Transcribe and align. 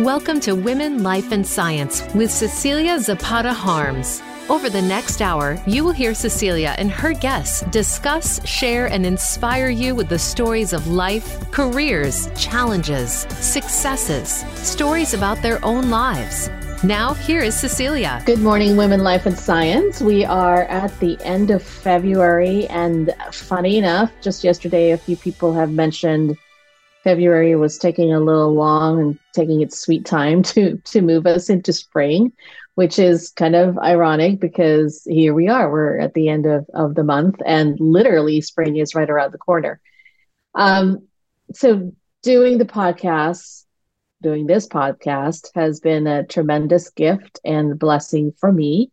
Welcome 0.00 0.38
to 0.42 0.54
Women, 0.54 1.02
Life, 1.02 1.32
and 1.32 1.44
Science 1.44 2.04
with 2.14 2.30
Cecilia 2.30 3.00
Zapata 3.00 3.52
Harms. 3.52 4.22
Over 4.48 4.70
the 4.70 4.80
next 4.80 5.20
hour, 5.20 5.60
you 5.66 5.82
will 5.82 5.90
hear 5.90 6.14
Cecilia 6.14 6.76
and 6.78 6.88
her 6.88 7.12
guests 7.12 7.62
discuss, 7.72 8.40
share, 8.46 8.86
and 8.86 9.04
inspire 9.04 9.70
you 9.70 9.96
with 9.96 10.08
the 10.08 10.16
stories 10.16 10.72
of 10.72 10.86
life, 10.86 11.50
careers, 11.50 12.30
challenges, 12.36 13.26
successes, 13.40 14.44
stories 14.64 15.14
about 15.14 15.42
their 15.42 15.58
own 15.64 15.90
lives. 15.90 16.48
Now, 16.84 17.14
here 17.14 17.40
is 17.40 17.58
Cecilia. 17.58 18.22
Good 18.24 18.38
morning, 18.38 18.76
Women, 18.76 19.02
Life, 19.02 19.26
and 19.26 19.36
Science. 19.36 20.00
We 20.00 20.24
are 20.24 20.62
at 20.66 20.96
the 21.00 21.18
end 21.24 21.50
of 21.50 21.60
February, 21.60 22.68
and 22.68 23.12
funny 23.32 23.78
enough, 23.78 24.12
just 24.20 24.44
yesterday, 24.44 24.92
a 24.92 24.96
few 24.96 25.16
people 25.16 25.52
have 25.54 25.72
mentioned 25.72 26.38
February 27.08 27.56
was 27.56 27.78
taking 27.78 28.12
a 28.12 28.20
little 28.20 28.52
long 28.52 29.00
and 29.00 29.18
taking 29.32 29.62
its 29.62 29.80
sweet 29.80 30.04
time 30.04 30.42
to 30.52 30.76
to 30.84 31.00
move 31.00 31.26
us 31.26 31.48
into 31.48 31.72
spring, 31.72 32.30
which 32.74 32.98
is 32.98 33.30
kind 33.30 33.56
of 33.56 33.78
ironic 33.78 34.40
because 34.40 35.02
here 35.06 35.32
we 35.32 35.48
are. 35.48 35.72
We're 35.72 35.98
at 35.98 36.12
the 36.12 36.28
end 36.28 36.44
of, 36.44 36.66
of 36.74 36.96
the 36.96 37.04
month 37.04 37.36
and 37.46 37.80
literally 37.80 38.42
spring 38.42 38.76
is 38.76 38.94
right 38.94 39.08
around 39.08 39.32
the 39.32 39.38
corner. 39.38 39.80
Um, 40.54 41.08
so 41.54 41.94
doing 42.22 42.58
the 42.58 42.66
podcast, 42.66 43.64
doing 44.20 44.46
this 44.46 44.68
podcast 44.68 45.48
has 45.54 45.80
been 45.80 46.06
a 46.06 46.26
tremendous 46.26 46.90
gift 46.90 47.40
and 47.42 47.78
blessing 47.78 48.34
for 48.38 48.52
me. 48.52 48.92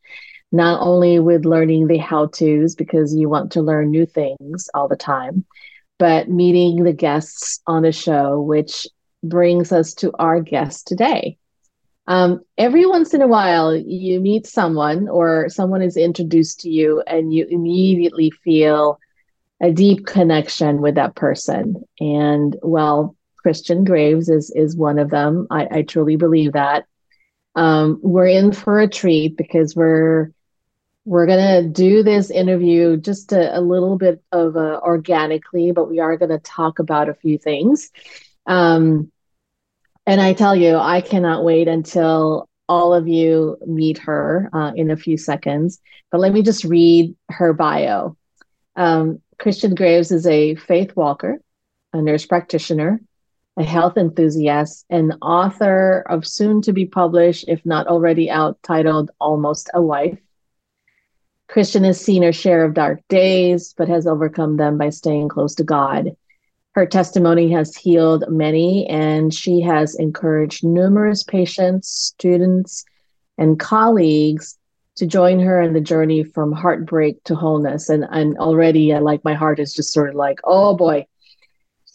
Not 0.54 0.80
only 0.80 1.20
with 1.20 1.44
learning 1.44 1.88
the 1.88 1.98
how 1.98 2.28
to's 2.28 2.76
because 2.76 3.14
you 3.14 3.28
want 3.28 3.52
to 3.52 3.62
learn 3.62 3.92
new 3.92 4.06
things 4.06 4.70
all 4.74 4.88
the 4.88 4.96
time, 4.96 5.44
but 5.98 6.30
meeting 6.30 6.84
the 6.84 6.94
guests 6.94 7.62
on 7.68 7.84
the 7.84 7.92
show, 7.92 8.42
which 8.42 8.88
brings 9.24 9.72
us 9.72 9.94
to 9.96 10.12
our 10.20 10.42
guest 10.42 10.88
today. 10.88 11.38
Um, 12.08 12.42
every 12.58 12.86
once 12.86 13.14
in 13.14 13.22
a 13.22 13.28
while, 13.28 13.76
you 13.76 14.20
meet 14.20 14.46
someone 14.46 15.08
or 15.08 15.50
someone 15.50 15.82
is 15.82 15.98
introduced 15.98 16.60
to 16.62 16.70
you, 16.70 17.02
and 17.08 17.34
you 17.34 17.48
immediately 17.50 18.30
feel 18.30 19.00
a 19.62 19.72
deep 19.72 20.06
connection 20.06 20.82
with 20.82 20.96
that 20.96 21.16
person. 21.16 21.84
And 22.00 22.56
well, 22.62 23.16
Christian 23.38 23.84
Graves 23.84 24.30
is 24.30 24.52
is 24.52 24.76
one 24.76 25.00
of 25.00 25.10
them. 25.10 25.48
I, 25.50 25.68
I 25.72 25.82
truly 25.82 26.16
believe 26.16 26.54
that. 26.54 26.86
Um, 27.56 28.00
we're 28.04 28.28
in 28.28 28.52
for 28.52 28.80
a 28.82 28.88
treat 28.88 29.38
because 29.38 29.76
we're 29.76 30.32
we're 31.06 31.28
going 31.28 31.64
to 31.64 31.70
do 31.70 32.02
this 32.02 32.32
interview 32.32 32.98
just 32.98 33.32
a, 33.32 33.58
a 33.58 33.62
little 33.62 33.98
bit 33.98 34.24
of 34.32 34.58
uh, 34.58 34.80
organically, 34.82 35.72
but 35.72 35.90
we 35.90 36.00
are 36.00 36.18
going 36.18 36.32
to 36.32 36.40
talk 36.40 36.80
about 36.80 37.10
a 37.10 37.14
few 37.14 37.38
things. 37.38 37.92
Um, 38.48 39.12
and 40.08 40.20
I 40.20 40.34
tell 40.34 40.56
you, 40.56 40.76
I 40.78 41.02
cannot 41.02 41.44
wait 41.44 41.68
until 41.68 42.50
all 42.68 42.94
of 42.94 43.08
you 43.08 43.58
meet 43.68 44.00
her 44.00 44.50
uh, 44.52 44.72
in 44.76 44.90
a 44.90 44.98
few 44.98 45.18
seconds. 45.18 45.80
But 46.12 46.22
let 46.22 46.34
me 46.34 46.42
just 46.42 46.64
read 46.64 47.16
her 47.30 47.54
bio. 47.54 48.18
Um, 48.76 49.22
Christian 49.38 49.76
Graves 49.76 50.12
is 50.12 50.26
a 50.26 50.56
faith 50.56 50.96
walker, 50.96 51.40
a 51.94 52.02
nurse 52.02 52.26
practitioner, 52.26 53.00
a 53.58 53.64
health 53.64 53.98
enthusiast, 53.98 54.86
and 54.90 55.14
author 55.22 56.04
of 56.10 56.26
soon 56.26 56.64
to 56.64 56.74
be 56.74 56.86
published, 56.86 57.46
if 57.48 57.64
not 57.64 57.88
already 57.88 58.30
out, 58.30 58.58
titled 58.64 59.12
Almost 59.20 59.70
a 59.74 59.82
Wife 59.82 60.18
Christian 61.56 61.86
has 61.86 62.02
seen 62.02 62.22
her 62.22 62.34
share 62.34 62.66
of 62.66 62.74
dark 62.74 63.00
days, 63.08 63.74
but 63.78 63.88
has 63.88 64.06
overcome 64.06 64.58
them 64.58 64.78
by 64.78 64.90
staying 64.90 65.30
close 65.30 65.56
to 65.56 65.64
God. 65.64 66.14
Her 66.74 66.86
testimony 66.86 67.50
has 67.52 67.78
healed 67.78 68.26
many, 68.28 68.86
and 68.88 69.34
she 69.34 69.62
has 69.62 69.96
encouraged 69.96 70.66
numerous 70.66 71.24
patients, 71.24 71.88
students, 71.88 72.84
and 73.38 73.58
colleagues 73.58 74.58
to 74.98 75.06
join 75.06 75.40
her 75.40 75.62
in 75.62 75.72
the 75.72 75.80
journey 75.80 76.26
from 76.26 76.52
heartbreak 76.52 77.24
to 77.24 77.36
wholeness. 77.36 77.88
And, 77.88 78.06
and 78.12 78.38
already, 78.38 78.92
uh, 78.92 79.00
like, 79.00 79.24
my 79.24 79.34
heart 79.34 79.58
is 79.58 79.74
just 79.74 79.94
sort 79.94 80.10
of 80.10 80.16
like, 80.16 80.42
oh 80.44 80.76
boy. 80.76 81.06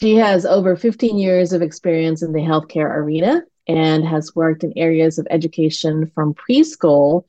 She 0.00 0.15
has 0.15 0.47
over 0.47 0.75
15 0.75 1.19
years 1.19 1.53
of 1.53 1.60
experience 1.60 2.22
in 2.22 2.32
the 2.32 2.41
healthcare 2.41 2.97
arena 2.97 3.43
and 3.69 4.06
has 4.06 4.34
worked 4.34 4.65
in 4.65 4.72
areas 4.78 5.19
of 5.19 5.26
education 5.28 6.10
from 6.15 6.32
preschool 6.32 7.25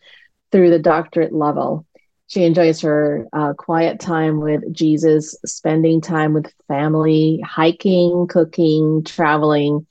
through 0.54 0.70
the 0.70 0.80
doctorate 0.80 1.34
level. 1.34 1.86
She 2.32 2.46
enjoys 2.46 2.80
her 2.80 3.28
uh, 3.34 3.52
quiet 3.56 4.00
time 4.00 4.40
with 4.40 4.62
Jesus, 4.72 5.36
spending 5.46 6.00
time 6.00 6.32
with 6.32 6.50
family, 6.66 7.44
hiking, 7.46 8.26
cooking, 8.30 9.04
traveling, 9.04 9.86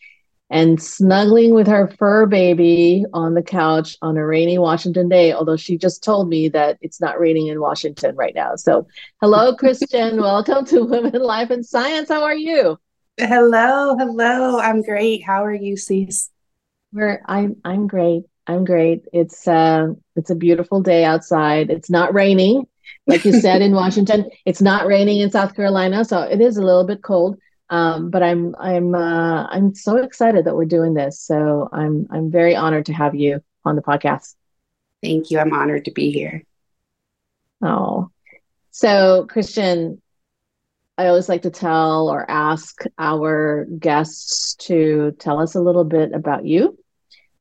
and 0.48 0.82
snuggling 0.82 1.52
with 1.52 1.66
her 1.66 1.88
fur 1.98 2.24
baby 2.24 3.04
on 3.12 3.34
the 3.34 3.42
couch 3.42 3.98
on 4.00 4.16
a 4.16 4.24
rainy 4.24 4.56
Washington 4.56 5.06
day. 5.10 5.34
Although 5.34 5.58
she 5.58 5.76
just 5.76 6.02
told 6.02 6.30
me 6.30 6.48
that 6.48 6.78
it's 6.80 6.98
not 6.98 7.20
raining 7.20 7.48
in 7.48 7.60
Washington 7.60 8.16
right 8.16 8.34
now. 8.34 8.56
So, 8.56 8.86
hello, 9.20 9.54
Christian. 9.58 10.18
Welcome 10.18 10.64
to 10.64 10.84
Women, 10.84 11.20
Life, 11.20 11.50
and 11.50 11.66
Science. 11.66 12.08
How 12.08 12.22
are 12.22 12.34
you? 12.34 12.78
Hello, 13.18 13.98
hello. 13.98 14.58
I'm 14.58 14.80
great. 14.80 15.22
How 15.22 15.44
are 15.44 15.52
you, 15.52 15.74
Cece? 15.74 16.30
We're 16.90 17.22
I'm 17.26 17.56
I'm 17.66 17.86
great. 17.86 18.22
I'm 18.50 18.64
great. 18.64 19.04
It's 19.12 19.46
uh, 19.46 19.94
it's 20.16 20.30
a 20.30 20.34
beautiful 20.34 20.82
day 20.82 21.04
outside. 21.04 21.70
It's 21.70 21.88
not 21.88 22.12
raining, 22.12 22.66
like 23.06 23.24
you 23.24 23.32
said 23.32 23.62
in 23.62 23.72
Washington. 23.82 24.28
It's 24.44 24.60
not 24.60 24.88
raining 24.88 25.20
in 25.20 25.30
South 25.30 25.54
Carolina, 25.54 26.04
so 26.04 26.22
it 26.22 26.40
is 26.40 26.56
a 26.56 26.62
little 26.62 26.84
bit 26.84 27.00
cold. 27.00 27.38
Um, 27.68 28.10
but 28.10 28.24
I'm 28.24 28.56
I'm 28.58 28.92
uh, 28.92 29.46
I'm 29.46 29.72
so 29.76 29.98
excited 29.98 30.46
that 30.46 30.56
we're 30.56 30.64
doing 30.64 30.94
this. 30.94 31.20
So 31.20 31.68
I'm 31.72 32.08
I'm 32.10 32.32
very 32.32 32.56
honored 32.56 32.86
to 32.86 32.92
have 32.92 33.14
you 33.14 33.40
on 33.64 33.76
the 33.76 33.82
podcast. 33.82 34.34
Thank 35.00 35.30
you. 35.30 35.38
I'm 35.38 35.52
honored 35.52 35.84
to 35.84 35.92
be 35.92 36.10
here. 36.10 36.42
Oh, 37.62 38.10
so 38.72 39.26
Christian, 39.28 40.02
I 40.98 41.06
always 41.06 41.28
like 41.28 41.42
to 41.42 41.50
tell 41.50 42.08
or 42.08 42.28
ask 42.28 42.82
our 42.98 43.66
guests 43.78 44.56
to 44.66 45.12
tell 45.20 45.38
us 45.38 45.54
a 45.54 45.60
little 45.60 45.84
bit 45.84 46.12
about 46.12 46.44
you 46.44 46.79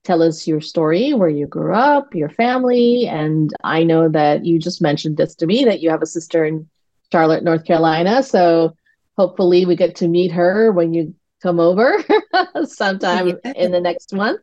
tell 0.03 0.23
us 0.23 0.47
your 0.47 0.61
story, 0.61 1.13
where 1.13 1.29
you 1.29 1.47
grew 1.47 1.73
up, 1.73 2.15
your 2.15 2.29
family. 2.29 3.07
And 3.07 3.51
I 3.63 3.83
know 3.83 4.09
that 4.09 4.45
you 4.45 4.59
just 4.59 4.81
mentioned 4.81 5.17
this 5.17 5.35
to 5.35 5.45
me 5.45 5.65
that 5.65 5.81
you 5.81 5.89
have 5.89 6.01
a 6.01 6.07
sister 6.07 6.45
in 6.45 6.69
Charlotte, 7.11 7.43
North 7.43 7.65
Carolina. 7.65 8.23
So 8.23 8.75
hopefully 9.17 9.65
we 9.65 9.75
get 9.75 9.95
to 9.97 10.07
meet 10.07 10.31
her 10.31 10.71
when 10.71 10.93
you 10.93 11.13
come 11.41 11.59
over 11.59 12.03
sometime 12.65 13.39
yeah. 13.43 13.53
in 13.55 13.71
the 13.71 13.81
next 13.81 14.13
month. 14.13 14.41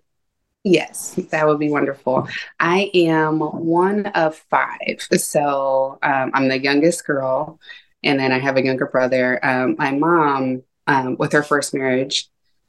Yes, 0.65 1.15
that 1.31 1.47
would 1.47 1.61
be 1.61 1.71
wonderful. 1.71 2.27
I 2.59 2.91
am 2.93 3.39
one 3.39 4.06
of 4.06 4.37
five. 4.50 5.00
So 5.16 5.99
um, 6.03 6.33
I'm 6.34 6.49
the 6.49 6.59
youngest 6.59 7.06
girl, 7.06 7.61
and 8.03 8.19
then 8.19 8.33
I 8.33 8.41
have 8.41 8.56
a 8.56 8.65
younger 8.65 8.87
brother. 8.87 9.39
Um, 9.47 9.77
my 9.78 9.93
mom, 9.93 10.65
um, 10.89 11.16
with 11.19 11.33
her 11.33 11.45
first 11.45 11.72
marriage, 11.72 12.28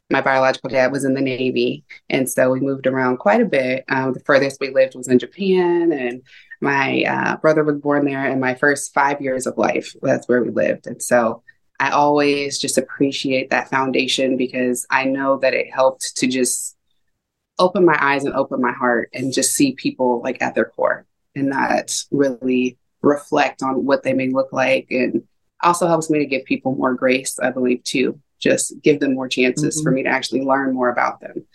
my 0.10 0.22
biological 0.22 0.70
dad 0.70 0.92
was 0.92 1.04
in 1.04 1.14
the 1.14 1.22
Navy. 1.22 1.84
And 2.10 2.30
so 2.30 2.50
we 2.50 2.60
moved 2.60 2.88
around 2.88 3.18
quite 3.18 3.42
a 3.42 3.46
bit. 3.46 3.84
Um, 3.90 4.14
the 4.14 4.22
furthest 4.22 4.60
we 4.60 4.70
lived 4.70 4.96
was 4.96 5.08
in 5.08 5.20
Japan. 5.20 5.92
And 5.92 6.22
my 6.62 7.04
uh, 7.04 7.38
brother 7.38 7.64
was 7.64 7.80
born 7.80 8.06
there 8.06 8.28
in 8.30 8.40
my 8.40 8.56
first 8.56 8.94
five 8.94 9.22
years 9.22 9.46
of 9.46 9.58
life. 9.58 9.94
That's 10.02 10.28
where 10.28 10.42
we 10.42 10.50
lived. 10.50 10.88
And 10.88 11.02
so 11.02 11.44
I 11.80 11.92
always 11.92 12.58
just 12.58 12.78
appreciate 12.78 13.50
that 13.50 13.70
foundation 13.70 14.38
because 14.38 14.86
I 14.90 15.04
know 15.06 15.38
that 15.40 15.54
it 15.54 15.74
helped 15.74 16.16
to 16.18 16.28
just 16.28 16.76
open 17.60 17.86
my 17.86 17.98
eyes 18.00 18.24
and 18.24 18.34
open 18.34 18.62
my 18.62 18.72
heart 18.72 19.10
and 19.14 19.34
just 19.34 19.54
see 19.54 19.74
people 19.74 20.22
like 20.22 20.42
at 20.42 20.56
their 20.56 20.66
core 20.66 21.06
and 21.36 21.50
not 21.50 21.92
really 22.12 22.78
reflect 23.02 23.62
on 23.62 23.86
what 23.86 24.04
they 24.04 24.14
may 24.14 24.30
look 24.30 24.54
like. 24.54 24.88
And 24.90 25.24
also 25.62 25.88
helps 25.88 26.10
me 26.10 26.20
to 26.20 26.26
give 26.26 26.46
people 26.46 26.76
more 26.76 26.94
grace, 26.94 27.40
I 27.40 27.50
believe, 27.50 27.84
too 27.84 28.20
just 28.40 28.82
give 28.82 29.00
them 29.00 29.16
more 29.16 29.28
chances 29.28 29.78
mm-hmm. 29.78 29.84
for 29.84 29.92
me 29.92 30.04
to 30.04 30.10
actually 30.10 30.42
learn 30.42 30.74
more 30.74 30.90
about 30.90 31.20
them. 31.20 31.46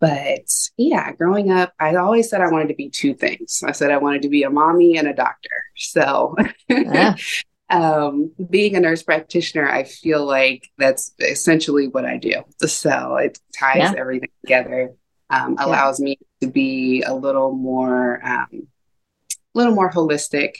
But 0.00 0.48
yeah, 0.78 1.12
growing 1.12 1.52
up, 1.52 1.74
I 1.78 1.94
always 1.96 2.30
said 2.30 2.40
I 2.40 2.50
wanted 2.50 2.68
to 2.68 2.74
be 2.74 2.88
two 2.88 3.12
things. 3.12 3.62
I 3.64 3.72
said 3.72 3.90
I 3.90 3.98
wanted 3.98 4.22
to 4.22 4.30
be 4.30 4.42
a 4.42 4.50
mommy 4.50 4.96
and 4.96 5.06
a 5.06 5.12
doctor. 5.12 5.50
So, 5.76 6.34
yeah. 6.68 7.16
um, 7.70 8.32
being 8.48 8.76
a 8.76 8.80
nurse 8.80 9.02
practitioner, 9.02 9.68
I 9.68 9.84
feel 9.84 10.24
like 10.24 10.70
that's 10.78 11.12
essentially 11.20 11.86
what 11.86 12.06
I 12.06 12.16
do. 12.16 12.42
So, 12.66 13.16
it 13.16 13.38
ties 13.56 13.76
yeah. 13.76 13.94
everything 13.98 14.30
together, 14.42 14.94
um, 15.28 15.56
allows 15.58 16.00
yeah. 16.00 16.04
me 16.04 16.18
to 16.40 16.46
be 16.46 17.02
a 17.02 17.14
little 17.14 17.52
more, 17.52 18.26
um, 18.26 18.48
a 18.52 19.58
little 19.58 19.74
more 19.74 19.90
holistic. 19.90 20.54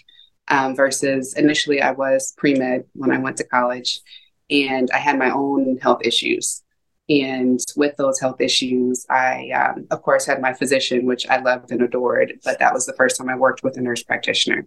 Um, 0.48 0.74
versus 0.74 1.34
initially, 1.34 1.80
I 1.80 1.92
was 1.92 2.34
pre 2.36 2.54
med 2.54 2.82
when 2.94 3.12
I 3.12 3.18
went 3.18 3.36
to 3.36 3.44
college 3.44 4.00
and 4.50 4.90
I 4.92 4.98
had 4.98 5.18
my 5.18 5.30
own 5.30 5.78
health 5.78 6.00
issues. 6.04 6.62
And 7.08 7.58
with 7.76 7.96
those 7.96 8.20
health 8.20 8.40
issues, 8.40 9.04
I, 9.10 9.50
um, 9.50 9.86
of 9.90 10.02
course, 10.02 10.26
had 10.26 10.40
my 10.40 10.52
physician, 10.52 11.06
which 11.06 11.26
I 11.28 11.40
loved 11.40 11.72
and 11.72 11.82
adored, 11.82 12.38
but 12.44 12.60
that 12.60 12.72
was 12.72 12.86
the 12.86 12.92
first 12.92 13.16
time 13.16 13.28
I 13.28 13.36
worked 13.36 13.64
with 13.64 13.76
a 13.76 13.80
nurse 13.80 14.02
practitioner. 14.02 14.66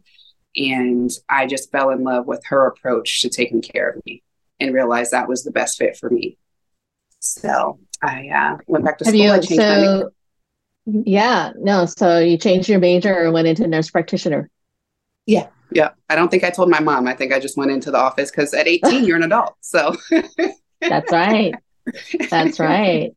And 0.55 1.09
I 1.29 1.47
just 1.47 1.71
fell 1.71 1.89
in 1.89 2.03
love 2.03 2.27
with 2.27 2.41
her 2.47 2.67
approach 2.67 3.21
to 3.21 3.29
taking 3.29 3.61
care 3.61 3.89
of 3.89 4.05
me 4.05 4.23
and 4.59 4.73
realized 4.73 5.11
that 5.11 5.29
was 5.29 5.43
the 5.43 5.51
best 5.51 5.77
fit 5.77 5.97
for 5.97 6.09
me. 6.09 6.37
So 7.19 7.79
I 8.01 8.27
uh, 8.27 8.57
went 8.67 8.83
back 8.83 8.97
to 8.97 9.05
Have 9.05 9.13
school. 9.13 9.55
You, 9.55 9.57
so, 9.57 10.11
yeah, 10.85 11.53
no. 11.57 11.85
So 11.85 12.19
you 12.19 12.37
changed 12.37 12.67
your 12.67 12.79
major 12.79 13.17
or 13.17 13.31
went 13.31 13.47
into 13.47 13.67
nurse 13.67 13.89
practitioner? 13.89 14.49
Yeah, 15.25 15.47
yeah. 15.71 15.89
I 16.09 16.15
don't 16.15 16.29
think 16.29 16.43
I 16.43 16.49
told 16.49 16.69
my 16.69 16.79
mom. 16.79 17.07
I 17.07 17.13
think 17.13 17.33
I 17.33 17.39
just 17.39 17.57
went 17.57 17.71
into 17.71 17.91
the 17.91 17.97
office 17.97 18.31
because 18.31 18.53
at 18.53 18.67
18 18.67 19.05
you're 19.05 19.17
an 19.17 19.23
adult. 19.23 19.55
So 19.61 19.95
that's 20.79 21.11
right. 21.11 21.55
That's 22.29 22.59
right. 22.59 23.11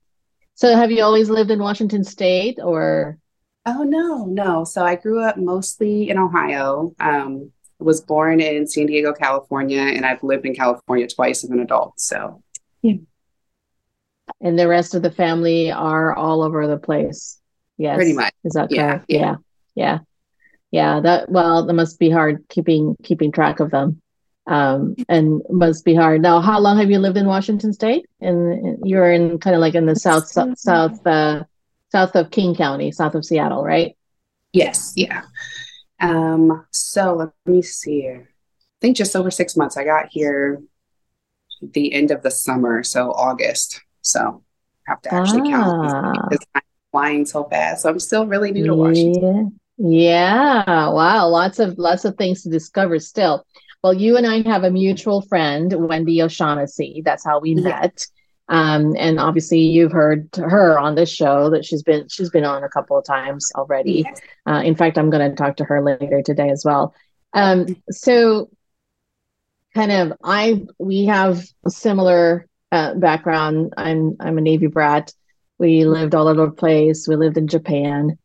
So 0.54 0.75
have 0.75 0.90
you 0.90 1.02
always 1.02 1.28
lived 1.28 1.50
in 1.50 1.58
Washington 1.58 2.02
State 2.04 2.58
or? 2.62 3.19
Oh 3.66 3.82
no, 3.82 4.25
no. 4.25 4.64
So 4.64 4.84
I 4.84 4.96
grew 4.96 5.20
up 5.22 5.37
mostly 5.37 6.08
in 6.08 6.19
Ohio. 6.19 6.94
Um, 7.00 7.52
was 7.78 8.00
born 8.00 8.40
in 8.40 8.66
San 8.66 8.87
Diego, 8.87 9.12
California, 9.12 9.81
and 9.81 10.06
I've 10.06 10.22
lived 10.22 10.46
in 10.46 10.54
California 10.54 11.06
twice 11.06 11.44
as 11.44 11.50
an 11.50 11.60
adult. 11.60 12.00
So 12.00 12.42
yeah. 12.82 12.94
And 14.40 14.58
the 14.58 14.69
rest 14.69 14.94
of 14.94 15.02
the 15.02 15.10
family 15.10 15.70
are 15.70 16.14
all 16.14 16.42
over 16.42 16.66
the 16.66 16.78
place. 16.78 17.38
Yes. 17.76 17.96
Pretty 17.96 18.12
much. 18.14 18.32
Is 18.44 18.54
that 18.54 18.70
correct? 18.70 19.06
Yeah. 19.08 19.20
Yeah. 19.20 19.37
Yeah. 19.75 19.99
Yeah. 20.70 21.00
That 21.00 21.30
well, 21.30 21.66
that 21.66 21.72
must 21.72 21.98
be 21.98 22.10
hard 22.10 22.44
keeping 22.48 22.96
keeping 23.02 23.32
track 23.32 23.60
of 23.60 23.70
them. 23.70 24.00
Um, 24.48 24.94
and 25.08 25.42
must 25.50 25.84
be 25.84 25.94
hard. 25.94 26.22
Now, 26.22 26.40
how 26.40 26.60
long 26.60 26.78
have 26.78 26.88
you 26.88 27.00
lived 27.00 27.16
in 27.16 27.26
Washington 27.26 27.72
State? 27.72 28.06
And 28.20 28.78
you're 28.84 29.10
in 29.10 29.38
kind 29.40 29.56
of 29.56 29.60
like 29.60 29.74
in 29.74 29.86
the 29.86 29.96
south 29.96 30.28
south 30.28 30.56
south, 30.58 31.04
uh, 31.04 31.42
south 31.90 32.14
of 32.14 32.30
King 32.30 32.54
County, 32.54 32.92
south 32.92 33.16
of 33.16 33.24
Seattle, 33.24 33.64
right? 33.64 33.96
Yes. 34.52 34.92
Yeah. 34.94 35.22
Um, 36.00 36.64
so 36.70 37.14
let 37.14 37.30
me 37.44 37.62
see 37.62 38.02
here. 38.02 38.28
I 38.28 38.78
think 38.80 38.96
just 38.96 39.16
over 39.16 39.30
six 39.30 39.56
months. 39.56 39.76
I 39.76 39.84
got 39.84 40.06
here 40.10 40.62
the 41.60 41.92
end 41.92 42.10
of 42.10 42.22
the 42.22 42.30
summer, 42.30 42.82
so 42.82 43.12
August. 43.12 43.80
So 44.02 44.42
I 44.86 44.92
have 44.92 45.02
to 45.02 45.14
actually 45.14 45.52
ah. 45.52 46.02
count 46.02 46.30
because 46.30 46.46
I'm 46.54 46.62
flying 46.92 47.26
so 47.26 47.44
fast. 47.44 47.82
So 47.82 47.90
I'm 47.90 47.98
still 47.98 48.26
really 48.26 48.52
new 48.52 48.66
to 48.66 48.74
Washington. 48.74 49.58
Yeah. 49.78 50.88
Wow. 50.88 51.28
Lots 51.28 51.58
of 51.58 51.78
lots 51.78 52.05
of 52.05 52.17
things 52.17 52.43
to 52.43 52.50
discover 52.50 52.99
still. 52.99 53.46
Well, 53.82 53.94
you 53.94 54.17
and 54.17 54.26
I 54.26 54.43
have 54.49 54.64
a 54.64 54.70
mutual 54.70 55.23
friend, 55.23 55.73
Wendy 55.88 56.23
O'Shaughnessy. 56.23 57.02
That's 57.05 57.25
how 57.25 57.40
we 57.40 57.55
met. 57.55 58.06
Um, 58.49 58.94
and 58.96 59.19
obviously 59.19 59.58
you've 59.58 59.93
heard 59.93 60.28
her 60.37 60.78
on 60.78 60.94
this 60.94 61.11
show 61.11 61.50
that 61.50 61.64
she's 61.64 61.82
been 61.82 62.08
she's 62.08 62.31
been 62.31 62.44
on 62.44 62.62
a 62.62 62.69
couple 62.69 62.96
of 62.96 63.05
times 63.05 63.50
already. 63.55 64.05
Uh, 64.46 64.62
in 64.64 64.76
fact, 64.76 64.99
I'm 64.99 65.11
going 65.11 65.28
to 65.28 65.37
talk 65.37 65.56
to 65.56 65.64
her 65.64 65.82
later 65.82 66.23
today 66.23 66.50
as 66.50 66.64
well. 66.64 66.94
Um, 67.32 67.67
so 67.90 68.49
kind 69.75 69.93
of 69.93 70.12
I 70.23 70.64
we 70.78 71.06
have 71.06 71.43
a 71.64 71.70
similar 71.70 72.46
uh, 72.73 72.94
background. 72.94 73.75
I'm 73.76 74.17
I'm 74.20 74.38
a 74.38 74.40
Navy 74.40 74.69
brat. 74.69 75.12
We 75.58 75.84
lived 75.84 76.14
all 76.14 76.28
over 76.28 76.46
the 76.46 76.52
place. 76.52 77.06
We 77.08 77.17
lived 77.17 77.37
in 77.37 77.49
Japan. 77.49 78.19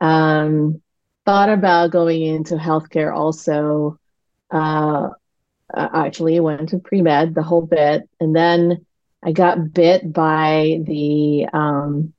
Um, 0.00 0.82
thought 1.28 1.50
about 1.50 1.90
going 1.90 2.22
into 2.22 2.54
healthcare 2.54 3.14
also. 3.14 3.98
Uh, 4.50 5.10
actually 5.76 6.40
went 6.40 6.70
to 6.70 6.78
pre 6.78 7.02
med 7.02 7.34
the 7.34 7.42
whole 7.42 7.60
bit, 7.60 8.08
and 8.18 8.34
then 8.34 8.86
I 9.22 9.32
got 9.32 9.74
bit 9.74 10.10
by 10.10 10.80
the 10.84 11.46
um, 11.52 12.14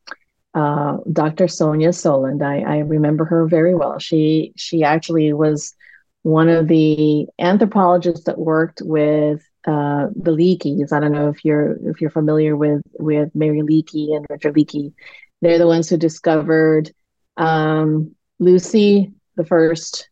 uh, 0.53 0.97
Dr. 1.11 1.47
Sonia 1.47 1.89
Soland. 1.89 2.43
I, 2.43 2.59
I 2.59 2.77
remember 2.81 3.25
her 3.25 3.47
very 3.47 3.73
well. 3.73 3.97
She 3.97 4.53
she 4.55 4.83
actually 4.83 5.33
was 5.33 5.73
one 6.21 6.47
of 6.47 6.67
the 6.67 7.25
anthropologists 7.39 8.25
that 8.25 8.37
worked 8.37 8.79
with 8.85 9.41
uh, 9.65 10.09
the 10.15 10.35
Leakeys. 10.37 10.93
I 10.93 10.99
don't 10.99 11.13
know 11.13 11.29
if 11.29 11.43
you're 11.43 11.77
if 11.89 11.99
you're 11.99 12.11
familiar 12.11 12.55
with 12.55 12.83
with 12.99 13.33
Mary 13.33 13.61
Leakey 13.61 14.15
and 14.15 14.27
Richard 14.29 14.53
Leakey. 14.53 14.93
They're 15.41 15.57
the 15.57 15.65
ones 15.65 15.89
who 15.89 15.97
discovered 15.97 16.91
um, 17.37 18.15
Lucy, 18.39 19.11
the 19.35 19.45
first 19.45 20.09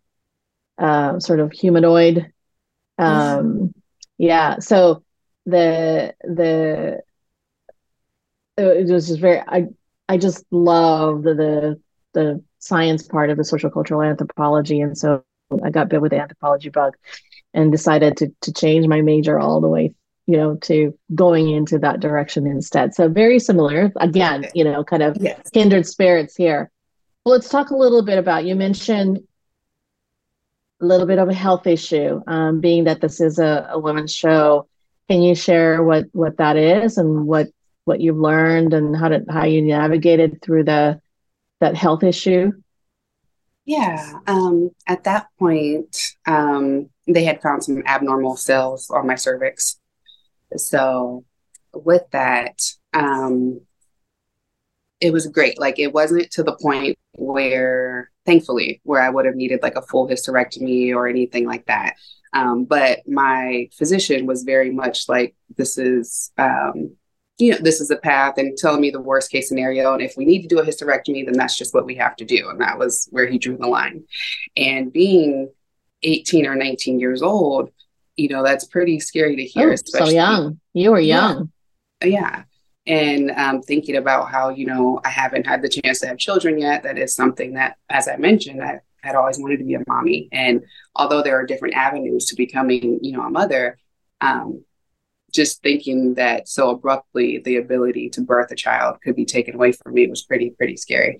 uh, 0.77 1.19
sort 1.19 1.39
of 1.39 1.51
humanoid. 1.51 2.31
Um, 2.97 3.73
yeah, 4.17 4.59
so 4.59 5.03
the 5.45 6.13
the 6.23 7.01
it 8.57 8.91
was 8.91 9.07
just 9.07 9.19
very 9.19 9.39
I 9.47 9.67
I 10.09 10.17
just 10.17 10.45
love 10.51 11.23
the 11.23 11.33
the 11.33 11.81
the 12.13 12.43
science 12.59 13.07
part 13.07 13.29
of 13.29 13.37
the 13.37 13.43
social 13.43 13.69
cultural 13.69 14.01
anthropology, 14.01 14.81
and 14.81 14.97
so 14.97 15.23
I 15.63 15.69
got 15.69 15.89
bit 15.89 16.01
with 16.01 16.11
the 16.11 16.19
anthropology 16.19 16.69
bug, 16.69 16.95
and 17.53 17.71
decided 17.71 18.17
to 18.17 18.31
to 18.41 18.53
change 18.53 18.87
my 18.87 19.01
major 19.01 19.39
all 19.39 19.61
the 19.61 19.69
way 19.69 19.93
you 20.25 20.37
know 20.37 20.55
to 20.55 20.97
going 21.15 21.49
into 21.49 21.79
that 21.79 21.99
direction 21.99 22.47
instead. 22.47 22.93
So 22.93 23.09
very 23.09 23.39
similar. 23.39 23.91
Again, 23.97 24.47
you 24.53 24.63
know, 24.63 24.83
kind 24.83 25.03
of 25.03 25.17
yes. 25.19 25.49
kindred 25.51 25.87
spirits 25.87 26.35
here. 26.35 26.71
Well, 27.27 27.35
let's 27.35 27.49
talk 27.49 27.71
a 27.71 27.75
little 27.75 28.03
bit 28.03 28.17
about 28.17 28.45
you 28.45 28.55
mentioned 28.55 29.19
a 30.79 30.85
little 30.85 31.05
bit 31.05 31.19
of 31.19 31.27
a 31.27 31.33
health 31.33 31.67
issue, 31.67 32.21
um, 32.25 32.61
being 32.61 32.85
that 32.85 33.01
this 33.01 33.19
is 33.19 33.37
a, 33.37 33.67
a 33.71 33.77
women's 33.77 34.15
show 34.15 34.69
can 35.09 35.21
you 35.21 35.35
share 35.35 35.83
what 35.83 36.05
what 36.13 36.37
that 36.37 36.55
is 36.55 36.97
and 36.97 37.27
what 37.27 37.49
what 37.83 37.99
you've 37.99 38.15
learned 38.15 38.73
and 38.73 38.95
how 38.95 39.09
to 39.09 39.25
how 39.29 39.43
you 39.43 39.61
navigated 39.61 40.41
through 40.41 40.63
the 40.63 41.01
that 41.59 41.75
health 41.75 42.01
issue? 42.01 42.53
Yeah. 43.65 44.19
Um, 44.25 44.69
at 44.87 45.03
that 45.03 45.27
point, 45.37 46.13
um, 46.27 46.89
they 47.07 47.25
had 47.25 47.41
found 47.41 47.61
some 47.61 47.83
abnormal 47.85 48.37
cells 48.37 48.89
on 48.89 49.05
my 49.05 49.15
cervix. 49.15 49.77
So, 50.55 51.25
with 51.73 52.03
that, 52.11 52.61
um, 52.93 53.66
it 54.99 55.11
was 55.13 55.27
great. 55.27 55.59
Like, 55.59 55.79
it 55.79 55.93
wasn't 55.93 56.31
to 56.31 56.43
the 56.43 56.55
point 56.55 56.97
where, 57.13 58.11
thankfully, 58.25 58.81
where 58.83 59.01
I 59.01 59.09
would 59.09 59.25
have 59.25 59.35
needed 59.35 59.61
like 59.61 59.75
a 59.75 59.81
full 59.81 60.07
hysterectomy 60.07 60.93
or 60.93 61.07
anything 61.07 61.45
like 61.45 61.65
that. 61.67 61.95
Um, 62.33 62.65
but 62.65 62.99
my 63.07 63.69
physician 63.73 64.25
was 64.25 64.43
very 64.43 64.71
much 64.71 65.07
like, 65.07 65.35
this 65.55 65.77
is, 65.77 66.31
um, 66.37 66.95
you 67.37 67.51
know, 67.51 67.57
this 67.59 67.79
is 67.79 67.91
a 67.91 67.97
path 67.97 68.37
and 68.37 68.57
telling 68.57 68.81
me 68.81 68.89
the 68.89 69.01
worst 69.01 69.31
case 69.31 69.47
scenario. 69.47 69.93
And 69.93 70.01
if 70.01 70.15
we 70.17 70.25
need 70.25 70.41
to 70.41 70.47
do 70.47 70.59
a 70.59 70.65
hysterectomy, 70.65 71.25
then 71.25 71.37
that's 71.37 71.57
just 71.57 71.73
what 71.73 71.85
we 71.85 71.95
have 71.95 72.15
to 72.17 72.25
do. 72.25 72.49
And 72.49 72.59
that 72.61 72.79
was 72.79 73.07
where 73.11 73.27
he 73.27 73.37
drew 73.37 73.57
the 73.57 73.67
line. 73.67 74.03
And 74.55 74.91
being 74.91 75.49
18 76.03 76.47
or 76.47 76.55
19 76.55 76.99
years 76.99 77.21
old, 77.21 77.69
you 78.15 78.29
know, 78.29 78.43
that's 78.43 78.65
pretty 78.65 78.99
scary 78.99 79.35
to 79.35 79.43
hear. 79.43 79.71
Oh, 79.71 79.75
so 79.75 80.09
young. 80.09 80.59
You 80.73 80.91
were 80.91 80.99
young. 80.99 81.51
Yeah. 82.01 82.07
yeah. 82.07 82.43
And 82.87 83.31
um, 83.31 83.61
thinking 83.61 83.97
about 83.97 84.31
how, 84.31 84.49
you 84.49 84.65
know, 84.65 85.01
I 85.03 85.09
haven't 85.09 85.45
had 85.45 85.61
the 85.61 85.69
chance 85.69 85.99
to 85.99 86.07
have 86.07 86.17
children 86.17 86.57
yet. 86.57 86.83
That 86.83 86.97
is 86.97 87.13
something 87.13 87.53
that, 87.53 87.75
as 87.89 88.07
I 88.07 88.15
mentioned, 88.15 88.63
I 88.63 88.79
had 89.01 89.15
always 89.15 89.37
wanted 89.37 89.57
to 89.57 89.65
be 89.65 89.75
a 89.75 89.83
mommy. 89.87 90.29
And 90.31 90.63
although 90.95 91.21
there 91.21 91.37
are 91.37 91.45
different 91.45 91.75
avenues 91.75 92.25
to 92.27 92.35
becoming, 92.35 92.99
you 93.01 93.11
know, 93.11 93.23
a 93.23 93.29
mother, 93.29 93.77
um, 94.21 94.63
just 95.33 95.61
thinking 95.61 96.13
that 96.15 96.47
so 96.47 96.69
abruptly 96.69 97.39
the 97.39 97.57
ability 97.57 98.09
to 98.11 98.21
birth 98.21 98.51
a 98.51 98.55
child 98.55 98.97
could 99.03 99.15
be 99.15 99.25
taken 99.25 99.55
away 99.55 99.73
from 99.73 99.93
me 99.93 100.07
was 100.07 100.23
pretty, 100.23 100.51
pretty 100.51 100.77
scary. 100.77 101.17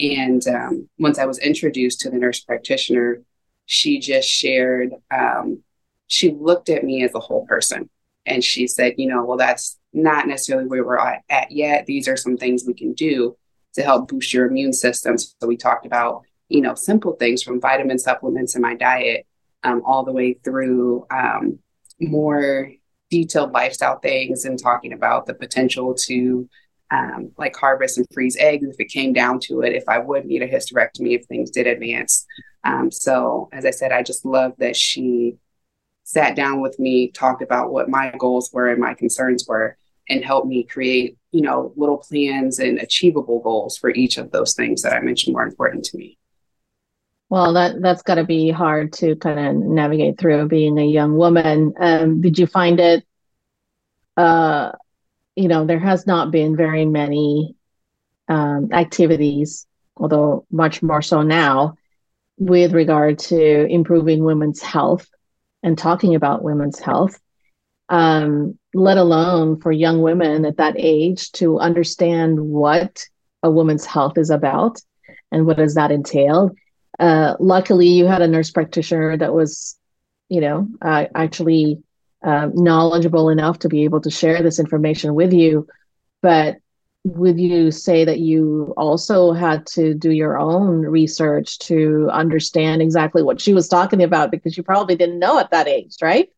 And 0.00 0.46
um, 0.48 0.88
once 0.98 1.18
I 1.18 1.26
was 1.26 1.38
introduced 1.38 2.00
to 2.00 2.10
the 2.10 2.16
nurse 2.16 2.40
practitioner, 2.40 3.22
she 3.66 4.00
just 4.00 4.28
shared, 4.28 4.92
um, 5.10 5.62
she 6.06 6.30
looked 6.30 6.70
at 6.70 6.84
me 6.84 7.04
as 7.04 7.14
a 7.14 7.20
whole 7.20 7.46
person. 7.46 7.90
And 8.26 8.42
she 8.42 8.66
said, 8.66 8.94
you 8.98 9.08
know, 9.08 9.24
well, 9.24 9.38
that's 9.38 9.78
not 9.92 10.26
necessarily 10.26 10.66
where 10.66 10.84
we're 10.84 10.98
at 10.98 11.50
yet. 11.50 11.86
These 11.86 12.08
are 12.08 12.16
some 12.16 12.36
things 12.36 12.64
we 12.66 12.74
can 12.74 12.92
do 12.92 13.36
to 13.74 13.82
help 13.82 14.08
boost 14.08 14.32
your 14.32 14.46
immune 14.46 14.72
system. 14.72 15.18
So 15.18 15.46
we 15.46 15.56
talked 15.56 15.86
about 15.86 16.22
you 16.52 16.60
know, 16.60 16.74
simple 16.74 17.12
things 17.14 17.42
from 17.42 17.60
vitamin 17.60 17.98
supplements 17.98 18.54
in 18.54 18.62
my 18.62 18.74
diet 18.74 19.26
um, 19.64 19.82
all 19.86 20.04
the 20.04 20.12
way 20.12 20.34
through 20.34 21.06
um, 21.10 21.58
more 21.98 22.70
detailed 23.10 23.52
lifestyle 23.52 23.98
things 23.98 24.44
and 24.44 24.62
talking 24.62 24.92
about 24.92 25.26
the 25.26 25.34
potential 25.34 25.94
to 25.94 26.48
um, 26.90 27.32
like 27.38 27.56
harvest 27.56 27.96
and 27.96 28.06
freeze 28.12 28.36
eggs 28.38 28.68
if 28.68 28.78
it 28.78 28.90
came 28.90 29.14
down 29.14 29.40
to 29.40 29.62
it, 29.62 29.72
if 29.72 29.88
I 29.88 29.98
would 29.98 30.26
need 30.26 30.42
a 30.42 30.48
hysterectomy 30.48 31.18
if 31.18 31.24
things 31.24 31.50
did 31.50 31.66
advance. 31.66 32.26
Um, 32.64 32.90
so, 32.90 33.48
as 33.50 33.64
I 33.64 33.70
said, 33.70 33.90
I 33.90 34.02
just 34.02 34.26
love 34.26 34.52
that 34.58 34.76
she 34.76 35.36
sat 36.12 36.36
down 36.36 36.60
with 36.60 36.78
me, 36.78 37.10
talked 37.10 37.40
about 37.40 37.72
what 37.72 37.88
my 37.88 38.12
goals 38.18 38.50
were 38.52 38.68
and 38.68 38.80
my 38.80 38.92
concerns 38.92 39.46
were, 39.48 39.78
and 40.10 40.22
helped 40.22 40.46
me 40.46 40.62
create, 40.62 41.16
you 41.30 41.40
know, 41.40 41.72
little 41.74 41.96
plans 41.96 42.58
and 42.58 42.78
achievable 42.78 43.40
goals 43.40 43.78
for 43.78 43.88
each 43.90 44.18
of 44.18 44.30
those 44.30 44.52
things 44.52 44.82
that 44.82 44.92
I 44.92 45.00
mentioned 45.00 45.34
were 45.34 45.46
important 45.46 45.84
to 45.86 45.96
me. 45.96 46.18
Well, 47.30 47.54
that 47.54 47.80
that's 47.80 48.02
got 48.02 48.16
to 48.16 48.24
be 48.24 48.50
hard 48.50 48.92
to 48.94 49.16
kind 49.16 49.38
of 49.38 49.56
navigate 49.56 50.18
through 50.18 50.48
being 50.48 50.78
a 50.78 50.84
young 50.84 51.16
woman. 51.16 51.72
Um, 51.80 52.20
did 52.20 52.38
you 52.38 52.46
find 52.46 52.78
it? 52.78 53.06
Uh, 54.14 54.72
you 55.34 55.48
know, 55.48 55.64
there 55.64 55.80
has 55.80 56.06
not 56.06 56.30
been 56.30 56.56
very 56.56 56.84
many 56.84 57.56
um, 58.28 58.68
activities, 58.72 59.66
although 59.96 60.44
much 60.50 60.82
more 60.82 61.00
so 61.00 61.22
now, 61.22 61.76
with 62.36 62.74
regard 62.74 63.18
to 63.18 63.66
improving 63.66 64.24
women's 64.24 64.60
health 64.60 65.08
and 65.62 65.76
talking 65.76 66.14
about 66.14 66.42
women's 66.42 66.78
health. 66.78 67.18
Um, 67.88 68.58
let 68.74 68.96
alone 68.96 69.60
for 69.60 69.70
young 69.70 70.00
women 70.00 70.44
at 70.44 70.56
that 70.56 70.76
age 70.78 71.30
to 71.32 71.58
understand 71.58 72.40
what 72.40 73.04
a 73.42 73.50
woman's 73.50 73.84
health 73.84 74.16
is 74.16 74.30
about 74.30 74.80
and 75.30 75.46
what 75.46 75.58
does 75.58 75.74
that 75.74 75.90
entail. 75.90 76.52
Uh, 76.98 77.34
luckily, 77.38 77.88
you 77.88 78.06
had 78.06 78.22
a 78.22 78.28
nurse 78.28 78.50
practitioner 78.50 79.16
that 79.16 79.34
was, 79.34 79.78
you 80.28 80.40
know, 80.40 80.68
uh, 80.80 81.06
actually 81.14 81.82
uh, 82.22 82.48
knowledgeable 82.54 83.28
enough 83.28 83.58
to 83.60 83.68
be 83.68 83.84
able 83.84 84.00
to 84.00 84.10
share 84.10 84.42
this 84.42 84.58
information 84.58 85.14
with 85.14 85.32
you. 85.32 85.66
But 86.22 86.58
would 87.04 87.40
you 87.40 87.70
say 87.72 88.04
that 88.04 88.20
you 88.20 88.72
also 88.76 89.32
had 89.32 89.66
to 89.66 89.92
do 89.92 90.10
your 90.10 90.38
own 90.38 90.82
research 90.82 91.58
to 91.58 92.08
understand 92.12 92.80
exactly 92.80 93.22
what 93.22 93.40
she 93.40 93.54
was 93.54 93.68
talking 93.68 94.02
about 94.02 94.30
because 94.30 94.56
you 94.56 94.62
probably 94.62 94.94
didn't 94.94 95.18
know 95.18 95.38
at 95.38 95.50
that 95.50 95.66
age, 95.66 95.96
right? 96.00 96.30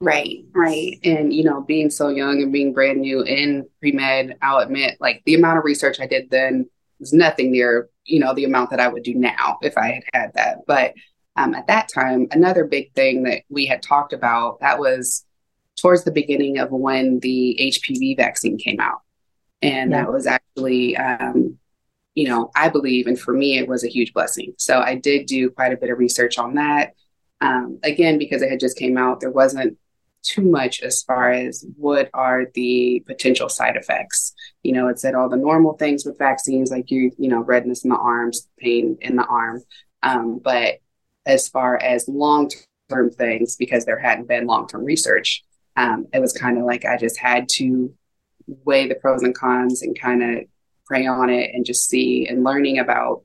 Right, 0.00 0.44
right. 0.52 0.98
And, 1.04 1.32
you 1.32 1.44
know, 1.44 1.60
being 1.60 1.90
so 1.90 2.08
young 2.08 2.40
and 2.40 2.52
being 2.52 2.72
brand 2.72 3.00
new 3.00 3.22
in 3.22 3.68
pre 3.80 3.92
med, 3.92 4.38
I'll 4.40 4.58
admit, 4.58 4.96
like 5.00 5.22
the 5.26 5.34
amount 5.34 5.58
of 5.58 5.64
research 5.64 6.00
I 6.00 6.06
did 6.06 6.30
then 6.30 6.70
was 7.00 7.12
nothing 7.12 7.50
near, 7.50 7.90
you 8.04 8.20
know, 8.20 8.32
the 8.32 8.44
amount 8.44 8.70
that 8.70 8.80
I 8.80 8.88
would 8.88 9.02
do 9.02 9.14
now 9.14 9.58
if 9.60 9.76
I 9.76 9.88
had 9.88 10.04
had 10.14 10.32
that. 10.34 10.58
But 10.66 10.94
um, 11.36 11.54
at 11.54 11.66
that 11.66 11.88
time, 11.88 12.28
another 12.30 12.64
big 12.64 12.94
thing 12.94 13.24
that 13.24 13.42
we 13.50 13.66
had 13.66 13.82
talked 13.82 14.12
about 14.12 14.60
that 14.60 14.78
was 14.78 15.24
towards 15.76 16.04
the 16.04 16.12
beginning 16.12 16.58
of 16.58 16.70
when 16.70 17.20
the 17.20 17.58
HPV 17.60 18.16
vaccine 18.16 18.56
came 18.56 18.80
out. 18.80 19.02
And 19.62 19.90
yeah. 19.90 20.02
that 20.02 20.12
was 20.12 20.26
actually, 20.26 20.96
um, 20.96 21.58
you 22.14 22.28
know, 22.28 22.50
I 22.54 22.68
believe, 22.68 23.06
and 23.06 23.18
for 23.18 23.32
me, 23.32 23.58
it 23.58 23.68
was 23.68 23.84
a 23.84 23.88
huge 23.88 24.12
blessing. 24.12 24.54
So 24.58 24.80
I 24.80 24.94
did 24.96 25.26
do 25.26 25.50
quite 25.50 25.72
a 25.72 25.76
bit 25.76 25.90
of 25.90 25.98
research 25.98 26.38
on 26.38 26.54
that. 26.54 26.94
Um, 27.40 27.78
again, 27.82 28.18
because 28.18 28.42
it 28.42 28.50
had 28.50 28.60
just 28.60 28.78
came 28.78 28.98
out, 28.98 29.20
there 29.20 29.30
wasn't 29.30 29.78
too 30.22 30.42
much 30.42 30.82
as 30.82 31.02
far 31.02 31.30
as 31.30 31.64
what 31.76 32.10
are 32.12 32.46
the 32.54 33.02
potential 33.06 33.48
side 33.48 33.76
effects. 33.76 34.34
You 34.62 34.72
know, 34.72 34.88
it 34.88 34.98
said 34.98 35.14
all 35.14 35.28
the 35.28 35.36
normal 35.36 35.74
things 35.74 36.04
with 36.04 36.18
vaccines, 36.18 36.70
like 36.70 36.90
you, 36.90 37.12
you 37.18 37.28
know, 37.28 37.40
redness 37.40 37.84
in 37.84 37.90
the 37.90 37.96
arms, 37.96 38.48
pain 38.58 38.98
in 39.00 39.16
the 39.16 39.24
arm. 39.24 39.62
Um, 40.02 40.40
but 40.42 40.78
as 41.26 41.48
far 41.48 41.76
as 41.76 42.08
long 42.08 42.50
term 42.88 43.10
things, 43.10 43.56
because 43.56 43.84
there 43.84 43.98
hadn't 43.98 44.28
been 44.28 44.46
long 44.46 44.66
term 44.66 44.84
research, 44.84 45.44
um, 45.76 46.06
it 46.12 46.20
was 46.20 46.32
kind 46.32 46.58
of 46.58 46.64
like 46.64 46.84
I 46.84 46.96
just 46.96 47.18
had 47.18 47.48
to 47.50 47.94
weigh 48.64 48.88
the 48.88 48.94
pros 48.94 49.22
and 49.22 49.34
cons 49.34 49.82
and 49.82 49.98
kind 49.98 50.22
of 50.22 50.44
pray 50.86 51.06
on 51.06 51.30
it 51.30 51.50
and 51.54 51.64
just 51.64 51.88
see 51.88 52.26
and 52.26 52.44
learning 52.44 52.78
about 52.78 53.22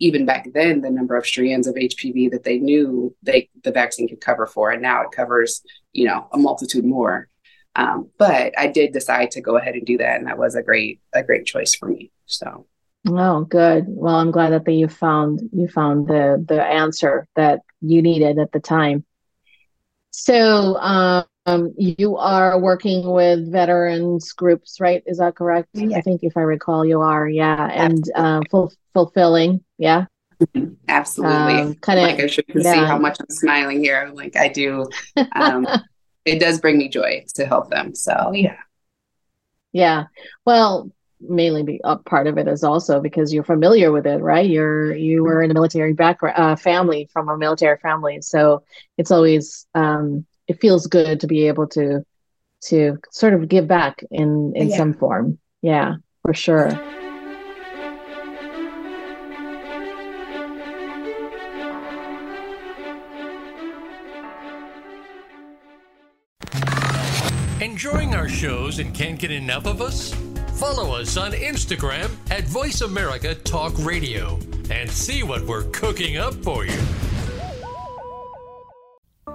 even 0.00 0.26
back 0.26 0.48
then 0.54 0.80
the 0.80 0.90
number 0.90 1.16
of 1.16 1.26
strands 1.26 1.66
of 1.66 1.74
HPV 1.74 2.30
that 2.30 2.44
they 2.44 2.58
knew 2.58 3.14
they 3.22 3.48
the 3.64 3.72
vaccine 3.72 4.08
could 4.08 4.20
cover 4.20 4.46
for, 4.46 4.70
and 4.70 4.82
now 4.82 5.02
it 5.02 5.10
covers 5.12 5.62
you 5.92 6.06
know 6.06 6.28
a 6.32 6.38
multitude 6.38 6.84
more. 6.84 7.28
Um, 7.74 8.10
but 8.18 8.52
I 8.58 8.68
did 8.68 8.92
decide 8.92 9.32
to 9.32 9.40
go 9.40 9.56
ahead 9.56 9.74
and 9.74 9.86
do 9.86 9.98
that, 9.98 10.18
and 10.18 10.26
that 10.26 10.38
was 10.38 10.54
a 10.54 10.62
great 10.62 11.00
a 11.12 11.22
great 11.22 11.46
choice 11.46 11.74
for 11.74 11.88
me. 11.88 12.12
So. 12.26 12.66
Oh, 13.06 13.44
good. 13.44 13.84
Well, 13.86 14.16
I'm 14.16 14.32
glad 14.32 14.50
that 14.50 14.70
you 14.70 14.88
found 14.88 15.40
you 15.52 15.68
found 15.68 16.08
the 16.08 16.44
the 16.46 16.62
answer 16.62 17.26
that 17.36 17.60
you 17.80 18.02
needed 18.02 18.38
at 18.38 18.52
the 18.52 18.60
time. 18.60 19.04
So, 20.10 20.76
um, 20.76 21.24
you 21.76 22.16
are 22.16 22.58
working 22.58 23.10
with 23.10 23.50
veterans 23.50 24.32
groups, 24.32 24.80
right? 24.80 25.02
Is 25.06 25.18
that 25.18 25.36
correct? 25.36 25.68
Yeah. 25.72 25.96
I 25.96 26.00
think 26.00 26.22
if 26.22 26.36
I 26.36 26.40
recall, 26.40 26.84
you 26.84 27.00
are. 27.00 27.28
Yeah, 27.28 27.68
and 27.72 28.04
uh, 28.14 28.40
full, 28.50 28.72
fulfilling. 28.94 29.64
Yeah. 29.78 30.06
Absolutely. 30.88 31.54
Um, 31.54 31.74
kind 31.76 31.98
of 31.98 32.04
like 32.04 32.20
I 32.20 32.26
should 32.26 32.44
yeah. 32.48 32.72
see 32.72 32.78
how 32.78 32.98
much 32.98 33.18
I'm 33.20 33.30
smiling 33.30 33.82
here. 33.82 34.10
Like 34.14 34.36
I 34.36 34.48
do. 34.48 34.88
Um, 35.32 35.66
it 36.24 36.38
does 36.38 36.60
bring 36.60 36.78
me 36.78 36.88
joy 36.88 37.24
to 37.34 37.46
help 37.46 37.70
them. 37.70 37.94
So 37.94 38.32
yeah. 38.32 38.56
Yeah. 39.72 40.04
Well, 40.44 40.90
mainly 41.20 41.62
be 41.62 41.80
a 41.84 41.96
part 41.96 42.26
of 42.26 42.38
it 42.38 42.46
is 42.46 42.62
also 42.62 43.00
because 43.00 43.32
you're 43.32 43.44
familiar 43.44 43.90
with 43.90 44.06
it, 44.06 44.18
right? 44.18 44.48
You're 44.48 44.94
you 44.94 45.24
were 45.24 45.42
in 45.42 45.50
a 45.50 45.54
military 45.54 45.92
background 45.92 46.36
uh, 46.38 46.56
family 46.56 47.08
from 47.12 47.28
a 47.28 47.36
military 47.36 47.78
family, 47.78 48.20
so 48.20 48.62
it's 48.96 49.10
always 49.10 49.66
um, 49.74 50.26
it 50.48 50.60
feels 50.60 50.86
good 50.86 51.20
to 51.20 51.26
be 51.26 51.46
able 51.46 51.68
to 51.68 52.04
to 52.60 52.96
sort 53.10 53.34
of 53.34 53.48
give 53.48 53.68
back 53.68 54.02
in 54.10 54.52
in 54.56 54.70
yeah. 54.70 54.76
some 54.76 54.94
form. 54.94 55.38
Yeah, 55.62 55.96
for 56.22 56.34
sure. 56.34 56.70
Enjoying 67.60 68.14
our 68.14 68.28
shows 68.28 68.78
and 68.78 68.94
can't 68.94 69.18
get 69.18 69.30
enough 69.30 69.66
of 69.66 69.80
us? 69.80 70.14
Follow 70.58 70.96
us 70.96 71.16
on 71.16 71.32
Instagram 71.32 72.10
at 72.30 72.44
Voice 72.44 72.80
America 72.80 73.34
Talk 73.34 73.72
Radio 73.78 74.38
and 74.70 74.90
see 74.90 75.22
what 75.22 75.42
we're 75.42 75.64
cooking 75.70 76.16
up 76.16 76.34
for 76.34 76.64
you. 76.64 76.78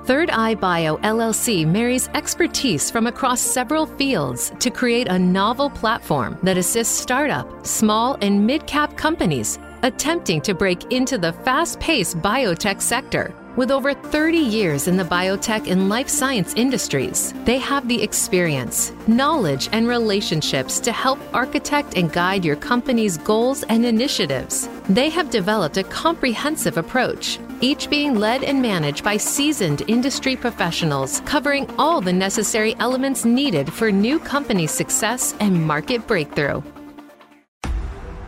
Third 0.06 0.32
Eye 0.32 0.56
Bio 0.56 0.98
LLC 0.98 1.66
marries 1.66 2.10
expertise 2.10 2.92
from 2.92 3.08
across 3.08 3.40
several 3.40 3.86
fields 3.86 4.52
to 4.60 4.70
create 4.70 5.08
a 5.08 5.18
novel 5.18 5.70
platform 5.70 6.38
that 6.44 6.58
assists 6.58 7.00
startup, 7.00 7.66
small, 7.66 8.18
and 8.22 8.46
mid 8.46 8.68
cap 8.68 8.98
companies 8.98 9.60
attempting 9.82 10.42
to 10.42 10.54
break 10.54 10.92
into 10.92 11.18
the 11.18 11.32
fast 11.32 11.80
paced 11.80 12.18
biotech 12.18 12.82
sector. 12.82 13.34
With 13.56 13.72
over 13.72 13.94
30 13.94 14.38
years 14.38 14.88
in 14.90 14.98
the 14.98 15.04
biotech 15.04 15.72
and 15.72 15.88
life 15.88 16.10
science 16.10 16.54
industries, 16.56 17.34
they 17.46 17.60
have 17.60 17.88
the 17.88 18.02
experience, 18.02 18.92
knowledge, 19.08 19.70
and 19.72 19.88
relationships 19.88 20.80
to 20.82 20.92
help 20.92 21.20
architect 21.34 21.96
and 21.96 22.12
guide 22.12 22.44
your 22.44 22.56
company's 22.56 23.18
goals 23.20 23.64
and 23.64 23.86
initiatives. 23.86 24.68
They 24.90 25.10
have 25.12 25.30
developed 25.30 25.78
a 25.78 25.84
comprehensive 25.84 26.78
approach, 26.78 27.38
each 27.64 27.90
being 27.90 28.16
led 28.16 28.44
and 28.44 28.62
managed 28.62 29.06
by 29.06 29.16
seasoned 29.16 29.84
industry 29.88 30.36
professionals 30.36 31.22
covering 31.22 31.66
all 31.78 32.02
the 32.02 32.12
necessary 32.12 32.76
elements 32.80 33.24
needed 33.24 33.72
for 33.72 33.90
new 33.90 34.20
company 34.20 34.68
success 34.68 35.34
and 35.40 35.66
market 35.66 36.06
breakthrough. 36.06 36.62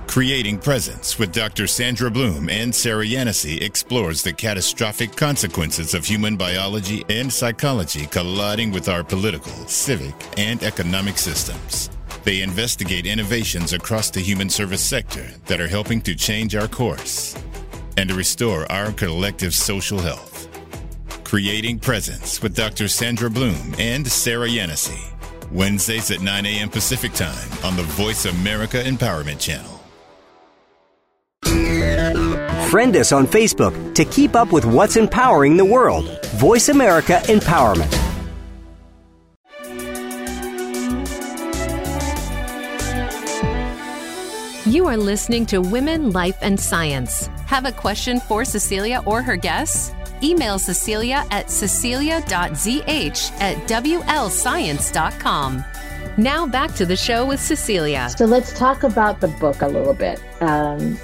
Creating 0.08 0.58
Presence 0.58 1.20
with 1.20 1.34
Dr. 1.34 1.68
Sandra 1.68 2.10
Bloom 2.10 2.50
and 2.50 2.74
Sarah 2.74 3.04
Yanosy 3.04 3.62
explores 3.62 4.24
the 4.24 4.32
catastrophic 4.32 5.14
consequences 5.14 5.94
of 5.94 6.06
human 6.06 6.38
biology 6.38 7.04
and 7.10 7.32
psychology 7.32 8.06
colliding 8.06 8.72
with 8.72 8.88
our 8.88 9.04
political, 9.04 9.52
civic, 9.68 10.16
and 10.38 10.64
economic 10.64 11.18
systems. 11.18 11.90
They 12.24 12.42
investigate 12.42 13.06
innovations 13.06 13.74
across 13.74 14.10
the 14.10 14.22
human 14.22 14.50
service 14.50 14.82
sector 14.82 15.28
that 15.48 15.60
are 15.60 15.68
helping 15.68 16.00
to 16.04 16.16
change 16.16 16.56
our 16.56 16.70
course 16.70 17.36
and 17.98 18.10
to 18.10 18.16
restore 18.16 18.72
our 18.72 18.92
collective 18.92 19.54
social 19.54 20.00
health. 20.00 20.48
Creating 21.24 21.80
Presence 21.80 22.42
with 22.42 22.56
Dr. 22.56 22.88
Sandra 22.88 23.30
Bloom 23.30 23.76
and 23.80 24.08
Sarah 24.08 24.48
Yanosy. 24.48 25.12
Wednesdays 25.52 26.12
at 26.12 26.22
9 26.22 26.46
a.m. 26.46 26.70
Pacific 26.70 27.14
Time 27.14 27.52
on 27.64 27.76
the 27.76 27.84
Voice 27.84 28.26
America 28.26 28.82
Empowerment 28.84 29.40
Channel. 29.40 29.72
Friend 32.70 32.96
us 32.98 33.12
on 33.12 33.26
Facebook 33.26 33.96
to 33.96 34.04
keep 34.06 34.36
up 34.36 34.52
with 34.52 34.66
what's 34.66 34.98
empowering 34.98 35.56
the 35.56 35.66
world. 35.66 36.26
Voice 36.36 36.70
America 36.70 37.22
Empowerment. 37.26 37.92
You 44.66 44.88
are 44.88 44.98
listening 44.98 45.46
to 45.48 45.62
Women, 45.62 46.12
Life, 46.12 46.38
and 46.42 46.60
Science. 46.60 47.30
Have 47.46 47.66
a 47.66 47.72
question 47.72 48.20
for 48.20 48.44
Cecilia 48.46 49.02
or 49.06 49.22
her 49.22 49.36
guests? 49.36 49.94
Email 50.24 50.58
Cecilia 50.58 51.26
at 51.32 51.52
cecilia.zh 51.52 52.22
at 53.42 53.58
wlscience.com. 53.68 55.64
Now 56.18 56.48
back 56.48 56.74
to 56.76 56.86
the 56.86 56.96
show 56.96 57.26
with 57.26 57.40
Cecilia. 57.40 58.10
So 58.10 58.26
let's 58.26 58.58
talk 58.58 58.84
about 58.84 59.20
the 59.20 59.28
book 59.28 59.62
a 59.62 59.68
little 59.68 59.94
bit. 59.94 60.22
Um, 60.42 60.98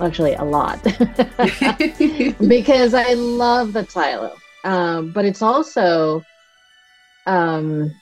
actually 0.00 0.34
a 0.34 0.44
lot 0.44 0.82
because 2.48 2.94
I 2.94 3.14
love 3.14 3.72
the 3.72 3.84
title. 3.84 4.36
Um, 4.64 5.12
but 5.12 5.24
it's 5.24 5.42
also 5.42 6.22
um, 7.26 7.92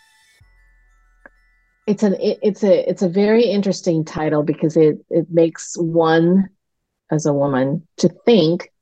it's 1.86 2.02
an 2.02 2.14
it, 2.14 2.38
it's 2.42 2.62
a 2.62 2.88
it's 2.88 3.02
a 3.02 3.08
very 3.08 3.44
interesting 3.44 4.04
title 4.04 4.42
because 4.42 4.76
it 4.76 4.98
it 5.10 5.30
makes 5.30 5.76
one 5.76 6.48
as 7.10 7.26
a 7.26 7.32
woman 7.32 7.86
to 7.98 8.08
think 8.24 8.72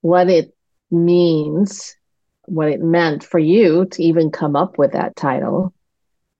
what 0.00 0.28
it 0.28 0.54
means 0.90 1.96
what 2.46 2.68
it 2.68 2.80
meant 2.80 3.22
for 3.22 3.38
you 3.38 3.86
to 3.86 4.02
even 4.02 4.30
come 4.30 4.56
up 4.56 4.76
with 4.76 4.92
that 4.92 5.14
title 5.14 5.72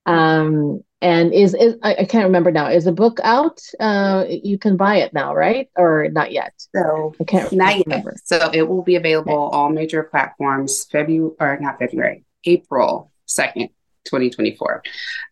um, 0.05 0.83
and 1.01 1.33
is, 1.33 1.53
is 1.53 1.75
I, 1.81 1.95
I, 1.95 2.05
can't 2.05 2.25
remember 2.25 2.51
now. 2.51 2.67
Is 2.67 2.85
the 2.85 2.91
book 2.91 3.19
out? 3.23 3.59
Uh, 3.79 4.25
you 4.27 4.59
can 4.59 4.77
buy 4.77 4.97
it 4.97 5.13
now, 5.13 5.33
right? 5.33 5.69
Or 5.75 6.07
not 6.11 6.31
yet? 6.31 6.53
So 6.75 7.15
I 7.19 7.23
can't 7.23 7.51
not 7.53 7.83
remember. 7.85 8.11
Yet. 8.11 8.21
So 8.23 8.51
it 8.53 8.67
will 8.67 8.83
be 8.83 8.95
available 8.95 9.45
okay. 9.45 9.57
all 9.57 9.69
major 9.69 10.03
platforms. 10.03 10.85
February 10.85 11.33
or 11.39 11.57
not 11.59 11.79
February, 11.79 12.23
April 12.45 13.11
second. 13.25 13.69
2024. 14.05 14.83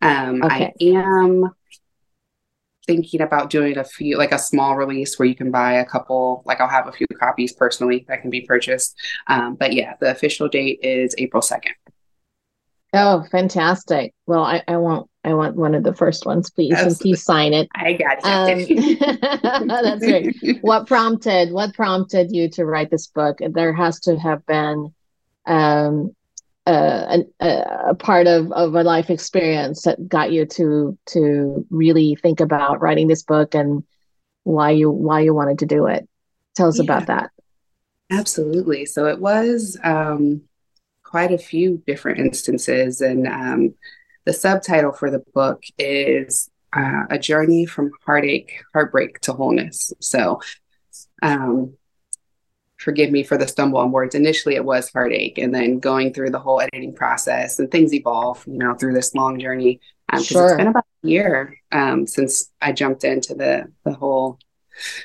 Um, 0.02 0.44
Okay. 0.44 0.74
I 0.80 0.86
am 0.86 1.52
thinking 2.90 3.22
about 3.22 3.52
doing 3.52 3.78
a 3.78 3.84
few, 3.84 4.18
like 4.18 4.32
a 4.32 4.40
small 4.40 4.76
release 4.76 5.20
where 5.20 5.28
you 5.28 5.36
can 5.36 5.52
buy 5.52 5.74
a 5.74 5.86
couple, 5.86 6.42
like 6.48 6.60
I'll 6.60 6.68
have 6.68 6.88
a 6.88 6.92
few 6.92 7.06
copies 7.20 7.54
personally 7.54 8.04
that 8.08 8.24
can 8.24 8.32
be 8.32 8.42
purchased. 8.42 8.98
Um, 9.28 9.54
but 9.54 9.74
yeah, 9.74 9.94
the 10.02 10.10
official 10.10 10.48
date 10.50 10.80
is 10.82 11.14
April 11.20 11.44
2nd. 11.44 11.74
Oh, 12.94 13.24
fantastic. 13.32 14.16
Well, 14.26 14.42
I, 14.42 14.64
I 14.68 14.78
want 14.78 15.08
I 15.24 15.36
want 15.36 15.56
one 15.56 15.76
of 15.76 15.84
the 15.84 15.94
first 15.94 16.26
ones, 16.26 16.50
please, 16.50 16.72
and 16.72 16.88
Absolutely. 16.88 17.12
please 17.12 17.24
sign 17.24 17.54
it. 17.54 17.68
I 17.76 17.94
got 17.94 18.26
Um, 18.26 19.68
that's 19.68 20.04
great. 20.04 20.36
What 20.62 20.88
prompted 20.88 21.52
what 21.52 21.76
prompted 21.76 22.32
you 22.32 22.50
to 22.52 22.66
write 22.66 22.90
this 22.90 23.06
book? 23.06 23.38
There 23.40 23.74
has 23.74 24.00
to 24.02 24.18
have 24.18 24.44
been 24.48 24.92
um, 25.46 26.16
uh, 26.70 27.18
a, 27.40 27.46
a 27.90 27.96
part 27.96 28.28
of, 28.28 28.52
of 28.52 28.76
a 28.76 28.84
life 28.84 29.10
experience 29.10 29.84
that 29.84 30.08
got 30.08 30.32
you 30.32 30.46
to 30.46 30.98
to 31.08 31.66
really 31.70 32.16
think 32.16 32.40
about 32.40 32.82
writing 32.82 33.08
this 33.08 33.24
book 33.24 33.56
and 33.56 33.84
why 34.44 34.72
you 34.72 34.90
why 34.90 35.22
you 35.22 35.34
wanted 35.34 35.60
to 35.60 35.66
do 35.66 35.88
it. 35.88 36.08
Tell 36.56 36.70
us 36.70 36.78
Yeah. 36.78 36.84
about 36.84 37.08
that. 37.08 37.32
Absolutely. 38.12 38.86
So 38.86 39.06
it 39.06 39.20
was 39.20 39.78
um, 39.84 40.42
quite 41.04 41.32
a 41.32 41.38
few 41.38 41.82
different 41.86 42.20
instances. 42.20 43.02
And 43.02 43.28
um, 43.28 43.76
the 44.26 44.34
subtitle 44.34 44.92
for 44.92 45.12
the 45.12 45.24
book 45.34 45.62
is 45.78 46.50
uh, 46.76 47.04
A 47.10 47.20
Journey 47.20 47.66
from 47.66 47.92
Heartache, 48.06 48.64
Heartbreak 48.74 49.20
to 49.22 49.34
Wholeness. 49.34 49.94
So 50.00 50.42
um, 51.22 51.78
forgive 52.80 53.12
me 53.12 53.24
for 53.24 53.38
the 53.38 53.48
stumble 53.48 53.80
on 53.80 53.92
words. 53.92 54.16
Initially, 54.16 54.56
it 54.56 54.66
was 54.66 54.90
heartache, 54.92 55.38
and 55.38 55.54
then 55.54 55.80
going 55.80 56.14
through 56.14 56.32
the 56.32 56.40
whole 56.40 56.62
editing 56.62 56.96
process 56.96 57.60
and 57.60 57.70
things 57.70 57.94
evolve, 57.94 58.44
you 58.48 58.58
know, 58.58 58.74
through 58.74 58.94
this 58.94 59.14
long 59.14 59.40
journey. 59.40 59.80
Because 60.10 60.26
Sure. 60.26 60.48
it's 60.48 60.58
been 60.58 60.68
about 60.68 60.86
a 61.04 61.08
year 61.08 61.56
um, 61.72 62.08
since 62.08 62.50
I 62.62 62.72
jumped 62.72 63.04
into 63.04 63.36
the 63.36 63.72
the 63.84 63.94
whole 63.94 64.40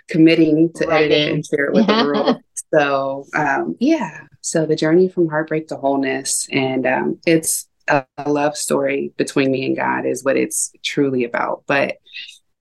committing 0.09 0.73
to 0.77 0.91
edit 0.91 1.11
it 1.11 1.33
and 1.33 1.45
share 1.45 1.67
it 1.67 1.75
with 1.75 1.87
the 1.87 1.93
world. 2.05 2.37
So 2.73 3.25
um, 3.37 3.77
yeah, 3.79 4.23
so 4.41 4.67
the 4.67 4.75
journey 4.75 5.09
from 5.09 5.29
heartbreak 5.29 5.69
to 5.69 5.77
wholeness, 5.77 6.49
and 6.51 6.87
um, 6.89 7.21
it's 7.25 7.69
a, 7.87 8.05
a 8.19 8.33
love 8.33 8.57
story 8.57 9.13
between 9.17 9.53
me 9.53 9.65
and 9.65 9.77
God 9.77 10.07
is 10.07 10.25
what 10.25 10.37
it's 10.37 10.73
truly 10.83 11.23
about. 11.23 11.63
But 11.69 11.99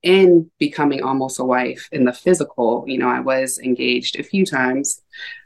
in 0.03 0.51
becoming 0.60 1.01
almost 1.01 1.39
a 1.39 1.45
wife 1.45 1.88
in 1.91 2.03
the 2.03 2.13
physical, 2.13 2.83
you 2.88 2.98
know, 2.98 3.07
I 3.07 3.22
was 3.22 3.57
engaged 3.57 4.19
a 4.19 4.24
few 4.24 4.45
times. 4.45 5.01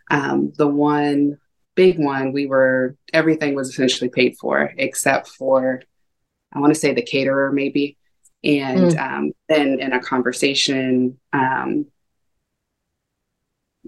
Um, 0.10 0.52
the 0.58 0.68
one 0.68 1.38
big 1.76 2.00
one, 2.00 2.34
we 2.34 2.48
were 2.48 2.96
everything 3.14 3.54
was 3.54 3.70
essentially 3.70 4.10
paid 4.10 4.36
for 4.38 4.74
except 4.78 5.30
for 5.30 5.82
I 6.52 6.60
want 6.60 6.74
to 6.74 6.80
say 6.80 6.94
the 6.94 7.04
caterer 7.04 7.52
maybe. 7.52 7.98
And 8.44 8.98
um, 8.98 9.32
then 9.50 9.80
in 9.80 9.94
a 9.94 10.02
conversation, 10.02 11.20
um, 11.34 11.88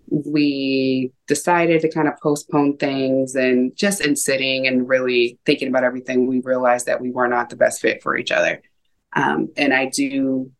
we 0.08 1.12
decided 1.28 1.82
to 1.82 1.92
kind 1.92 2.08
of 2.08 2.20
postpone 2.20 2.78
things 2.78 3.36
and 3.36 3.76
just 3.76 4.02
in 4.02 4.16
sitting 4.16 4.68
and 4.68 4.90
really 4.90 5.40
thinking 5.46 5.68
about 5.68 5.84
everything, 5.84 6.28
we 6.28 6.42
realized 6.42 6.88
that 6.88 7.00
we 7.00 7.12
were 7.12 7.28
not 7.28 7.50
the 7.50 7.56
best 7.56 7.80
fit 7.82 8.02
for 8.02 8.18
each 8.18 8.32
other. 8.32 8.62
Um, 9.14 9.50
and 9.56 9.74
I 9.74 9.86
do 9.86 10.52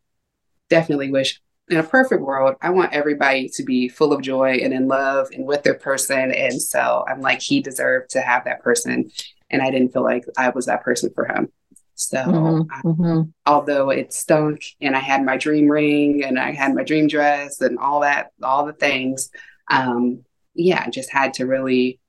definitely 0.70 1.10
wish 1.10 1.40
in 1.68 1.76
a 1.78 1.84
perfect 1.84 2.20
world, 2.20 2.56
I 2.60 2.70
want 2.70 2.92
everybody 2.92 3.48
to 3.54 3.62
be 3.62 3.88
full 3.88 4.12
of 4.12 4.22
joy 4.22 4.54
and 4.62 4.72
in 4.72 4.88
love 4.88 5.28
and 5.32 5.46
with 5.46 5.62
their 5.62 5.74
person. 5.74 6.32
And 6.32 6.60
so 6.60 7.04
I'm 7.08 7.20
like, 7.20 7.40
he 7.40 7.60
deserved 7.60 8.10
to 8.10 8.20
have 8.20 8.44
that 8.44 8.62
person. 8.62 9.10
And 9.50 9.62
I 9.62 9.70
didn't 9.70 9.92
feel 9.92 10.02
like 10.02 10.24
I 10.36 10.50
was 10.50 10.66
that 10.66 10.82
person 10.82 11.10
for 11.14 11.26
him. 11.26 11.52
So, 11.94 12.16
Mhm, 12.16 12.66
um, 12.72 12.82
mhm. 12.84 13.32
although 13.46 13.90
it 13.90 14.12
stunk 14.12 14.64
and 14.80 14.96
I 14.96 15.00
had 15.00 15.24
my 15.24 15.36
dream 15.36 15.68
ring 15.68 16.24
and 16.24 16.40
I 16.40 16.52
had 16.52 16.74
my 16.74 16.82
dream 16.82 17.06
dress 17.06 17.60
and 17.60 17.78
all 17.78 18.00
that, 18.00 18.30
all 18.42 18.66
the 18.66 18.72
things, 18.72 19.30
um, 19.70 20.24
yeah, 20.54 20.82
I 20.84 20.90
just 20.90 21.12
had 21.12 21.34
to 21.34 21.46
really 21.46 22.00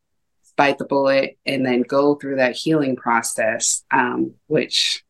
bite 0.56 0.78
the 0.78 0.86
bullet 0.86 1.38
and 1.46 1.66
then 1.66 1.82
go 1.82 2.16
through 2.16 2.38
that 2.38 2.56
healing 2.56 2.96
process, 2.96 3.84
um, 3.92 4.34
which 4.48 5.04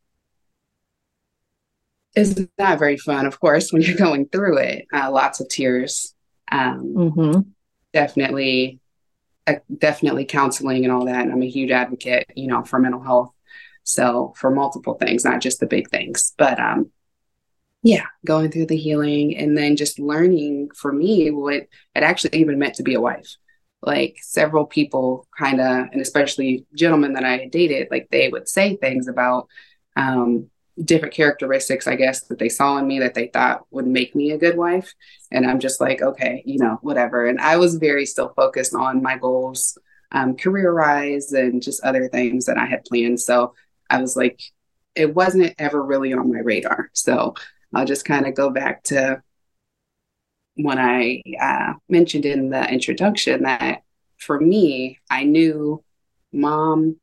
is 2.15 2.47
not 2.58 2.80
very 2.80 2.97
fun, 2.97 3.26
of 3.26 3.39
course, 3.39 3.71
when 3.71 3.82
you're 3.82 3.97
going 4.08 4.28
through 4.28 4.58
it. 4.58 4.86
Uh, 4.93 5.12
lots 5.12 5.39
of 5.39 5.47
tears, 5.50 6.13
um, 6.52 6.93
Mhm. 6.95 7.45
definitely, 7.93 8.80
uh, 9.47 9.56
definitely 9.78 10.26
counseling 10.26 10.84
and 10.84 10.91
all 10.91 11.06
that. 11.06 11.21
And 11.21 11.32
I'm 11.32 11.41
a 11.41 11.50
huge 11.50 11.71
advocate, 11.71 12.26
you 12.36 12.47
know, 12.47 12.63
for 12.63 12.80
mental 12.80 13.02
health. 13.02 13.32
So 13.84 14.34
for 14.38 14.52
multiple 14.52 14.93
things, 14.95 15.26
not 15.26 15.41
just 15.41 15.60
the 15.60 15.65
big 15.67 15.89
things, 15.89 16.34
but 16.38 16.60
um, 16.60 16.91
yeah, 17.84 18.06
going 18.26 18.52
through 18.52 18.67
the 18.67 18.78
healing 18.78 19.36
and 19.36 19.58
then 19.58 19.76
just 19.76 19.97
learning 20.00 20.69
for 20.76 20.93
me 20.93 21.32
what 21.32 21.54
it 21.56 21.67
actually 21.95 22.39
even 22.39 22.60
meant 22.60 22.76
to 22.76 22.84
be 22.84 22.93
a 22.93 23.02
wife. 23.02 23.36
Like 23.82 24.17
several 24.21 24.65
people 24.67 25.28
kind 25.36 25.60
of, 25.60 25.88
and 25.91 26.00
especially 26.00 26.65
gentlemen 26.76 27.13
that 27.13 27.24
I 27.24 27.38
had 27.38 27.52
dated, 27.52 27.88
like 27.89 28.08
they 28.12 28.30
would 28.30 28.47
say 28.47 28.76
things 28.76 29.08
about 29.08 29.47
um, 29.95 30.52
different 30.84 31.13
characteristics, 31.13 31.88
I 31.88 31.95
guess, 31.95 32.21
that 32.25 32.39
they 32.39 32.49
saw 32.49 32.77
in 32.77 32.88
me 32.88 32.99
that 32.99 33.13
they 33.13 33.27
thought 33.27 33.65
would 33.71 33.88
make 33.88 34.15
me 34.15 34.31
a 34.31 34.38
good 34.38 34.57
wife. 34.57 34.93
And 35.31 35.45
I'm 35.45 35.60
just 35.60 35.81
like, 35.81 36.01
okay, 36.01 36.43
you 36.45 36.60
know, 36.60 36.79
whatever. 36.81 37.25
And 37.25 37.39
I 37.39 37.57
was 37.57 37.75
very 37.75 38.05
still 38.05 38.34
focused 38.36 38.73
on 38.73 39.03
my 39.03 39.17
goals, 39.17 39.77
um, 40.12 40.36
career 40.36 40.73
wise, 40.73 41.34
and 41.34 41.62
just 41.62 41.84
other 41.84 42.07
things 42.07 42.45
that 42.45 42.57
I 42.57 42.65
had 42.65 42.86
planned. 42.86 43.19
So 43.19 43.53
I 43.89 44.01
was 44.01 44.15
like, 44.15 44.41
it 44.95 45.13
wasn't 45.13 45.55
ever 45.57 45.81
really 45.81 46.13
on 46.13 46.31
my 46.31 46.39
radar. 46.39 46.89
So 46.93 47.36
I'll 47.73 47.86
just 47.86 48.05
kind 48.05 48.25
of 48.25 48.36
go 48.36 48.49
back 48.49 48.84
to 48.84 49.21
when 50.55 50.77
I 50.77 51.21
uh, 51.41 51.73
mentioned 51.89 52.25
in 52.25 52.49
the 52.49 52.69
introduction 52.69 53.43
that 53.43 53.84
for 54.17 54.39
me, 54.39 54.99
I 55.10 55.23
knew 55.23 55.84
mom 56.31 56.97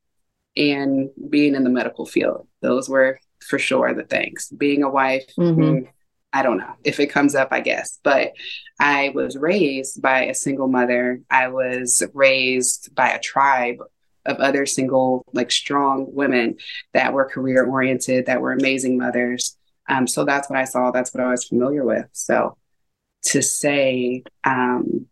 and 0.55 1.09
being 1.29 1.55
in 1.55 1.63
the 1.63 1.69
medical 1.69 2.05
field. 2.05 2.47
Those 2.61 2.89
were 2.89 3.19
for 3.41 3.59
sure 3.59 3.93
the 3.93 4.03
things. 4.03 4.49
Being 4.49 4.83
a 4.83 4.89
wife, 4.89 5.25
Mhm. 5.37 5.55
mm, 5.55 5.87
I 6.31 6.43
don't 6.43 6.57
know 6.57 6.73
if 6.83 6.99
it 6.99 7.07
comes 7.07 7.35
up, 7.35 7.49
I 7.51 7.61
guess. 7.61 7.99
But 8.03 8.33
I 8.79 9.11
was 9.15 9.35
raised 9.35 10.01
by 10.01 10.25
a 10.25 10.35
single 10.35 10.67
mother. 10.67 11.21
I 11.29 11.47
was 11.47 12.03
raised 12.13 12.93
by 12.95 13.09
a 13.09 13.19
tribe 13.19 13.77
of 14.25 14.37
other 14.37 14.65
single, 14.65 15.25
like 15.33 15.51
strong 15.51 16.07
women 16.13 16.57
that 16.93 17.13
were 17.13 17.25
career 17.25 17.65
oriented, 17.65 18.27
that 18.27 18.41
were 18.41 18.51
amazing 18.51 18.97
mothers. 18.97 19.57
Um, 19.87 20.05
so 20.05 20.23
that's 20.23 20.49
what 20.49 20.59
I 20.59 20.65
saw. 20.65 20.91
That's 20.91 21.13
what 21.13 21.23
I 21.23 21.31
was 21.31 21.45
familiar 21.45 21.83
with. 21.83 22.05
So 22.11 22.57
to 23.23 23.41
say, 23.41 24.23
um, 24.43 25.07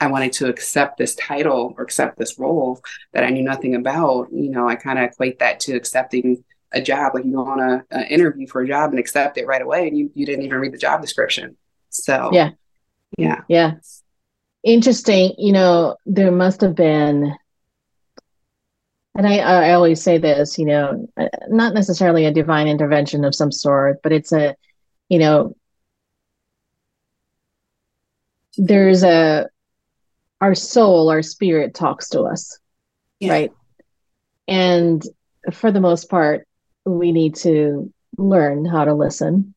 I 0.00 0.06
wanted 0.08 0.32
to 0.34 0.48
accept 0.48 0.96
this 0.96 1.14
title 1.14 1.74
or 1.76 1.84
accept 1.84 2.18
this 2.18 2.38
role 2.38 2.80
that 3.12 3.24
I 3.24 3.30
knew 3.30 3.42
nothing 3.44 3.74
about, 3.74 4.28
you 4.32 4.50
know, 4.50 4.68
I 4.68 4.74
kind 4.74 4.98
of 4.98 5.04
equate 5.04 5.38
that 5.38 5.60
to 5.60 5.76
accepting 5.76 6.44
a 6.74 6.82
job. 6.82 7.14
Like 7.14 7.24
you 7.24 7.32
go 7.32 7.46
on 7.46 7.60
a, 7.60 7.84
a 7.90 8.06
interview 8.12 8.46
for 8.46 8.62
a 8.62 8.68
job 8.68 8.90
and 8.90 8.98
accept 8.98 9.38
it 9.38 9.46
right 9.46 9.62
away, 9.62 9.88
and 9.88 9.96
you 9.96 10.10
you 10.14 10.26
didn't 10.26 10.44
even 10.44 10.58
read 10.58 10.72
the 10.72 10.78
job 10.78 11.00
description. 11.00 11.56
So 11.90 12.30
Yeah. 12.32 12.50
yeah, 13.16 13.42
Yeah. 13.48 13.74
Interesting. 14.62 15.34
You 15.38 15.52
know, 15.52 15.96
there 16.06 16.32
must 16.32 16.60
have 16.62 16.74
been, 16.74 17.34
and 19.14 19.26
I, 19.26 19.38
I 19.38 19.72
always 19.74 20.02
say 20.02 20.18
this, 20.18 20.58
you 20.58 20.64
know, 20.66 21.08
not 21.48 21.74
necessarily 21.74 22.24
a 22.24 22.32
divine 22.32 22.66
intervention 22.66 23.24
of 23.24 23.34
some 23.34 23.52
sort, 23.52 24.02
but 24.02 24.12
it's 24.12 24.32
a, 24.32 24.56
you 25.08 25.18
know, 25.18 25.54
there's 28.56 29.02
a, 29.02 29.48
our 30.40 30.54
soul, 30.54 31.10
our 31.10 31.22
spirit 31.22 31.74
talks 31.74 32.08
to 32.10 32.22
us, 32.22 32.58
Yeah. 33.20 33.32
right? 33.32 33.52
And 34.48 35.02
for 35.52 35.70
the 35.70 35.80
most 35.80 36.08
part, 36.08 36.46
we 36.84 37.12
need 37.12 37.34
to 37.36 37.92
learn 38.16 38.64
how 38.64 38.84
to 38.84 38.94
listen 38.94 39.54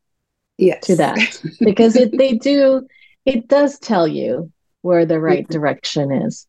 yes, 0.58 0.86
to 0.86 0.96
that. 0.96 1.42
Because 1.60 1.96
it 1.96 2.18
they 2.18 2.34
do 2.34 2.88
it 3.26 3.48
does 3.48 3.78
tell 3.80 4.08
you 4.08 4.52
where 4.82 5.06
the 5.06 5.20
right 5.20 5.48
direction 5.48 6.12
is. 6.12 6.48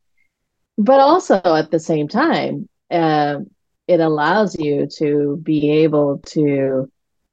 But 0.77 1.01
also 1.01 1.41
at 1.45 1.71
the 1.71 1.81
same 1.81 2.09
time 2.09 2.69
uh, 2.91 3.39
it 3.87 4.01
allows 4.01 4.59
you 4.59 4.87
to 4.99 5.39
be 5.43 5.71
able 5.71 6.19
to 6.27 6.91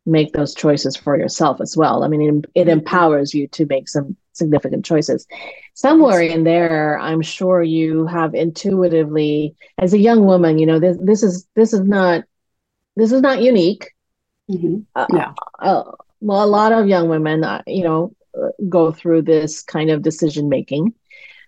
make 0.08 0.34
those 0.34 0.54
choices 0.54 0.96
for 0.96 1.18
yourself 1.18 1.60
as 1.62 1.76
well. 1.76 2.04
I 2.04 2.08
mean 2.08 2.44
it, 2.56 2.62
it 2.62 2.70
empowers 2.70 3.34
you 3.34 3.48
to 3.50 3.66
make 3.66 3.88
some 3.88 4.16
significant 4.34 4.86
choices. 4.86 5.26
Somewhere 5.74 6.22
in 6.22 6.46
there 6.46 6.98
i'm 7.00 7.22
sure 7.22 7.62
you 7.62 8.06
have 8.08 8.34
intuitively 8.34 9.54
as 9.78 9.94
a 9.94 10.00
young 10.00 10.24
woman 10.26 10.58
you 10.58 10.66
know 10.66 10.80
this 10.80 10.98
this 11.02 11.22
is 11.22 11.46
this 11.56 11.74
is 11.74 11.82
not 11.82 12.24
this 12.96 13.12
is 13.12 13.22
not 13.22 13.42
unique 13.42 13.92
Mhm. 14.50 14.86
uh, 14.96 15.06
No. 15.12 15.34
uh, 15.60 15.84
well, 16.22 16.44
a 16.44 16.48
lot 16.48 16.72
of 16.72 16.88
young 16.88 17.10
women, 17.10 17.44
uh, 17.44 17.62
you 17.68 17.84
know, 17.84 18.12
uh, 18.38 18.50
go 18.70 18.92
through 18.92 19.24
this 19.24 19.64
kind 19.64 19.90
of 19.90 20.02
decision 20.02 20.50
making. 20.50 20.94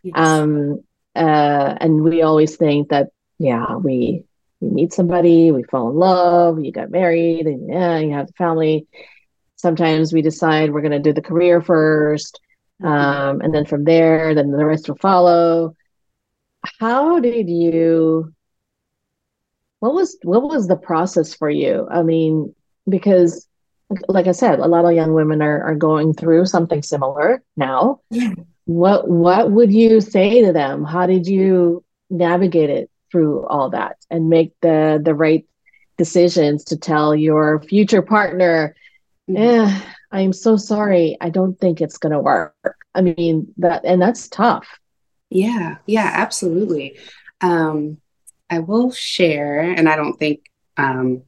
Yes. 0.03 0.13
Um, 0.17 0.79
uh, 1.15 1.75
and 1.79 2.03
we 2.03 2.21
always 2.21 2.55
think 2.55 2.89
that, 2.89 3.10
yeah, 3.39 3.75
we 3.75 4.23
we 4.62 4.69
meet 4.71 4.93
somebody, 4.93 5.51
we 5.51 5.63
fall 5.63 5.89
in 5.91 5.95
love, 5.95 6.63
you 6.63 6.71
got 6.71 6.89
married, 6.89 7.45
and 7.45 7.69
yeah, 7.69 7.97
you 7.99 8.12
have 8.13 8.27
the 8.27 8.33
family. 8.33 8.88
Sometimes 9.55 10.12
we 10.13 10.21
decide 10.21 10.71
we're 10.71 10.81
going 10.81 10.91
to 10.91 10.99
do 10.99 11.13
the 11.13 11.21
career 11.21 11.62
first, 11.62 12.39
um, 12.83 13.41
and 13.41 13.53
then 13.53 13.65
from 13.65 13.83
there, 13.83 14.33
then 14.33 14.49
the 14.51 14.65
rest 14.65 14.88
will 14.88 14.97
follow. 14.97 15.75
How 16.79 17.19
did 17.19 17.49
you? 17.49 18.33
What 19.79 19.93
was 19.93 20.17
what 20.23 20.43
was 20.43 20.67
the 20.67 20.75
process 20.75 21.33
for 21.33 21.49
you? 21.49 21.87
I 21.89 22.03
mean, 22.03 22.53
because 22.87 23.47
like 24.07 24.27
I 24.27 24.33
said, 24.33 24.59
a 24.59 24.67
lot 24.67 24.85
of 24.85 24.93
young 24.93 25.13
women 25.13 25.41
are, 25.41 25.63
are 25.63 25.75
going 25.75 26.13
through 26.13 26.45
something 26.45 26.81
similar 26.81 27.41
now. 27.55 28.01
Yeah. 28.09 28.33
What 28.65 29.07
what 29.07 29.51
would 29.51 29.71
you 29.71 30.01
say 30.01 30.43
to 30.43 30.51
them? 30.51 30.83
How 30.83 31.05
did 31.05 31.25
you 31.27 31.83
navigate 32.09 32.69
it 32.69 32.89
through 33.11 33.45
all 33.47 33.69
that 33.69 33.97
and 34.09 34.29
make 34.29 34.53
the 34.61 34.99
the 35.03 35.13
right 35.13 35.45
decisions 35.97 36.63
to 36.65 36.77
tell 36.77 37.15
your 37.15 37.61
future 37.61 38.01
partner, 38.01 38.75
yeah, 39.27 39.81
I'm 40.11 40.31
so 40.31 40.55
sorry. 40.55 41.17
I 41.19 41.29
don't 41.29 41.59
think 41.59 41.81
it's 41.81 41.97
gonna 41.97 42.21
work. 42.21 42.77
I 42.93 43.01
mean 43.01 43.53
that 43.57 43.83
and 43.83 44.01
that's 44.01 44.27
tough. 44.27 44.67
Yeah, 45.29 45.77
yeah, 45.85 46.09
absolutely. 46.13 46.97
Um, 47.41 47.97
I 48.49 48.60
will 48.60 48.91
share, 48.91 49.62
and 49.62 49.89
I 49.89 49.95
don't 49.95 50.17
think 50.17 50.41
um, 50.77 51.23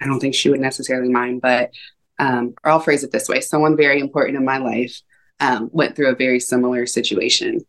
I 0.00 0.06
don't 0.06 0.20
think 0.20 0.34
she 0.34 0.50
would 0.50 0.60
necessarily 0.60 1.10
mind, 1.10 1.42
but 1.42 1.72
um, 2.18 2.54
or 2.64 2.72
I'll 2.72 2.80
phrase 2.80 3.04
it 3.04 3.10
this 3.10 3.28
way 3.28 3.40
someone 3.40 3.76
very 3.76 4.00
important 4.00 4.36
in 4.36 4.44
my 4.44 4.58
life 4.58 5.00
um, 5.40 5.70
went 5.72 5.96
through 5.96 6.10
a 6.10 6.14
very 6.16 6.40
similar 6.40 6.86
situation. 6.86 7.60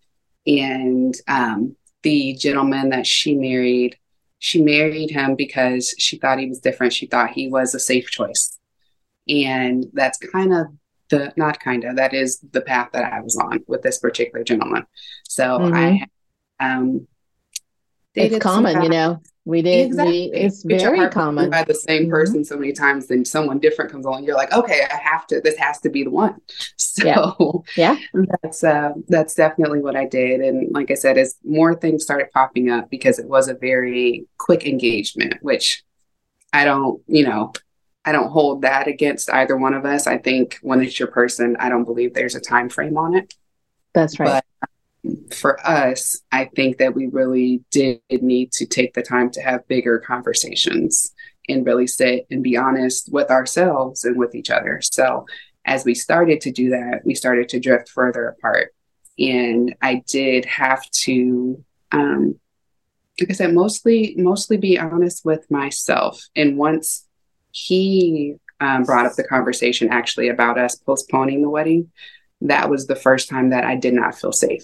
And 0.45 1.15
um, 1.27 1.75
the 2.03 2.33
gentleman 2.35 2.89
that 2.89 3.07
she 3.07 3.35
married, 3.35 3.97
she 4.39 4.61
married 4.61 5.09
him 5.09 5.35
because 5.35 5.95
she 5.97 6.17
thought 6.17 6.39
he 6.39 6.47
was 6.47 6.59
different. 6.59 6.93
She 6.93 7.07
thought 7.07 7.31
he 7.31 7.47
was 7.47 7.73
a 7.73 7.79
safe 7.79 8.09
choice. 8.09 8.57
And 9.27 9.85
that's 9.93 10.17
kind 10.19 10.53
of 10.53 10.67
the, 11.09 11.33
not 11.35 11.59
kind 11.59 11.83
of, 11.85 11.95
that 11.95 12.13
is 12.13 12.39
the 12.51 12.61
path 12.61 12.89
that 12.93 13.11
I 13.11 13.21
was 13.21 13.37
on 13.37 13.63
with 13.67 13.81
this 13.81 13.99
particular 13.99 14.43
gentleman. 14.43 14.85
So 15.23 15.59
mm-hmm. 15.59 15.73
I, 15.73 16.07
um, 16.59 17.07
it's 18.15 18.39
common, 18.39 18.81
you 18.83 18.89
know, 18.89 19.21
we 19.45 19.61
did. 19.61 19.87
Exactly. 19.87 20.29
We, 20.31 20.39
it's 20.39 20.63
very 20.63 21.09
common. 21.09 21.49
By 21.49 21.63
the 21.63 21.73
same 21.73 22.03
mm-hmm. 22.03 22.11
person 22.11 22.35
mm-hmm. 22.37 22.43
so 22.43 22.57
many 22.57 22.71
times, 22.71 23.07
then 23.07 23.25
someone 23.25 23.59
different 23.59 23.91
comes 23.91 24.05
along. 24.05 24.23
You're 24.23 24.37
like, 24.37 24.53
okay, 24.53 24.87
I 24.89 24.95
have 24.95 25.27
to. 25.27 25.41
This 25.41 25.57
has 25.57 25.79
to 25.81 25.89
be 25.89 26.03
the 26.03 26.11
one. 26.11 26.39
So 26.93 27.63
yeah, 27.75 27.97
yeah. 28.13 28.25
that's 28.43 28.63
uh, 28.63 28.91
that's 29.07 29.33
definitely 29.33 29.79
what 29.79 29.95
I 29.95 30.05
did. 30.05 30.41
And 30.41 30.71
like 30.75 30.91
I 30.91 30.93
said, 30.93 31.17
as 31.17 31.35
more 31.43 31.73
things 31.73 32.03
started 32.03 32.29
popping 32.31 32.69
up 32.69 32.91
because 32.91 33.17
it 33.17 33.27
was 33.27 33.47
a 33.47 33.55
very 33.55 34.27
quick 34.37 34.67
engagement, 34.67 35.37
which 35.41 35.83
I 36.53 36.65
don't, 36.65 37.01
you 37.07 37.25
know, 37.25 37.51
I 38.05 38.11
don't 38.11 38.29
hold 38.29 38.61
that 38.61 38.87
against 38.87 39.33
either 39.33 39.57
one 39.57 39.73
of 39.73 39.85
us. 39.85 40.05
I 40.05 40.19
think 40.19 40.59
when 40.61 40.83
it's 40.83 40.99
your 40.99 41.07
person, 41.07 41.57
I 41.59 41.69
don't 41.69 41.83
believe 41.83 42.13
there's 42.13 42.35
a 42.35 42.39
time 42.39 42.69
frame 42.69 42.95
on 42.95 43.15
it. 43.15 43.33
That's 43.95 44.19
right. 44.19 44.43
But 44.61 44.69
for 45.31 45.65
us, 45.67 46.21
I 46.31 46.45
think 46.45 46.77
that 46.77 46.95
we 46.95 47.07
really 47.07 47.63
did 47.71 48.01
need 48.09 48.51
to 48.53 48.65
take 48.65 48.93
the 48.93 49.01
time 49.01 49.29
to 49.31 49.41
have 49.41 49.67
bigger 49.67 49.99
conversations 49.99 51.13
and 51.49 51.65
really 51.65 51.87
sit 51.87 52.25
and 52.31 52.41
be 52.41 52.55
honest 52.55 53.11
with 53.11 53.29
ourselves 53.29 54.05
and 54.05 54.17
with 54.17 54.33
each 54.33 54.49
other. 54.49 54.79
So, 54.81 55.25
as 55.65 55.85
we 55.85 55.95
started 55.95 56.41
to 56.41 56.51
do 56.51 56.69
that, 56.71 57.01
we 57.05 57.15
started 57.15 57.49
to 57.49 57.59
drift 57.59 57.89
further 57.89 58.27
apart. 58.27 58.73
And 59.17 59.75
I 59.81 60.03
did 60.07 60.45
have 60.45 60.89
to, 61.03 61.63
um, 61.91 62.39
like 63.19 63.29
I 63.29 63.33
said, 63.33 63.53
mostly 63.53 64.15
mostly 64.17 64.57
be 64.57 64.79
honest 64.79 65.25
with 65.25 65.49
myself. 65.51 66.21
And 66.35 66.57
once 66.57 67.07
he 67.51 68.35
um, 68.59 68.83
brought 68.83 69.05
up 69.05 69.15
the 69.15 69.23
conversation 69.23 69.89
actually 69.89 70.29
about 70.29 70.57
us 70.57 70.75
postponing 70.75 71.41
the 71.41 71.49
wedding, 71.49 71.91
that 72.41 72.69
was 72.69 72.87
the 72.87 72.95
first 72.95 73.29
time 73.29 73.49
that 73.49 73.63
I 73.63 73.75
did 73.75 73.93
not 73.93 74.15
feel 74.15 74.31
safe. 74.31 74.63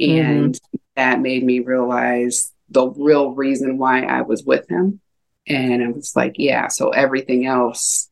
Mm-hmm. 0.00 0.26
And 0.26 0.54
mm-hmm. 0.54 0.76
that 0.96 1.20
made 1.20 1.44
me 1.44 1.60
realize 1.60 2.52
the 2.70 2.88
real 2.88 3.32
reason 3.32 3.78
why 3.78 4.02
I 4.02 4.22
was 4.22 4.44
with 4.44 4.68
him. 4.68 5.00
And 5.46 5.82
I 5.82 5.88
was 5.88 6.14
like, 6.14 6.34
yeah, 6.36 6.68
so 6.68 6.90
everything 6.90 7.46
else, 7.46 8.10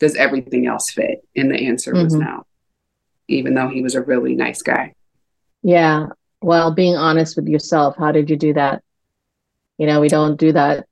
does 0.00 0.14
everything 0.16 0.66
else 0.66 0.90
fit? 0.90 1.26
And 1.34 1.50
the 1.50 1.66
answer 1.66 1.92
mm-hmm. 1.92 2.04
was 2.04 2.14
no, 2.14 2.46
even 3.26 3.54
though 3.54 3.68
he 3.68 3.82
was 3.82 3.94
a 3.94 4.02
really 4.02 4.34
nice 4.34 4.62
guy. 4.62 4.94
Yeah. 5.62 6.08
Well, 6.40 6.72
being 6.72 6.96
honest 6.96 7.36
with 7.36 7.48
yourself, 7.48 7.96
how 7.96 8.12
did 8.12 8.30
you 8.30 8.36
do 8.36 8.52
that? 8.54 8.82
You 9.78 9.86
know, 9.86 10.00
we 10.00 10.08
don't 10.08 10.38
do 10.38 10.52
that. 10.52 10.86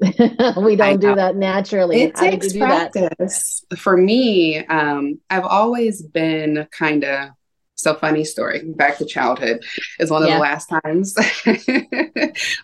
we 0.56 0.76
don't 0.76 1.00
do 1.00 1.14
that 1.14 1.36
naturally. 1.36 2.02
It 2.02 2.16
how 2.16 2.30
takes 2.30 2.56
practice. 2.56 3.64
For 3.76 3.96
me, 3.96 4.64
um, 4.66 5.20
I've 5.28 5.44
always 5.44 6.02
been 6.02 6.66
kind 6.70 7.04
of 7.04 7.30
so 7.74 7.94
funny 7.94 8.24
story. 8.24 8.62
Back 8.64 8.98
to 8.98 9.04
childhood 9.04 9.64
is 9.98 10.10
one 10.10 10.22
of 10.22 10.28
yeah. 10.28 10.36
the 10.36 10.40
last 10.40 10.66
times. 10.66 11.14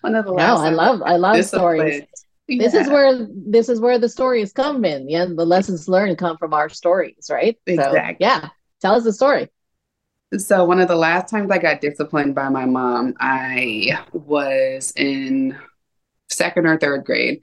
one 0.00 0.14
of 0.14 0.24
the 0.24 0.32
last. 0.32 0.60
No, 0.60 0.64
I 0.64 0.70
love 0.70 1.02
I 1.02 1.16
love 1.16 1.44
stories. 1.44 2.02
Yeah. 2.48 2.58
This 2.58 2.74
is 2.74 2.88
where 2.88 3.26
this 3.30 3.68
is 3.68 3.80
where 3.80 3.98
the 3.98 4.08
stories 4.08 4.52
come 4.52 4.84
in. 4.84 5.08
Yeah, 5.08 5.26
the 5.26 5.44
lessons 5.44 5.88
learned 5.88 6.18
come 6.18 6.36
from 6.36 6.54
our 6.54 6.68
stories, 6.68 7.28
right? 7.30 7.58
Exactly. 7.66 7.98
So, 7.98 8.16
yeah, 8.20 8.48
tell 8.80 8.94
us 8.94 9.04
the 9.04 9.12
story. 9.12 9.48
So 10.36 10.64
one 10.64 10.80
of 10.80 10.86
the 10.86 10.96
last 10.96 11.28
times 11.28 11.50
I 11.50 11.58
got 11.58 11.80
disciplined 11.80 12.36
by 12.36 12.48
my 12.48 12.64
mom, 12.64 13.14
I 13.18 13.98
was 14.12 14.92
in 14.94 15.58
second 16.30 16.66
or 16.66 16.78
third 16.78 17.04
grade. 17.04 17.40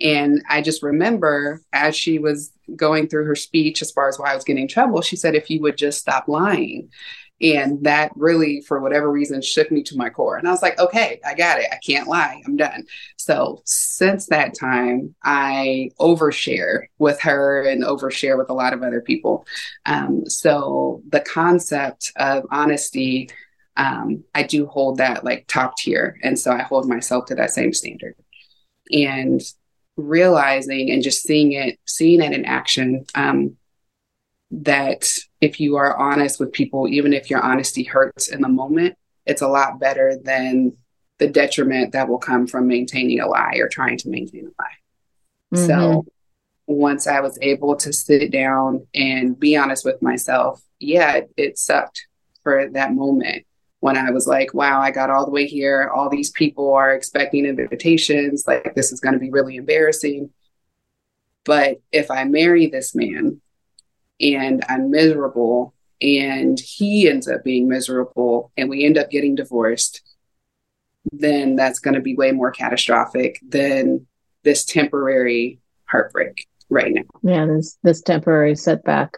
And 0.00 0.42
I 0.48 0.62
just 0.62 0.82
remember 0.82 1.62
as 1.72 1.96
she 1.96 2.18
was 2.18 2.52
going 2.76 3.08
through 3.08 3.24
her 3.24 3.36
speech, 3.36 3.82
as 3.82 3.92
far 3.92 4.08
as 4.08 4.18
why 4.18 4.32
I 4.32 4.34
was 4.34 4.44
getting 4.44 4.62
in 4.62 4.68
trouble, 4.68 5.02
she 5.02 5.16
said, 5.16 5.34
if 5.34 5.50
you 5.50 5.60
would 5.62 5.76
just 5.76 5.98
stop 5.98 6.28
lying. 6.28 6.90
And 7.40 7.84
that 7.84 8.10
really, 8.16 8.62
for 8.62 8.80
whatever 8.80 9.10
reason, 9.10 9.40
shook 9.42 9.70
me 9.70 9.82
to 9.84 9.96
my 9.96 10.10
core. 10.10 10.36
And 10.36 10.48
I 10.48 10.50
was 10.50 10.62
like, 10.62 10.78
okay, 10.80 11.20
I 11.24 11.34
got 11.34 11.60
it. 11.60 11.68
I 11.70 11.76
can't 11.76 12.08
lie. 12.08 12.42
I'm 12.44 12.56
done. 12.56 12.84
So 13.16 13.62
since 13.64 14.26
that 14.26 14.54
time, 14.58 15.14
I 15.22 15.90
overshare 16.00 16.86
with 16.98 17.20
her 17.20 17.62
and 17.62 17.84
overshare 17.84 18.36
with 18.36 18.50
a 18.50 18.54
lot 18.54 18.72
of 18.72 18.82
other 18.82 19.00
people. 19.00 19.46
Um, 19.86 20.26
so 20.26 21.00
the 21.08 21.20
concept 21.20 22.12
of 22.16 22.44
honesty, 22.50 23.30
um, 23.76 24.24
I 24.34 24.42
do 24.42 24.66
hold 24.66 24.98
that 24.98 25.24
like 25.24 25.46
top 25.46 25.76
tier. 25.76 26.18
And 26.24 26.36
so 26.36 26.50
I 26.50 26.62
hold 26.62 26.88
myself 26.88 27.26
to 27.26 27.36
that 27.36 27.52
same 27.52 27.72
standard 27.72 28.16
and 28.92 29.40
realizing 29.96 30.90
and 30.90 31.02
just 31.02 31.22
seeing 31.22 31.52
it, 31.52 31.78
seeing 31.86 32.22
it 32.22 32.32
in 32.32 32.44
action. 32.44 33.04
Um, 33.14 33.56
that 34.50 35.10
if 35.40 35.60
you 35.60 35.76
are 35.76 35.96
honest 35.96 36.40
with 36.40 36.52
people, 36.52 36.88
even 36.88 37.12
if 37.12 37.28
your 37.28 37.42
honesty 37.42 37.82
hurts 37.82 38.28
in 38.28 38.40
the 38.40 38.48
moment, 38.48 38.96
it's 39.26 39.42
a 39.42 39.48
lot 39.48 39.78
better 39.78 40.16
than 40.22 40.72
the 41.18 41.28
detriment 41.28 41.92
that 41.92 42.08
will 42.08 42.18
come 42.18 42.46
from 42.46 42.66
maintaining 42.66 43.20
a 43.20 43.28
lie 43.28 43.56
or 43.56 43.68
trying 43.68 43.98
to 43.98 44.08
maintain 44.08 44.46
a 44.46 44.62
lie. 44.62 45.54
Mm-hmm. 45.54 45.66
So 45.66 46.06
once 46.66 47.06
I 47.06 47.20
was 47.20 47.38
able 47.42 47.76
to 47.76 47.92
sit 47.92 48.30
down 48.30 48.86
and 48.94 49.38
be 49.38 49.56
honest 49.56 49.84
with 49.84 50.00
myself, 50.00 50.62
yeah, 50.78 51.16
it, 51.16 51.30
it 51.36 51.58
sucked 51.58 52.06
for 52.42 52.68
that 52.70 52.94
moment 52.94 53.44
when 53.80 53.96
I 53.96 54.10
was 54.10 54.26
like, 54.26 54.54
wow, 54.54 54.80
I 54.80 54.90
got 54.90 55.10
all 55.10 55.24
the 55.24 55.30
way 55.30 55.46
here. 55.46 55.90
All 55.94 56.08
these 56.08 56.30
people 56.30 56.72
are 56.74 56.92
expecting 56.92 57.46
invitations. 57.46 58.44
Like, 58.46 58.74
this 58.74 58.92
is 58.92 59.00
going 59.00 59.14
to 59.14 59.20
be 59.20 59.30
really 59.30 59.56
embarrassing. 59.56 60.30
But 61.44 61.80
if 61.92 62.10
I 62.10 62.24
marry 62.24 62.66
this 62.66 62.94
man 62.94 63.40
and 64.20 64.64
I'm 64.68 64.90
miserable 64.90 65.74
and 66.02 66.58
he 66.58 67.08
ends 67.08 67.28
up 67.28 67.44
being 67.44 67.68
miserable 67.68 68.52
and 68.56 68.68
we 68.68 68.84
end 68.84 68.98
up 68.98 69.10
getting 69.10 69.34
divorced, 69.34 70.02
then 71.12 71.56
that's 71.56 71.78
going 71.78 71.94
to 71.94 72.00
be 72.00 72.14
way 72.14 72.32
more 72.32 72.50
catastrophic 72.50 73.40
than 73.46 74.06
this 74.42 74.64
temporary 74.64 75.58
heartbreak 75.84 76.46
right 76.68 76.92
now. 76.92 77.02
Yeah, 77.22 77.46
this 77.46 77.78
this 77.82 78.02
temporary 78.02 78.56
setback. 78.56 79.16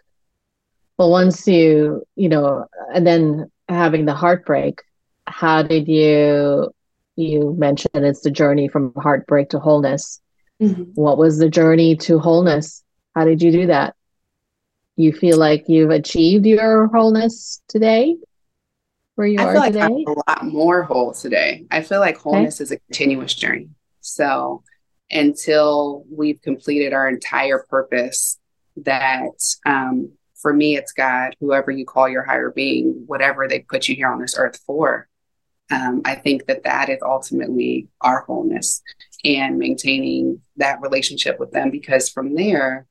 Well, 0.99 1.11
once 1.11 1.46
you, 1.46 2.05
you 2.14 2.29
know, 2.29 2.66
and 2.94 3.07
then 3.07 3.51
having 3.70 4.04
the 4.04 4.14
heartbreak, 4.14 4.83
how 5.26 5.62
did 5.62 5.88
you 5.88 6.70
you 7.20 7.54
mentioned 7.59 8.04
it's 8.04 8.22
the 8.22 8.30
journey 8.30 8.68
from 8.68 8.92
heartbreak 8.96 9.50
to 9.50 9.59
wholeness. 9.59 10.20
Mm-hmm. 10.61 10.92
What 10.94 11.18
was 11.18 11.38
the 11.38 11.48
journey 11.48 11.96
to 11.96 12.18
wholeness? 12.18 12.83
How 13.14 13.24
did 13.24 13.42
you 13.42 13.52
do 13.52 13.66
that? 13.66 13.94
You 14.96 15.12
feel 15.12 15.38
like 15.38 15.64
you've 15.68 15.90
achieved 15.90 16.46
your 16.46 16.88
wholeness 16.88 17.62
today? 17.68 18.16
Where 19.14 19.26
you 19.26 19.38
I 19.38 19.44
are 19.44 19.52
feel 19.52 19.61
like 19.61 19.72
today? 19.72 19.85
I'm 19.85 20.06
a 20.06 20.30
lot 20.30 20.44
more 20.44 20.83
whole 20.83 21.12
today. 21.12 21.66
I 21.70 21.83
feel 21.83 22.00
like 22.00 22.16
wholeness 22.16 22.56
okay. 22.56 22.64
is 22.64 22.72
a 22.72 22.78
continuous 22.78 23.35
journey. 23.35 23.68
So 24.00 24.62
until 25.11 26.04
we've 26.11 26.40
completed 26.42 26.92
our 26.92 27.09
entire 27.09 27.66
purpose, 27.68 28.38
that 28.76 29.33
um, 29.66 30.12
for 30.40 30.53
me, 30.53 30.76
it's 30.76 30.92
God, 30.92 31.37
whoever 31.40 31.70
you 31.70 31.85
call 31.85 32.09
your 32.09 32.24
higher 32.24 32.50
being, 32.50 33.05
whatever 33.07 33.46
they 33.46 33.61
put 33.61 33.88
you 33.88 33.94
here 33.94 34.09
on 34.09 34.20
this 34.20 34.37
earth 34.38 34.59
for. 34.66 35.09
um, 35.70 36.03
I 36.05 36.16
think 36.16 36.46
that 36.46 36.64
that 36.64 36.88
is 36.88 36.98
ultimately 37.03 37.88
our 38.00 38.22
wholeness 38.22 38.83
and 39.24 39.59
maintaining 39.59 40.40
that 40.57 40.81
relationship 40.81 41.38
with 41.38 41.53
them 41.53 41.70
because 41.70 42.09
from 42.09 42.35
there, 42.35 42.87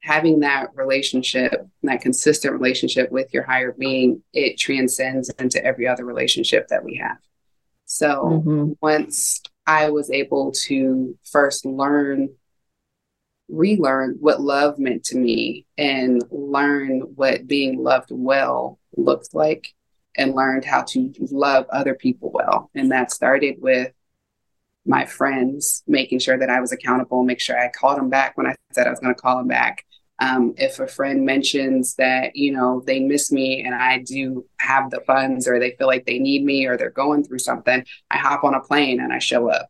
having 0.00 0.40
that 0.40 0.68
relationship, 0.74 1.66
that 1.82 2.00
consistent 2.00 2.52
relationship 2.52 3.10
with 3.10 3.34
your 3.34 3.42
higher 3.42 3.72
being, 3.72 4.22
it 4.32 4.56
transcends 4.56 5.30
into 5.30 5.64
every 5.64 5.88
other 5.88 6.04
relationship 6.04 6.68
that 6.68 6.84
we 6.84 6.96
have. 6.96 7.18
So 7.86 8.42
mm-hmm. 8.44 8.72
once 8.80 9.42
I 9.66 9.90
was 9.90 10.10
able 10.10 10.52
to 10.66 11.18
first 11.24 11.64
learn, 11.66 12.30
relearn 13.48 14.16
what 14.20 14.40
love 14.40 14.78
meant 14.78 15.04
to 15.04 15.16
me 15.16 15.66
and 15.78 16.22
learn 16.30 17.00
what 17.14 17.46
being 17.46 17.82
loved 17.82 18.08
well 18.10 18.78
looks 18.96 19.32
like 19.34 19.74
and 20.16 20.34
learned 20.34 20.64
how 20.64 20.82
to 20.82 21.12
love 21.30 21.66
other 21.70 21.94
people 21.94 22.30
well. 22.32 22.70
And 22.74 22.90
that 22.90 23.12
started 23.12 23.56
with 23.58 23.92
my 24.84 25.04
friends, 25.04 25.82
making 25.86 26.20
sure 26.20 26.38
that 26.38 26.50
I 26.50 26.60
was 26.60 26.72
accountable, 26.72 27.24
make 27.24 27.40
sure 27.40 27.58
I 27.58 27.68
called 27.68 27.98
them 27.98 28.08
back 28.08 28.36
when 28.36 28.46
I 28.46 28.54
said 28.72 28.86
I 28.86 28.90
was 28.90 29.00
going 29.00 29.14
to 29.14 29.20
call 29.20 29.36
them 29.36 29.48
back. 29.48 29.84
Um, 30.18 30.54
if 30.56 30.80
a 30.80 30.86
friend 30.86 31.26
mentions 31.26 31.94
that, 31.96 32.36
you 32.36 32.52
know, 32.52 32.82
they 32.86 33.00
miss 33.00 33.30
me 33.30 33.62
and 33.62 33.74
I 33.74 33.98
do 33.98 34.46
have 34.58 34.90
the 34.90 35.02
funds 35.06 35.46
or 35.46 35.58
they 35.58 35.72
feel 35.72 35.88
like 35.88 36.06
they 36.06 36.18
need 36.18 36.42
me 36.42 36.64
or 36.66 36.76
they're 36.76 36.90
going 36.90 37.22
through 37.22 37.40
something, 37.40 37.84
I 38.10 38.16
hop 38.16 38.42
on 38.42 38.54
a 38.54 38.60
plane 38.60 39.00
and 39.00 39.12
I 39.12 39.18
show 39.18 39.50
up. 39.50 39.68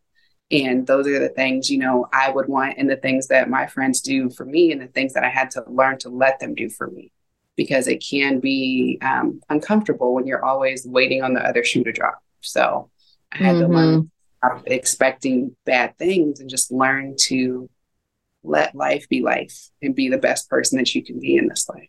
And 0.51 0.87
those 0.87 1.09
are 1.09 1.19
the 1.19 1.29
things, 1.29 1.71
you 1.71 1.79
know, 1.79 2.09
I 2.13 2.31
would 2.31 2.49
want 2.49 2.79
and 2.79 2.89
the 2.89 2.97
things 2.97 3.29
that 3.29 3.51
my 3.51 3.67
friends 3.67 4.01
do 4.01 4.31
for 4.31 4.45
me 4.45 4.71
and 4.71 4.81
the 4.81 4.87
things 4.87 5.15
that 5.15 5.25
I 5.25 5.29
had 5.29 5.51
to 5.53 5.65
learn 5.67 5.99
to 5.99 6.09
let 6.09 6.39
them 6.39 6.55
do 6.55 6.69
for 6.69 6.89
me 6.89 7.11
because 7.57 7.89
it 7.89 8.05
can 8.09 8.39
be 8.39 8.99
um, 9.03 9.41
uncomfortable 9.49 10.15
when 10.15 10.27
you're 10.27 10.45
always 10.45 10.87
waiting 10.87 11.23
on 11.23 11.35
the 11.35 11.41
other 11.41 11.65
shoe 11.65 11.83
to 11.85 11.93
drop. 11.93 12.23
So 12.43 12.91
I 13.33 13.39
had 13.39 13.57
mm-hmm. 13.57 13.73
to 13.73 13.77
learn 13.77 14.11
expecting 14.67 15.57
bad 15.65 15.97
things 15.99 16.41
and 16.41 16.49
just 16.49 16.71
learn 16.71 17.17
to 17.19 17.69
let 18.45 18.75
life 18.75 19.09
be 19.09 19.23
life 19.23 19.71
and 19.83 19.95
be 19.95 20.09
the 20.09 20.19
best 20.19 20.49
person 20.49 20.79
that 20.79 20.95
you 20.95 21.03
can 21.03 21.19
be 21.19 21.37
in 21.37 21.49
this 21.49 21.69
life. 21.69 21.89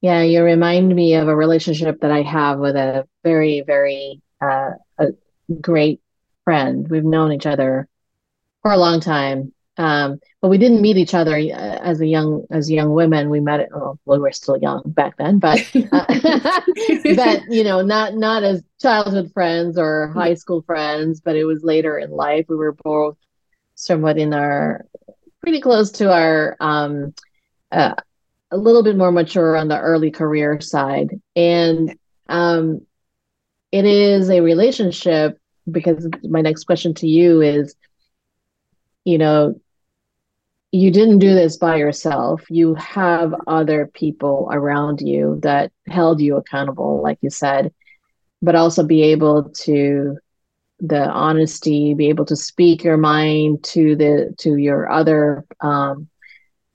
Yeah, 0.00 0.22
you 0.22 0.42
remind 0.42 0.94
me 0.94 1.14
of 1.14 1.28
a 1.28 1.36
relationship 1.36 2.00
that 2.00 2.10
I 2.10 2.22
have 2.22 2.58
with 2.58 2.74
a 2.74 3.06
very, 3.22 3.62
very 3.64 4.20
uh, 4.40 4.70
a 4.98 5.08
great 5.60 6.00
friend. 6.44 6.88
We've 6.88 7.04
known 7.04 7.32
each 7.32 7.46
other 7.46 7.88
for 8.62 8.72
a 8.72 8.76
long 8.76 9.00
time, 9.00 9.52
um, 9.76 10.20
but 10.40 10.48
we 10.48 10.58
didn't 10.58 10.82
meet 10.82 10.96
each 10.96 11.14
other 11.14 11.34
uh, 11.34 11.78
as 11.82 12.00
a 12.00 12.06
young 12.06 12.46
as 12.50 12.70
young 12.70 12.92
women. 12.92 13.30
We 13.30 13.40
met. 13.40 13.68
Well, 13.72 13.98
we 14.04 14.18
were 14.18 14.32
still 14.32 14.58
young 14.58 14.82
back 14.84 15.16
then, 15.16 15.38
but 15.38 15.60
uh, 15.92 16.04
but 17.16 17.42
you 17.48 17.64
know, 17.64 17.80
not 17.82 18.14
not 18.14 18.42
as 18.42 18.62
childhood 18.80 19.32
friends 19.32 19.78
or 19.78 20.08
high 20.08 20.34
school 20.34 20.62
friends. 20.62 21.20
But 21.20 21.36
it 21.36 21.44
was 21.44 21.64
later 21.64 21.98
in 21.98 22.10
life. 22.10 22.46
We 22.48 22.56
were 22.56 22.76
both 22.84 23.16
somewhat 23.74 24.18
in 24.18 24.34
our 24.34 24.84
pretty 25.40 25.60
close 25.60 25.90
to 25.92 26.12
our 26.12 26.56
um, 26.60 27.14
uh, 27.70 27.94
a 28.50 28.56
little 28.56 28.82
bit 28.82 28.96
more 28.96 29.10
mature 29.10 29.56
on 29.56 29.68
the 29.68 29.80
early 29.80 30.10
career 30.10 30.60
side, 30.60 31.18
and 31.34 31.96
um, 32.28 32.86
it 33.72 33.86
is 33.86 34.28
a 34.28 34.40
relationship 34.42 35.38
because 35.70 36.08
my 36.24 36.40
next 36.40 36.64
question 36.64 36.94
to 36.94 37.06
you 37.06 37.40
is 37.40 37.74
you 39.04 39.18
know 39.18 39.54
you 40.72 40.90
didn't 40.90 41.18
do 41.18 41.34
this 41.34 41.56
by 41.56 41.76
yourself 41.76 42.42
you 42.50 42.74
have 42.74 43.34
other 43.46 43.90
people 43.94 44.48
around 44.52 45.00
you 45.00 45.38
that 45.42 45.70
held 45.86 46.20
you 46.20 46.36
accountable 46.36 47.02
like 47.02 47.18
you 47.20 47.30
said 47.30 47.72
but 48.40 48.56
also 48.56 48.82
be 48.82 49.02
able 49.02 49.50
to 49.50 50.16
the 50.82 51.08
honesty, 51.08 51.94
be 51.94 52.08
able 52.08 52.24
to 52.26 52.36
speak 52.36 52.82
your 52.82 52.96
mind 52.96 53.62
to 53.62 53.94
the 53.94 54.34
to 54.38 54.56
your 54.56 54.90
other 54.90 55.46
um, 55.60 56.08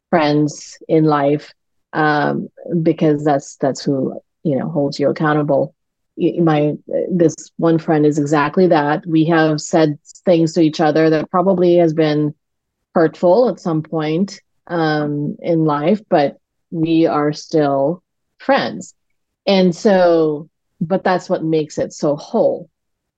friends 0.10 0.78
in 0.88 1.04
life, 1.04 1.54
um, 1.93 2.47
because 2.82 3.23
that's 3.23 3.58
that's 3.58 3.84
who 3.84 4.19
you 4.43 4.58
know 4.58 4.69
holds 4.69 4.97
you 4.97 5.10
accountable. 5.10 5.76
My 6.18 6.74
this 7.12 7.36
one 7.58 7.78
friend 7.78 8.06
is 8.06 8.18
exactly 8.18 8.68
that. 8.68 9.06
We 9.06 9.26
have 9.26 9.62
said 9.62 10.00
things 10.26 10.54
to 10.54 10.62
each 10.62 10.82
other 10.82 11.10
that 11.12 11.30
probably 11.30 11.78
has 11.78 11.94
been 11.94 12.34
hurtful 12.96 13.50
at 13.50 13.60
some 13.60 13.84
point 13.84 14.42
um, 14.66 15.38
in 15.42 15.66
life, 15.66 16.02
but 16.10 16.38
we 16.72 17.06
are 17.06 17.34
still 17.34 18.04
friends, 18.40 18.96
and 19.46 19.76
so. 19.76 20.50
But 20.80 21.04
that's 21.04 21.28
what 21.28 21.44
makes 21.44 21.80
it 21.80 21.92
so 21.92 22.16
whole 22.16 22.70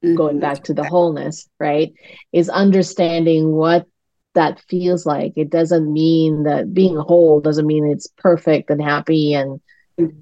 mm-hmm. 0.03 0.15
going 0.15 0.39
back 0.39 0.63
to 0.63 0.73
the 0.73 0.83
wholeness, 0.83 1.49
right? 1.59 1.93
Is 2.31 2.49
understanding 2.49 3.51
what 3.51 3.85
that 4.33 4.61
feels 4.69 5.05
like. 5.05 5.33
It 5.35 5.49
doesn't 5.49 5.91
mean 5.91 6.43
that 6.43 6.73
being 6.73 6.95
whole 6.97 7.41
doesn't 7.41 7.67
mean 7.67 7.85
it's 7.85 8.07
perfect 8.17 8.69
and 8.69 8.81
happy 8.81 9.33
and. 9.33 9.61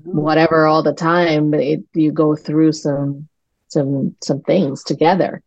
Whatever 0.03 0.65
all 0.65 0.83
the 0.83 0.93
time. 0.93 1.51
But 1.51 1.61
it, 1.61 1.83
you 1.93 2.11
go 2.11 2.35
through 2.35 2.73
some 2.73 3.27
some 3.67 4.15
some 4.21 4.41
things 4.41 4.83
together. 4.83 5.41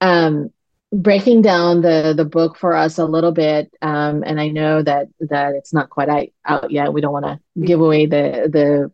Um, 0.00 0.50
breaking 0.92 1.42
down 1.42 1.82
the 1.82 2.14
the 2.16 2.24
book 2.24 2.56
for 2.56 2.74
us 2.74 2.98
a 2.98 3.04
little 3.04 3.32
bit, 3.32 3.72
um, 3.82 4.22
and 4.24 4.40
I 4.40 4.48
know 4.48 4.82
that 4.82 5.08
that 5.20 5.54
it's 5.54 5.72
not 5.72 5.90
quite 5.90 6.32
out 6.44 6.70
yet. 6.70 6.92
We 6.92 7.00
don't 7.00 7.12
want 7.12 7.26
to 7.26 7.40
give 7.60 7.80
away 7.80 8.06
the 8.06 8.48
the 8.52 8.92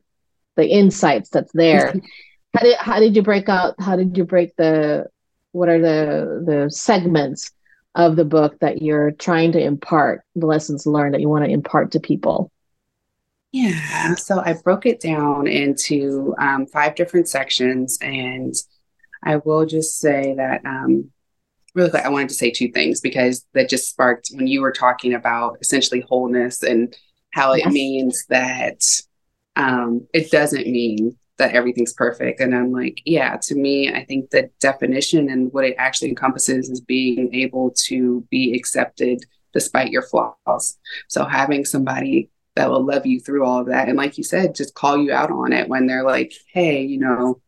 the 0.56 0.68
insights 0.68 1.30
that's 1.30 1.52
there. 1.52 1.94
How 2.54 2.62
did 2.62 2.76
how 2.78 3.00
did 3.00 3.14
you 3.16 3.22
break 3.22 3.50
out? 3.50 3.74
How 3.78 3.96
did 3.96 4.16
you 4.16 4.24
break 4.24 4.56
the 4.56 5.08
what 5.52 5.68
are 5.68 5.80
the 5.80 6.42
the 6.46 6.70
segments 6.70 7.50
of 7.94 8.16
the 8.16 8.24
book 8.24 8.58
that 8.60 8.80
you're 8.80 9.10
trying 9.10 9.52
to 9.52 9.60
impart 9.60 10.22
the 10.34 10.46
lessons 10.46 10.86
learned 10.86 11.12
that 11.12 11.20
you 11.20 11.28
want 11.28 11.44
to 11.44 11.50
impart 11.50 11.92
to 11.92 12.00
people? 12.00 12.50
Yeah, 13.56 14.14
so 14.16 14.38
I 14.44 14.52
broke 14.52 14.84
it 14.84 15.00
down 15.00 15.46
into 15.46 16.34
um, 16.38 16.66
five 16.66 16.94
different 16.94 17.26
sections, 17.26 17.96
and 18.02 18.54
I 19.24 19.36
will 19.36 19.64
just 19.64 19.98
say 19.98 20.34
that 20.36 20.60
um, 20.66 21.10
really 21.74 21.88
quick, 21.88 22.04
I 22.04 22.10
wanted 22.10 22.28
to 22.28 22.34
say 22.34 22.50
two 22.50 22.70
things 22.70 23.00
because 23.00 23.46
that 23.54 23.70
just 23.70 23.88
sparked 23.88 24.28
when 24.34 24.46
you 24.46 24.60
were 24.60 24.72
talking 24.72 25.14
about 25.14 25.56
essentially 25.62 26.04
wholeness 26.06 26.62
and 26.62 26.94
how 27.30 27.54
yes. 27.54 27.66
it 27.66 27.72
means 27.72 28.26
that 28.28 28.82
um, 29.56 30.06
it 30.12 30.30
doesn't 30.30 30.66
mean 30.66 31.16
that 31.38 31.54
everything's 31.54 31.94
perfect. 31.94 32.40
And 32.40 32.54
I'm 32.54 32.72
like, 32.72 33.00
yeah, 33.06 33.38
to 33.44 33.54
me, 33.54 33.90
I 33.90 34.04
think 34.04 34.28
the 34.28 34.50
definition 34.60 35.30
and 35.30 35.50
what 35.54 35.64
it 35.64 35.76
actually 35.78 36.10
encompasses 36.10 36.68
is 36.68 36.82
being 36.82 37.34
able 37.34 37.72
to 37.86 38.26
be 38.30 38.54
accepted 38.54 39.24
despite 39.54 39.90
your 39.90 40.02
flaws. 40.02 40.78
So 41.08 41.24
having 41.24 41.64
somebody 41.64 42.28
that 42.56 42.70
will 42.70 42.84
love 42.84 43.06
you 43.06 43.20
through 43.20 43.44
all 43.44 43.60
of 43.60 43.66
that. 43.68 43.88
And 43.88 43.96
like 43.96 44.18
you 44.18 44.24
said, 44.24 44.54
just 44.54 44.74
call 44.74 44.98
you 44.98 45.12
out 45.12 45.30
on 45.30 45.52
it 45.52 45.68
when 45.68 45.86
they're 45.86 46.04
like, 46.04 46.32
hey, 46.52 46.82
you 46.82 46.98
know, 46.98 47.40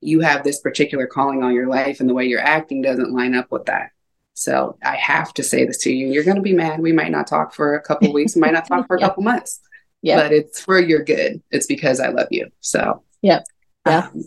you 0.00 0.20
have 0.20 0.42
this 0.42 0.60
particular 0.60 1.06
calling 1.06 1.42
on 1.42 1.52
your 1.52 1.68
life 1.68 2.00
and 2.00 2.08
the 2.08 2.14
way 2.14 2.24
you're 2.24 2.40
acting 2.40 2.80
doesn't 2.80 3.12
line 3.12 3.34
up 3.34 3.50
with 3.50 3.66
that. 3.66 3.90
So 4.34 4.78
I 4.82 4.96
have 4.96 5.34
to 5.34 5.42
say 5.42 5.66
this 5.66 5.78
to 5.78 5.92
you. 5.92 6.06
You're 6.06 6.24
going 6.24 6.36
to 6.36 6.42
be 6.42 6.54
mad. 6.54 6.80
We 6.80 6.92
might 6.92 7.10
not 7.10 7.26
talk 7.26 7.52
for 7.52 7.74
a 7.74 7.82
couple 7.82 8.12
weeks, 8.14 8.34
we 8.34 8.40
might 8.40 8.54
not 8.54 8.66
talk 8.66 8.86
for 8.86 8.96
a 8.96 9.00
yeah. 9.00 9.08
couple 9.08 9.22
months 9.22 9.60
yeah. 10.02 10.16
but 10.16 10.32
it's 10.32 10.60
for 10.60 10.78
your 10.80 11.04
good. 11.04 11.42
It's 11.50 11.66
because 11.66 12.00
I 12.00 12.08
love 12.08 12.28
you. 12.30 12.50
So, 12.60 13.02
yeah. 13.22 13.40
Yeah. 13.86 14.08
Um, 14.08 14.24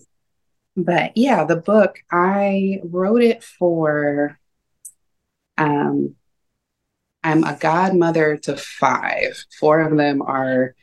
but 0.76 1.16
yeah, 1.16 1.46
the 1.46 1.56
book, 1.56 1.98
I 2.12 2.80
wrote 2.84 3.22
it 3.22 3.44
for, 3.44 4.40
um, 5.58 6.16
I'm 7.24 7.44
a 7.44 7.56
godmother 7.56 8.38
to 8.38 8.58
five. 8.58 9.46
Four 9.60 9.82
of 9.82 9.98
them 9.98 10.22
are 10.22 10.76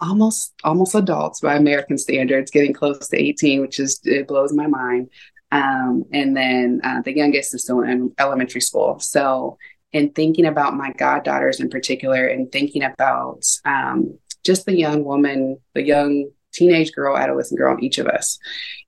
almost 0.00 0.54
almost 0.64 0.94
adults 0.94 1.40
by 1.40 1.56
American 1.56 1.98
standards, 1.98 2.50
getting 2.50 2.72
close 2.72 3.08
to 3.08 3.20
18, 3.20 3.60
which 3.60 3.78
is 3.78 4.00
it 4.04 4.28
blows 4.28 4.52
my 4.52 4.66
mind. 4.66 5.10
Um, 5.52 6.04
and 6.12 6.36
then 6.36 6.80
uh, 6.84 7.02
the 7.02 7.14
youngest 7.14 7.54
is 7.54 7.64
still 7.64 7.80
in 7.80 8.14
elementary 8.18 8.60
school. 8.60 8.98
So 9.00 9.58
in 9.92 10.10
thinking 10.10 10.46
about 10.46 10.76
my 10.76 10.92
goddaughters 10.92 11.60
in 11.60 11.68
particular 11.68 12.26
and 12.26 12.50
thinking 12.50 12.84
about 12.84 13.44
um, 13.64 14.18
just 14.44 14.64
the 14.64 14.76
young 14.76 15.04
woman, 15.04 15.58
the 15.74 15.82
young 15.82 16.30
teenage 16.52 16.92
girl, 16.92 17.16
adolescent 17.16 17.58
girl 17.58 17.76
in 17.76 17.84
each 17.84 17.98
of 17.98 18.06
us. 18.06 18.38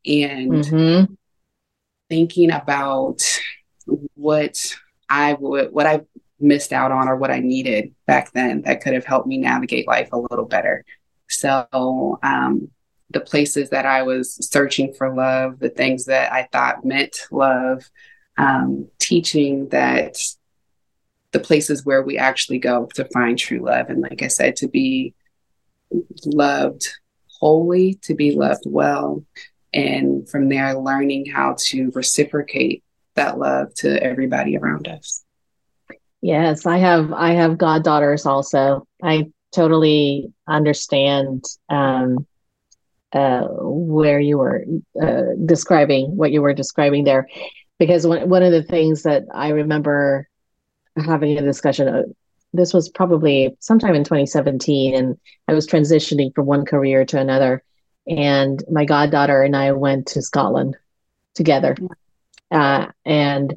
And 0.06 0.52
mm-hmm. 0.52 1.12
thinking 2.08 2.52
about 2.52 3.22
what 4.14 4.56
I 5.08 5.35
would, 5.35 5.72
what 5.72 5.87
I 5.87 6.02
missed 6.42 6.72
out 6.72 6.92
on 6.92 7.09
or 7.09 7.16
what 7.16 7.31
I 7.31 7.40
needed 7.40 7.94
back 8.07 8.33
then 8.33 8.62
that 8.62 8.83
could 8.83 8.94
have 8.94 9.05
helped 9.05 9.26
me 9.26 9.38
navigate 9.38 9.87
life 9.87 10.09
a 10.12 10.18
little 10.18 10.44
better. 10.44 10.85
So, 11.28 12.18
um, 12.22 12.70
the 13.11 13.20
places 13.20 13.70
that 13.70 13.87
I 13.87 14.02
was 14.02 14.35
searching 14.50 14.94
for 14.94 15.14
love, 15.14 15.59
the 15.59 15.68
things 15.68 16.07
that 16.07 16.33
I 16.33 16.48
thought 16.50 16.85
meant 16.85 17.16
love, 17.31 17.88
um, 18.38 18.88
teaching 18.98 19.68
that 19.68 20.16
the 21.33 21.40
places 21.40 21.85
where 21.85 22.02
we 22.02 22.18
actually 22.18 22.59
go 22.59 22.87
to 22.94 23.05
find 23.07 23.38
true 23.38 23.64
love. 23.64 23.88
And 23.88 24.00
like 24.00 24.22
I 24.22 24.28
said, 24.28 24.57
to 24.57 24.68
be 24.68 25.14
loved 26.24 26.88
wholly, 27.38 27.94
to 28.02 28.14
be 28.14 28.35
loved 28.35 28.64
well, 28.66 29.24
and 29.74 30.28
from 30.28 30.48
there 30.48 30.74
learning 30.74 31.26
how 31.26 31.57
to 31.59 31.90
reciprocate 31.94 32.83
that 33.14 33.38
love 33.38 33.74
to 33.74 34.02
everybody 34.02 34.57
around 34.57 34.88
us 34.88 35.21
yes 36.22 36.66
i 36.66 36.78
have 36.78 37.12
i 37.12 37.32
have 37.32 37.58
goddaughters 37.58 38.26
also. 38.26 38.87
I 39.02 39.30
totally 39.52 40.32
understand 40.46 41.44
um, 41.68 42.26
uh, 43.12 43.46
where 43.50 44.18
you 44.18 44.38
were 44.38 44.64
uh, 45.00 45.35
describing 45.44 46.16
what 46.16 46.32
you 46.32 46.40
were 46.40 46.54
describing 46.54 47.04
there. 47.04 47.28
Because 47.78 48.06
one, 48.06 48.28
one 48.30 48.42
of 48.42 48.52
the 48.52 48.62
things 48.62 49.02
that 49.02 49.24
i 49.35 49.48
remember 49.48 50.28
having 50.96 51.37
a 51.37 51.42
discussion 51.42 51.88
uh, 51.88 52.02
this 52.54 52.72
was 52.72 52.88
probably 52.88 53.56
sometime 53.61 53.94
in 53.94 54.04
2017 54.04 54.94
and 54.94 55.18
i 55.48 55.54
was 55.54 55.66
transitioning 55.66 56.35
from 56.35 56.46
one 56.46 56.64
career 56.64 57.04
to 57.04 57.18
another 57.18 57.62
and 58.06 58.62
my 58.70 58.85
goddaughter 58.85 59.42
and 59.42 59.56
I 59.56 59.72
went 59.72 60.08
to 60.08 60.22
Scotland 60.22 60.76
together. 61.35 61.76
Uh, 62.50 62.88
and 63.04 63.54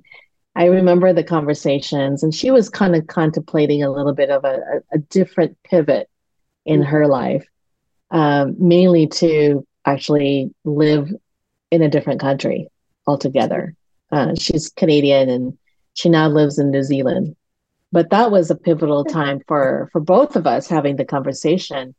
I 0.55 0.65
remember 0.65 1.11
the 1.11 1.23
conversations, 1.23 2.23
and 2.23 2.33
she 2.33 2.51
was 2.51 2.69
kind 2.69 2.95
of 2.95 3.07
contemplating 3.07 3.83
a 3.83 3.91
little 3.91 4.13
bit 4.13 4.29
of 4.29 4.45
a, 4.45 4.81
a, 4.93 4.99
different 4.99 5.57
pivot 5.63 6.09
in 6.65 6.79
mm-hmm. 6.79 6.89
her 6.89 7.07
life, 7.07 7.45
um, 8.11 8.55
mainly 8.57 9.07
to 9.07 9.67
actually 9.85 10.53
live 10.63 11.11
in 11.71 11.81
a 11.81 11.89
different 11.89 12.21
country 12.21 12.67
altogether. 13.05 13.75
Uh, 14.11 14.33
she's 14.35 14.69
Canadian 14.69 15.29
and 15.29 15.57
she 15.93 16.09
now 16.09 16.27
lives 16.29 16.57
in 16.57 16.71
New 16.71 16.83
Zealand. 16.83 17.35
But 17.91 18.11
that 18.11 18.31
was 18.31 18.49
a 18.49 18.55
pivotal 18.55 19.03
time 19.19 19.41
for 19.47 19.89
for 19.91 19.99
both 19.99 20.35
of 20.35 20.47
us 20.47 20.67
having 20.67 20.95
the 20.95 21.05
conversation 21.05 21.95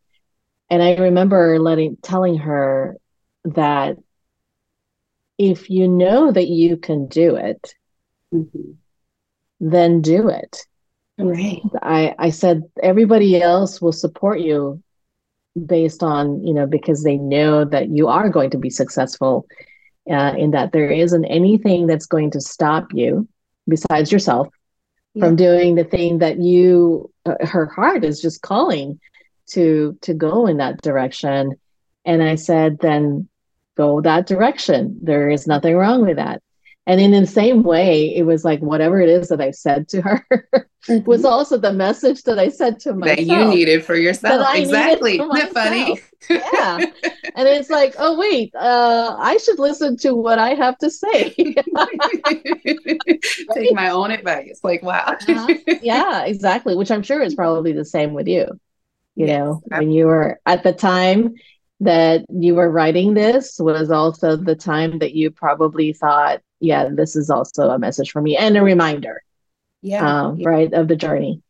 and 0.69 0.83
I 0.83 0.97
remember 0.97 1.59
letting 1.59 1.97
telling 2.03 2.38
her 2.38 2.97
that 3.45 3.97
if 5.38 5.71
you 5.71 5.87
know 5.87 6.33
that 6.33 6.49
you 6.49 6.77
can 6.77 7.07
do 7.07 7.37
it, 7.37 7.75
mm-hmm. 8.32 8.72
then 9.60 10.00
do 10.02 10.28
it. 10.28 10.58
Right. 11.18 11.62
I, 11.82 12.14
I 12.18 12.30
said 12.30 12.62
everybody 12.82 13.40
else 13.40 13.80
will 13.80 13.92
support 13.92 14.40
you 14.40 14.82
based 15.64 16.02
on, 16.02 16.44
you 16.46 16.52
know, 16.52 16.66
because 16.66 17.02
they 17.02 17.16
know 17.16 17.64
that 17.64 17.88
you 17.88 18.08
are 18.08 18.28
going 18.28 18.50
to 18.50 18.58
be 18.58 18.68
successful 18.68 19.46
uh, 20.10 20.34
in 20.36 20.50
that 20.50 20.72
there 20.72 20.90
isn't 20.90 21.24
anything 21.24 21.86
that's 21.86 22.06
going 22.06 22.30
to 22.32 22.40
stop 22.40 22.88
you 22.92 23.26
besides 23.66 24.12
yourself 24.12 24.48
yeah. 25.14 25.24
from 25.24 25.36
doing 25.36 25.74
the 25.74 25.84
thing 25.84 26.18
that 26.18 26.38
you, 26.38 27.10
uh, 27.24 27.34
her 27.46 27.66
heart 27.66 28.04
is 28.04 28.20
just 28.20 28.42
calling 28.42 29.00
to 29.48 29.96
to 30.02 30.14
go 30.14 30.46
in 30.46 30.56
that 30.56 30.80
direction 30.82 31.52
and 32.04 32.22
i 32.22 32.34
said 32.34 32.78
then 32.80 33.28
go 33.76 34.00
that 34.00 34.26
direction 34.26 34.98
there 35.02 35.30
is 35.30 35.46
nothing 35.46 35.76
wrong 35.76 36.04
with 36.04 36.16
that 36.16 36.42
and 36.87 37.01
in 37.01 37.11
the 37.11 37.27
same 37.27 37.62
way 37.62 38.14
it 38.14 38.22
was 38.22 38.44
like 38.44 38.61
whatever 38.61 39.01
it 39.01 39.09
is 39.09 39.29
that 39.29 39.40
i 39.40 39.51
said 39.51 39.88
to 39.88 40.01
her 40.01 40.27
mm-hmm. 40.88 41.05
was 41.05 41.25
also 41.25 41.57
the 41.59 41.72
message 41.72 42.22
that 42.22 42.38
i 42.38 42.49
said 42.49 42.79
to 42.79 42.94
myself 42.94 43.16
that 43.16 43.25
you 43.25 43.44
needed 43.49 43.85
for 43.85 43.96
yourself. 43.96 44.46
Exactly. 44.55 45.14
isn't 45.14 45.29
that 45.31 45.53
funny? 45.53 46.01
Yeah. 46.31 46.79
And 47.37 47.46
it's 47.46 47.68
like 47.68 47.94
oh 47.99 48.18
wait 48.18 48.55
uh 48.55 49.14
i 49.18 49.37
should 49.37 49.59
listen 49.59 49.99
to 49.99 50.14
what 50.14 50.38
i 50.38 50.55
have 50.55 50.79
to 50.79 50.90
say. 50.90 51.35
Take 53.53 53.75
my 53.75 53.90
own 53.90 54.11
advice. 54.11 54.61
Like 54.62 54.83
wow. 54.83 55.16
Uh-huh. 55.29 55.55
yeah 55.83 56.25
exactly. 56.25 56.75
Which 56.75 56.90
i'm 56.90 57.03
sure 57.03 57.20
is 57.20 57.35
probably 57.35 57.72
the 57.72 57.85
same 57.85 58.14
with 58.14 58.27
you. 58.27 58.46
You 59.16 59.27
yes, 59.27 59.38
know 59.38 59.62
when 59.66 59.90
you 59.90 60.07
were 60.07 60.40
at 60.46 60.62
the 60.62 60.72
time 60.72 61.35
that 61.81 62.25
you 62.31 62.55
were 62.55 62.70
writing 62.70 63.12
this 63.12 63.59
was 63.61 63.90
also 63.90 64.37
the 64.37 64.57
time 64.57 65.01
that 65.01 65.14
you 65.14 65.31
probably 65.31 65.92
thought 65.92 66.40
yeah 66.66 66.88
this 66.92 67.16
is 67.16 67.31
also 67.31 67.70
a 67.70 67.79
message 67.79 68.11
for 68.11 68.20
me 68.20 68.37
and 68.37 68.57
a 68.57 68.62
reminder 68.62 69.22
yeah, 69.83 70.24
um, 70.24 70.37
yeah. 70.37 70.48
right 70.48 70.72
of 70.72 70.88
the 70.88 70.96
journey 70.96 71.42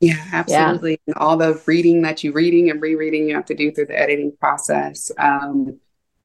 yeah 0.00 0.22
absolutely 0.32 1.00
yeah. 1.06 1.14
all 1.16 1.36
the 1.36 1.60
reading 1.66 2.02
that 2.02 2.22
you 2.22 2.32
reading 2.32 2.70
and 2.70 2.80
rereading 2.80 3.28
you 3.28 3.34
have 3.34 3.44
to 3.44 3.54
do 3.54 3.70
through 3.70 3.86
the 3.86 3.98
editing 3.98 4.32
process 4.38 5.10
um, 5.18 5.78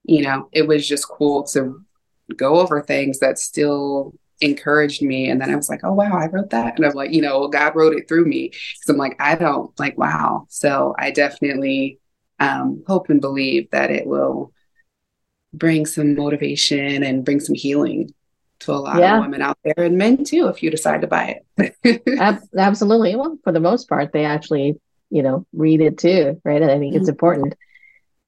you 0.03 0.21
know 0.21 0.49
it 0.51 0.67
was 0.67 0.87
just 0.87 1.07
cool 1.07 1.43
to 1.43 1.83
go 2.35 2.59
over 2.59 2.81
things 2.81 3.19
that 3.19 3.39
still 3.39 4.13
encouraged 4.41 5.01
me. 5.01 5.29
And 5.29 5.41
then 5.41 5.51
I 5.51 5.55
was 5.55 5.69
like, 5.69 5.81
oh, 5.83 5.93
wow, 5.93 6.17
I 6.17 6.27
wrote 6.27 6.51
that. 6.51 6.77
And 6.77 6.85
I'm 6.85 6.93
like, 6.93 7.11
you 7.11 7.21
know, 7.21 7.47
God 7.47 7.75
wrote 7.75 7.93
it 7.93 8.07
through 8.07 8.25
me. 8.25 8.49
Because 8.49 8.89
I'm 8.89 8.97
like, 8.97 9.15
I 9.19 9.35
don't 9.35 9.77
like, 9.79 9.97
wow. 9.97 10.45
So 10.49 10.95
I 10.97 11.11
definitely 11.11 11.99
um, 12.39 12.83
hope 12.87 13.09
and 13.09 13.19
believe 13.19 13.69
that 13.71 13.91
it 13.91 14.07
will 14.07 14.53
bring 15.53 15.85
some 15.85 16.15
motivation 16.15 17.03
and 17.03 17.25
bring 17.25 17.39
some 17.39 17.55
healing 17.55 18.13
to 18.59 18.71
a 18.71 18.73
lot 18.73 18.99
yeah. 18.99 19.17
of 19.17 19.21
women 19.21 19.41
out 19.41 19.57
there 19.63 19.85
and 19.85 19.97
men 19.97 20.23
too, 20.23 20.47
if 20.47 20.61
you 20.61 20.69
decide 20.69 21.01
to 21.01 21.07
buy 21.07 21.43
it. 21.57 22.43
Absolutely. 22.57 23.15
Well, 23.15 23.37
for 23.43 23.51
the 23.51 23.59
most 23.59 23.87
part, 23.87 24.11
they 24.11 24.25
actually, 24.25 24.79
you 25.09 25.23
know, 25.23 25.45
read 25.53 25.81
it 25.81 25.97
too, 25.97 26.41
right? 26.43 26.61
And 26.61 26.71
I 26.71 26.79
think 26.79 26.93
mm-hmm. 26.93 27.01
it's 27.01 27.09
important. 27.09 27.55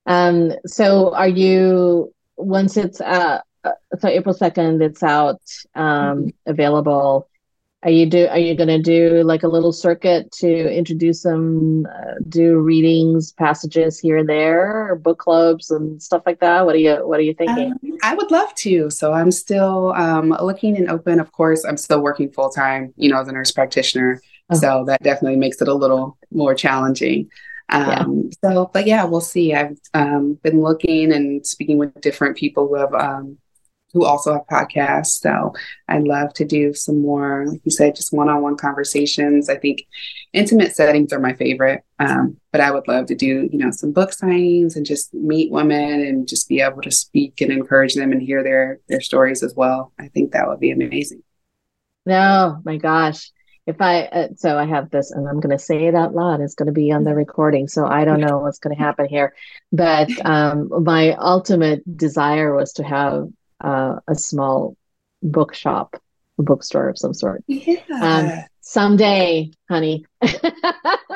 Um, 0.05 0.53
so 0.65 1.13
are 1.13 1.27
you 1.27 2.13
once 2.37 2.75
it's 2.75 2.99
uh 2.99 3.39
uh, 3.63 3.71
so 3.99 4.07
April 4.07 4.33
second, 4.33 4.81
it's 4.81 5.03
out, 5.03 5.41
um, 5.75 5.85
mm-hmm. 5.85 6.29
available. 6.47 7.29
Are 7.83 7.89
you 7.89 8.05
do? 8.05 8.27
Are 8.27 8.37
you 8.37 8.55
going 8.55 8.67
to 8.67 8.79
do 8.79 9.23
like 9.23 9.41
a 9.41 9.47
little 9.47 9.71
circuit 9.71 10.31
to 10.33 10.71
introduce 10.71 11.23
them, 11.23 11.87
uh, 11.87 12.13
do 12.29 12.59
readings, 12.59 13.31
passages 13.31 13.99
here 13.99 14.17
and 14.17 14.29
there, 14.29 14.91
or 14.91 14.95
book 14.95 15.17
clubs 15.17 15.71
and 15.71 16.01
stuff 16.01 16.21
like 16.27 16.39
that? 16.41 16.63
What 16.65 16.75
are 16.75 16.79
you 16.79 16.95
What 17.07 17.19
are 17.19 17.23
you 17.23 17.33
thinking? 17.33 17.71
Um, 17.71 17.97
I 18.03 18.13
would 18.13 18.29
love 18.29 18.53
to. 18.55 18.91
So 18.91 19.13
I'm 19.13 19.31
still 19.31 19.93
um, 19.93 20.29
looking 20.29 20.77
and 20.77 20.91
open. 20.91 21.19
Of 21.19 21.31
course, 21.31 21.65
I'm 21.65 21.77
still 21.77 22.01
working 22.01 22.31
full 22.31 22.49
time. 22.49 22.93
You 22.97 23.09
know, 23.09 23.19
as 23.19 23.27
a 23.27 23.31
nurse 23.31 23.51
practitioner. 23.51 24.21
Oh. 24.51 24.55
So 24.55 24.85
that 24.85 25.01
definitely 25.01 25.37
makes 25.37 25.59
it 25.59 25.67
a 25.67 25.73
little 25.73 26.19
more 26.31 26.53
challenging. 26.53 27.31
Um, 27.69 28.29
yeah. 28.43 28.51
So, 28.51 28.69
but 28.71 28.85
yeah, 28.85 29.05
we'll 29.05 29.21
see. 29.21 29.55
I've 29.55 29.79
um, 29.95 30.37
been 30.43 30.61
looking 30.61 31.11
and 31.11 31.45
speaking 31.47 31.79
with 31.79 31.99
different 32.01 32.37
people 32.37 32.67
who 32.67 32.75
have 32.75 32.93
um, 32.93 33.37
who 33.93 34.05
also 34.05 34.33
have 34.33 34.47
podcasts. 34.47 35.19
So 35.19 35.53
I'd 35.87 36.03
love 36.03 36.33
to 36.35 36.45
do 36.45 36.73
some 36.73 37.01
more, 37.01 37.45
like 37.47 37.61
you 37.63 37.71
said, 37.71 37.95
just 37.95 38.13
one 38.13 38.29
on 38.29 38.41
one 38.41 38.57
conversations. 38.57 39.49
I 39.49 39.57
think 39.57 39.85
intimate 40.33 40.75
settings 40.75 41.11
are 41.13 41.19
my 41.19 41.33
favorite. 41.33 41.83
Um, 41.99 42.37
but 42.51 42.61
I 42.61 42.71
would 42.71 42.87
love 42.87 43.05
to 43.07 43.15
do, 43.15 43.49
you 43.51 43.57
know, 43.57 43.71
some 43.71 43.91
book 43.91 44.11
signings 44.11 44.75
and 44.75 44.85
just 44.85 45.13
meet 45.13 45.51
women 45.51 46.01
and 46.01 46.27
just 46.27 46.49
be 46.49 46.61
able 46.61 46.81
to 46.81 46.91
speak 46.91 47.41
and 47.41 47.51
encourage 47.51 47.95
them 47.95 48.11
and 48.11 48.21
hear 48.21 48.43
their 48.43 48.79
their 48.87 49.01
stories 49.01 49.43
as 49.43 49.53
well. 49.55 49.93
I 49.99 50.07
think 50.07 50.31
that 50.31 50.47
would 50.47 50.59
be 50.59 50.71
amazing. 50.71 51.23
No, 52.05 52.59
my 52.65 52.77
gosh. 52.77 53.31
If 53.67 53.79
I 53.79 54.05
uh, 54.05 54.27
so 54.37 54.57
I 54.57 54.65
have 54.65 54.89
this 54.89 55.11
and 55.11 55.27
I'm 55.29 55.39
going 55.39 55.55
to 55.55 55.63
say 55.63 55.85
it 55.85 55.93
out 55.93 56.15
loud. 56.15 56.41
It's 56.41 56.55
going 56.55 56.65
to 56.65 56.73
be 56.73 56.91
on 56.91 57.03
the 57.03 57.13
recording, 57.13 57.67
so 57.67 57.85
I 57.85 58.05
don't 58.05 58.19
know 58.19 58.39
what's 58.39 58.57
going 58.57 58.75
to 58.75 58.81
happen 58.81 59.07
here. 59.07 59.35
But 59.71 60.09
um, 60.25 60.83
my 60.83 61.13
ultimate 61.13 61.83
desire 61.95 62.55
was 62.55 62.73
to 62.73 62.83
have 62.83 63.27
uh, 63.63 63.99
a 64.07 64.15
small 64.15 64.75
bookshop, 65.21 66.01
a 66.39 66.43
bookstore 66.43 66.89
of 66.89 66.97
some 66.97 67.13
sort. 67.13 67.43
Yeah. 67.47 67.81
Um, 68.01 68.31
someday, 68.61 69.51
honey. 69.69 70.05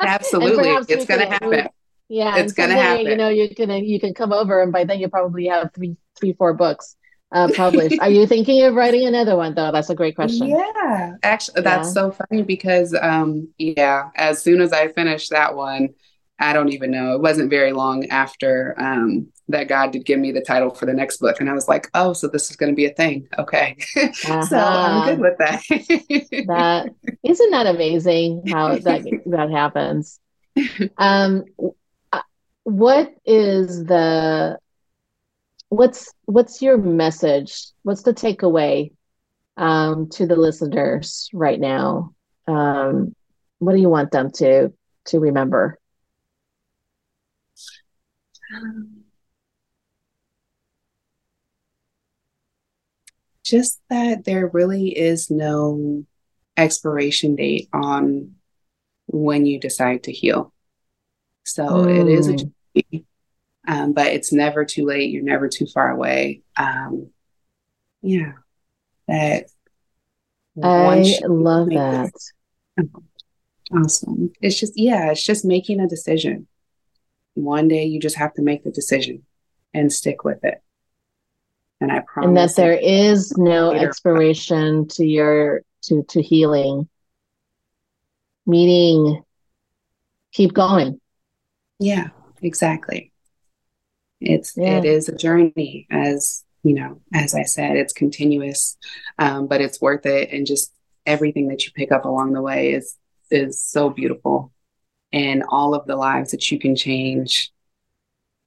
Absolutely, 0.00 0.68
it's 0.88 1.06
going 1.06 1.20
to 1.20 1.26
happen. 1.26 1.68
Yeah, 2.08 2.36
it's 2.36 2.52
going 2.52 2.70
to 2.70 2.76
happen. 2.76 3.06
You 3.06 3.16
know, 3.16 3.28
you 3.28 3.54
can 3.54 3.70
you 3.84 3.98
can 3.98 4.14
come 4.14 4.32
over, 4.32 4.62
and 4.62 4.72
by 4.72 4.84
then 4.84 5.00
you 5.00 5.08
probably 5.08 5.46
have 5.46 5.72
three, 5.74 5.96
three, 6.18 6.32
four 6.34 6.54
books 6.54 6.96
uh, 7.32 7.48
published. 7.54 7.98
Are 8.00 8.10
you 8.10 8.26
thinking 8.28 8.62
of 8.62 8.74
writing 8.74 9.06
another 9.06 9.36
one 9.36 9.54
though? 9.54 9.72
That's 9.72 9.90
a 9.90 9.94
great 9.94 10.14
question. 10.14 10.48
Yeah, 10.48 11.14
actually, 11.22 11.62
that's 11.62 11.88
yeah. 11.88 11.92
so 11.92 12.10
funny 12.12 12.42
because 12.42 12.94
um, 13.00 13.48
yeah, 13.58 14.10
as 14.14 14.42
soon 14.42 14.60
as 14.60 14.72
I 14.72 14.88
finish 14.88 15.28
that 15.30 15.56
one, 15.56 15.90
I 16.38 16.52
don't 16.52 16.72
even 16.72 16.90
know. 16.90 17.14
It 17.14 17.22
wasn't 17.22 17.50
very 17.50 17.72
long 17.72 18.06
after 18.08 18.74
um, 18.78 19.28
that 19.48 19.68
God 19.68 19.92
did 19.92 20.04
give 20.04 20.18
me 20.18 20.32
the 20.32 20.42
title 20.42 20.70
for 20.70 20.84
the 20.84 20.92
next 20.92 21.18
book. 21.18 21.40
And 21.40 21.48
I 21.48 21.54
was 21.54 21.68
like, 21.68 21.88
oh, 21.94 22.12
so 22.12 22.28
this 22.28 22.50
is 22.50 22.56
going 22.56 22.70
to 22.70 22.76
be 22.76 22.86
a 22.86 22.92
thing. 22.92 23.28
Okay. 23.38 23.76
Uh-huh. 23.96 24.42
so 24.46 24.58
I'm 24.58 25.08
good 25.08 25.20
with 25.20 25.38
that. 25.38 25.62
that 26.46 26.88
isn't 27.22 27.50
that 27.50 27.66
amazing 27.66 28.42
how 28.48 28.76
that, 28.76 29.04
that 29.26 29.50
happens. 29.50 30.20
Um, 30.98 31.44
uh, 32.12 32.20
what 32.64 33.14
is 33.24 33.84
the, 33.84 34.58
what's, 35.68 36.12
what's 36.24 36.60
your 36.60 36.76
message? 36.76 37.68
What's 37.82 38.02
the 38.02 38.14
takeaway 38.14 38.92
um, 39.56 40.08
to 40.10 40.26
the 40.26 40.36
listeners 40.36 41.30
right 41.32 41.60
now? 41.60 42.14
Um, 42.46 43.14
what 43.58 43.72
do 43.72 43.80
you 43.80 43.88
want 43.88 44.10
them 44.10 44.30
to, 44.32 44.72
to 45.06 45.18
remember? 45.18 45.78
Um, 48.54 48.90
just 53.44 53.80
that 53.88 54.24
there 54.24 54.48
really 54.48 54.88
is 54.88 55.30
no 55.30 56.04
expiration 56.56 57.36
date 57.36 57.68
on 57.72 58.32
when 59.06 59.46
you 59.46 59.60
decide 59.60 60.02
to 60.04 60.12
heal. 60.12 60.52
So 61.44 61.64
mm. 61.64 62.00
it 62.00 62.08
is 62.08 62.26
a 62.28 62.32
mm. 62.32 62.52
journey. 62.74 63.06
Um, 63.68 63.92
but 63.92 64.08
it's 64.08 64.32
never 64.32 64.64
too 64.64 64.84
late. 64.84 65.10
You're 65.10 65.22
never 65.22 65.48
too 65.48 65.66
far 65.66 65.90
away. 65.90 66.42
Um, 66.56 67.10
yeah, 68.02 68.32
that. 69.08 69.46
I 70.62 71.04
love 71.26 71.68
that. 71.68 72.12
Awesome. 73.72 74.32
It's 74.40 74.58
just, 74.58 74.72
yeah, 74.76 75.10
it's 75.10 75.22
just 75.22 75.44
making 75.44 75.80
a 75.80 75.88
decision. 75.88 76.46
One 77.36 77.68
day 77.68 77.84
you 77.84 78.00
just 78.00 78.16
have 78.16 78.34
to 78.34 78.42
make 78.42 78.64
the 78.64 78.70
decision 78.70 79.22
and 79.74 79.92
stick 79.92 80.24
with 80.24 80.42
it. 80.44 80.62
And 81.80 81.92
I 81.92 82.00
promise. 82.00 82.28
And 82.28 82.36
that 82.36 82.56
there 82.56 82.72
is 82.72 83.36
no 83.36 83.72
expiration 83.72 84.88
to 84.88 85.04
your 85.04 85.62
to 85.82 86.02
to 86.08 86.22
healing. 86.22 86.88
Meaning 88.46 89.22
keep 90.32 90.54
going. 90.54 91.00
Yeah, 91.78 92.08
exactly. 92.40 93.12
It's 94.20 94.56
yeah. 94.56 94.78
it 94.78 94.84
is 94.84 95.08
a 95.08 95.16
journey 95.16 95.86
as 95.90 96.44
you 96.62 96.74
know, 96.74 97.00
as 97.14 97.34
I 97.34 97.42
said, 97.42 97.76
it's 97.76 97.92
continuous, 97.92 98.76
um, 99.18 99.46
but 99.46 99.60
it's 99.60 99.80
worth 99.80 100.04
it. 100.04 100.32
And 100.32 100.46
just 100.46 100.72
everything 101.04 101.48
that 101.48 101.64
you 101.64 101.70
pick 101.72 101.92
up 101.92 102.04
along 102.04 102.32
the 102.32 102.42
way 102.42 102.72
is 102.72 102.96
is 103.30 103.62
so 103.62 103.90
beautiful, 103.90 104.52
and 105.12 105.44
all 105.48 105.74
of 105.74 105.86
the 105.86 105.96
lives 105.96 106.30
that 106.32 106.50
you 106.50 106.58
can 106.58 106.76
change 106.76 107.52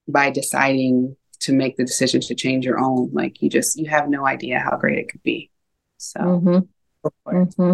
by 0.07 0.29
deciding 0.29 1.15
to 1.39 1.53
make 1.53 1.77
the 1.77 1.85
decision 1.85 2.21
to 2.21 2.35
change 2.35 2.65
your 2.65 2.79
own. 2.79 3.09
Like 3.13 3.41
you 3.41 3.49
just 3.49 3.77
you 3.77 3.89
have 3.89 4.09
no 4.09 4.25
idea 4.25 4.59
how 4.59 4.77
great 4.77 4.99
it 4.99 5.09
could 5.09 5.23
be. 5.23 5.49
So. 5.97 6.19
Mm-hmm. 6.19 6.59
Mm-hmm. 7.27 7.73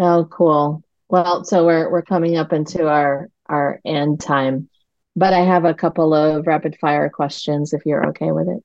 Oh, 0.00 0.24
cool. 0.30 0.82
Well, 1.08 1.44
so 1.44 1.64
we're 1.64 1.90
we're 1.90 2.02
coming 2.02 2.36
up 2.36 2.52
into 2.52 2.88
our 2.88 3.28
our 3.46 3.80
end 3.84 4.20
time, 4.20 4.68
but 5.14 5.32
I 5.32 5.40
have 5.40 5.64
a 5.64 5.74
couple 5.74 6.12
of 6.14 6.46
rapid 6.46 6.76
fire 6.80 7.08
questions 7.08 7.72
if 7.72 7.86
you're 7.86 8.08
okay 8.08 8.32
with 8.32 8.48
it. 8.48 8.64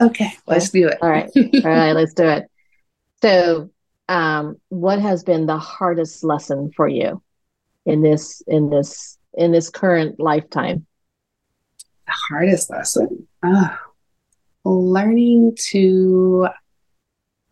Okay, 0.00 0.32
let's 0.46 0.70
do 0.70 0.88
it. 0.88 0.98
All 1.00 1.08
right, 1.08 1.30
all 1.36 1.70
right, 1.70 1.92
let's 1.92 2.14
do 2.14 2.24
it. 2.24 2.50
So, 3.22 3.70
um, 4.08 4.56
what 4.68 4.98
has 4.98 5.22
been 5.22 5.46
the 5.46 5.58
hardest 5.58 6.24
lesson 6.24 6.72
for 6.74 6.88
you 6.88 7.22
in 7.86 8.02
this 8.02 8.42
in 8.46 8.70
this 8.70 9.18
in 9.34 9.52
this 9.52 9.70
current 9.70 10.20
lifetime? 10.20 10.86
The 12.06 12.12
hardest 12.28 12.70
lesson, 12.70 13.26
oh, 13.42 13.76
learning 14.64 15.56
to 15.70 16.48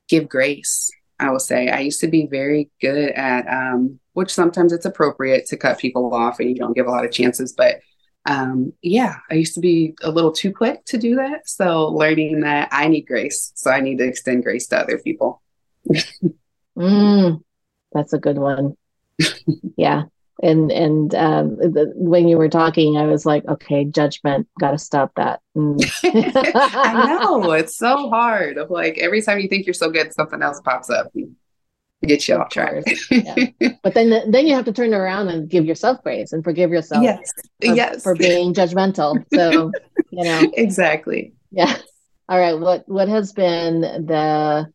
give 0.09 0.29
grace. 0.29 0.91
I 1.19 1.31
will 1.31 1.41
say 1.41 1.69
I 1.69 1.81
used 1.81 2.01
to 2.01 2.09
be 2.09 2.27
very 2.27 2.71
good 2.81 3.11
at 3.13 3.47
um, 3.47 4.01
which 4.13 4.33
sometimes 4.33 4.73
it's 4.73 4.85
appropriate 4.85 5.47
to 5.47 5.57
cut 5.57 5.79
people 5.79 6.13
off 6.15 6.41
and 6.41 6.49
you 6.49 6.57
don't 6.57 6.75
give 6.75 6.87
a 6.87 6.91
lot 6.91 7.05
of 7.05 7.13
chances. 7.13 7.53
But 7.53 7.81
um, 8.27 8.73
yeah, 8.83 9.17
I 9.31 9.35
used 9.35 9.55
to 9.55 9.61
be 9.61 9.95
a 10.03 10.11
little 10.11 10.33
too 10.33 10.53
quick 10.53 10.85
to 10.87 10.99
do 10.99 11.17
that. 11.17 11.49
So 11.49 11.89
learning 11.89 12.41
that 12.41 12.69
I 12.73 12.89
need 12.89 13.03
grace. 13.03 13.53
So 13.55 13.71
I 13.71 13.81
need 13.81 13.99
to 13.99 14.05
extend 14.05 14.45
grace 14.45 14.67
to 14.69 14.79
other 14.79 14.99
people. 14.99 15.43
mm, 16.77 17.43
that's 17.93 18.13
a 18.13 18.19
good 18.19 18.39
one. 18.39 18.77
yeah. 19.77 20.05
And 20.43 20.73
and 20.73 21.15
um, 21.15 21.57
the, 21.57 21.93
when 21.95 22.27
you 22.27 22.39
were 22.39 22.49
talking, 22.49 22.97
I 22.97 23.07
was 23.07 23.27
like, 23.27 23.45
okay, 23.47 23.85
judgment, 23.85 24.49
got 24.59 24.73
to 24.73 24.79
stop 24.79 25.13
that. 25.17 25.41
Mm. 25.57 25.83
I 26.55 27.19
know 27.21 27.53
it's 27.53 27.77
so 27.77 28.09
hard. 28.09 28.59
Of 28.59 28.71
like 28.71 28.99
every 28.99 29.23
time 29.23 29.41
you 29.41 29.49
think 29.49 29.67
you're 29.67 29.75
so 29.75 29.91
good, 29.91 30.13
something 30.15 30.43
else 30.43 30.61
pops 30.65 30.91
up 30.91 31.13
get 32.07 32.29
you 32.29 32.37
off 32.37 32.51
track. 32.51 32.85
yeah. 33.11 33.47
But 33.83 33.95
then 33.95 34.31
then 34.31 34.47
you 34.47 34.55
have 34.55 34.65
to 34.67 34.73
turn 34.73 34.95
around 34.95 35.29
and 35.29 35.49
give 35.49 35.65
yourself 35.65 36.03
grace 36.03 36.33
and 36.33 36.45
forgive 36.45 36.71
yourself. 36.71 37.03
Yes. 37.03 37.33
For, 37.61 37.75
yes. 37.75 38.03
For 38.03 38.15
being 38.15 38.55
judgmental. 38.55 39.25
So, 39.33 39.73
you 40.11 40.25
know. 40.25 40.53
Exactly. 40.55 41.33
Yeah. 41.51 41.77
All 42.29 42.39
right. 42.39 42.59
What 42.59 42.89
what 42.89 43.09
has 43.09 43.33
been 43.33 43.81
the 43.81 44.71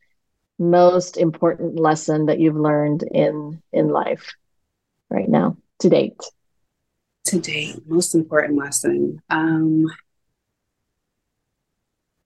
most 0.60 1.18
important 1.18 1.80
lesson 1.80 2.26
that 2.28 2.39
you've 2.39 2.55
learned 2.55 3.03
in 3.03 3.62
in 3.72 3.89
life 3.89 4.36
right 5.10 5.30
now 5.30 5.58
to 5.80 5.89
date? 5.89 6.22
To 7.26 7.39
date, 7.39 7.88
most 7.88 8.16
important 8.16 8.58
lesson. 8.58 9.22
Um 9.30 9.88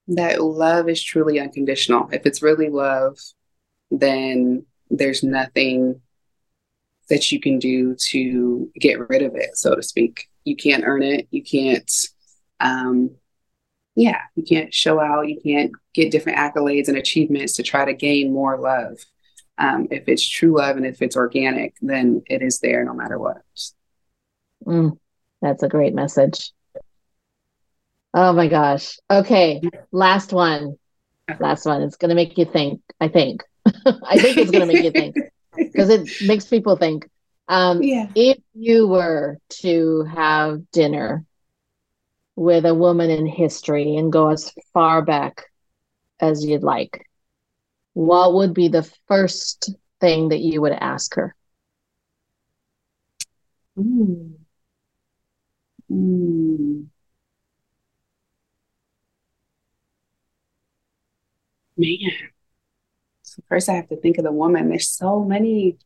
that 0.08 0.42
love 0.42 0.90
is 0.90 1.02
truly 1.02 1.40
unconditional. 1.40 2.10
If 2.12 2.26
it's 2.26 2.42
really 2.42 2.70
love, 2.70 3.18
then 3.90 4.66
there's 4.90 5.24
nothing 5.24 6.02
that 7.10 7.32
you 7.32 7.40
can 7.40 7.60
do 7.60 7.96
to 7.96 8.72
get 8.80 9.10
rid 9.10 9.22
of 9.22 9.36
it, 9.36 9.58
so 9.58 9.76
to 9.76 9.84
speak. 9.84 10.30
You 10.44 10.56
can't 10.56 10.84
earn 10.86 11.04
it. 11.04 11.28
You 11.32 11.44
can't, 11.44 11.92
um, 12.60 13.12
yeah, 13.96 14.22
you 14.36 14.44
can't 14.44 14.74
show 14.74 15.00
out. 15.00 15.28
You 15.28 15.40
can't 15.42 15.72
get 15.94 16.12
different 16.12 16.38
accolades 16.38 16.88
and 16.88 16.98
achievements 16.98 17.54
to 17.58 17.64
try 17.64 17.86
to 17.86 17.94
gain 17.94 18.34
more 18.34 18.58
love. 18.58 18.98
Um, 19.62 19.88
if 19.92 20.08
it's 20.08 20.28
true 20.28 20.58
love 20.58 20.76
and 20.78 20.88
if 20.88 21.04
it's 21.04 21.16
organic, 21.16 21.76
then 21.84 22.24
it 22.26 22.42
is 22.42 22.60
there 22.60 22.84
no 22.84 22.96
matter 22.96 23.20
what. 23.20 23.44
Mm, 24.66 24.98
that's 25.40 25.62
a 25.62 25.70
great 25.70 25.94
message. 25.94 26.52
Oh 28.12 28.34
my 28.34 28.48
gosh. 28.48 28.98
Okay. 29.10 29.62
Last 29.92 30.34
one. 30.34 30.78
Last 31.40 31.68
one. 31.68 31.84
It's 31.84 31.96
going 31.96 32.10
to 32.10 32.16
make 32.16 32.40
you 32.40 32.46
think, 32.46 32.82
I 33.00 33.08
think. 33.08 33.44
I 33.66 34.18
think 34.18 34.38
it's 34.38 34.50
going 34.50 34.68
to 34.68 34.74
make 34.74 34.84
you 34.84 34.92
think 34.92 35.16
because 35.56 35.90
it 35.90 36.10
makes 36.26 36.46
people 36.46 36.76
think. 36.76 37.08
Um, 37.48 37.84
yeah. 37.84 38.08
If 38.16 38.40
you 38.56 38.88
were 38.88 39.38
to 39.62 40.06
have 40.06 40.72
dinner 40.72 41.24
with 42.36 42.66
a 42.66 42.74
woman 42.74 43.12
in 43.12 43.28
history 43.28 43.96
and 43.96 44.12
go 44.12 44.30
as 44.30 44.52
far 44.74 45.04
back 45.04 45.46
as 46.20 46.44
you'd 46.44 46.64
like, 46.64 47.06
what 47.94 48.34
would 48.34 48.54
be 48.54 48.68
the 48.68 48.84
first 49.08 49.74
thing 50.00 50.30
that 50.30 50.40
you 50.40 50.62
would 50.62 50.74
ask 50.74 51.16
her? 51.16 51.36
Mm. 53.78 54.36
Mm. 55.90 56.88
Man. 61.78 62.32
So 63.24 63.42
first, 63.48 63.70
I 63.70 63.74
have 63.74 63.90
to 63.90 63.96
think 63.96 64.18
of 64.18 64.24
the 64.24 64.32
woman. 64.32 64.70
There's 64.70 64.90
so 64.90 65.24
many 65.24 65.78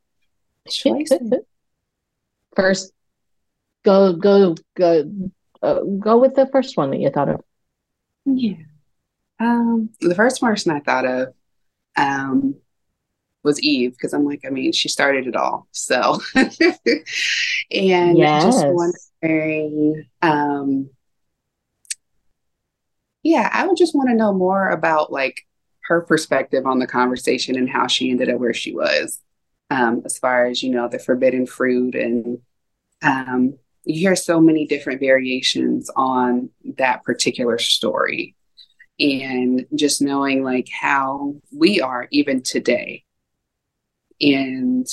choices. 0.67 1.31
first, 2.55 2.91
go 3.83 4.13
go 4.13 4.55
go 4.75 5.11
uh, 5.61 5.81
go 5.81 6.17
with 6.17 6.35
the 6.35 6.47
first 6.47 6.77
one 6.77 6.91
that 6.91 6.99
you 6.99 7.09
thought 7.09 7.29
of. 7.29 7.41
Yeah. 8.25 8.57
Um, 9.39 9.89
the 9.99 10.15
first 10.15 10.41
person 10.41 10.71
I 10.71 10.79
thought 10.79 11.05
of 11.05 11.33
um, 11.95 12.55
was 13.43 13.61
Eve 13.61 13.91
because 13.91 14.13
I'm 14.13 14.25
like, 14.25 14.41
I 14.45 14.49
mean, 14.49 14.73
she 14.73 14.89
started 14.89 15.27
it 15.27 15.35
all. 15.35 15.67
So, 15.71 16.19
and 16.35 16.57
yes. 17.71 18.43
just 18.43 18.65
wondering, 18.67 20.05
um, 20.21 20.89
yeah, 23.23 23.49
I 23.53 23.65
would 23.65 23.77
just 23.77 23.95
want 23.95 24.09
to 24.09 24.15
know 24.15 24.33
more 24.33 24.69
about 24.69 25.11
like 25.11 25.41
her 25.85 26.01
perspective 26.01 26.65
on 26.65 26.79
the 26.79 26.87
conversation 26.87 27.55
and 27.55 27.69
how 27.69 27.87
she 27.87 28.09
ended 28.09 28.29
up 28.29 28.39
where 28.39 28.53
she 28.53 28.73
was, 28.73 29.19
um, 29.69 30.01
as 30.05 30.17
far 30.17 30.45
as 30.47 30.61
you 30.61 30.71
know 30.71 30.89
the 30.89 30.99
forbidden 30.99 31.45
fruit 31.45 31.95
and 31.95 32.39
um, 33.01 33.57
you 33.83 33.99
hear 33.99 34.15
so 34.15 34.41
many 34.41 34.65
different 34.65 34.99
variations 34.99 35.89
on 35.95 36.49
that 36.77 37.03
particular 37.03 37.59
story 37.59 38.35
and 38.99 39.65
just 39.75 40.01
knowing 40.01 40.43
like 40.43 40.69
how 40.69 41.35
we 41.53 41.81
are 41.81 42.07
even 42.11 42.41
today. 42.41 43.03
And 44.21 44.87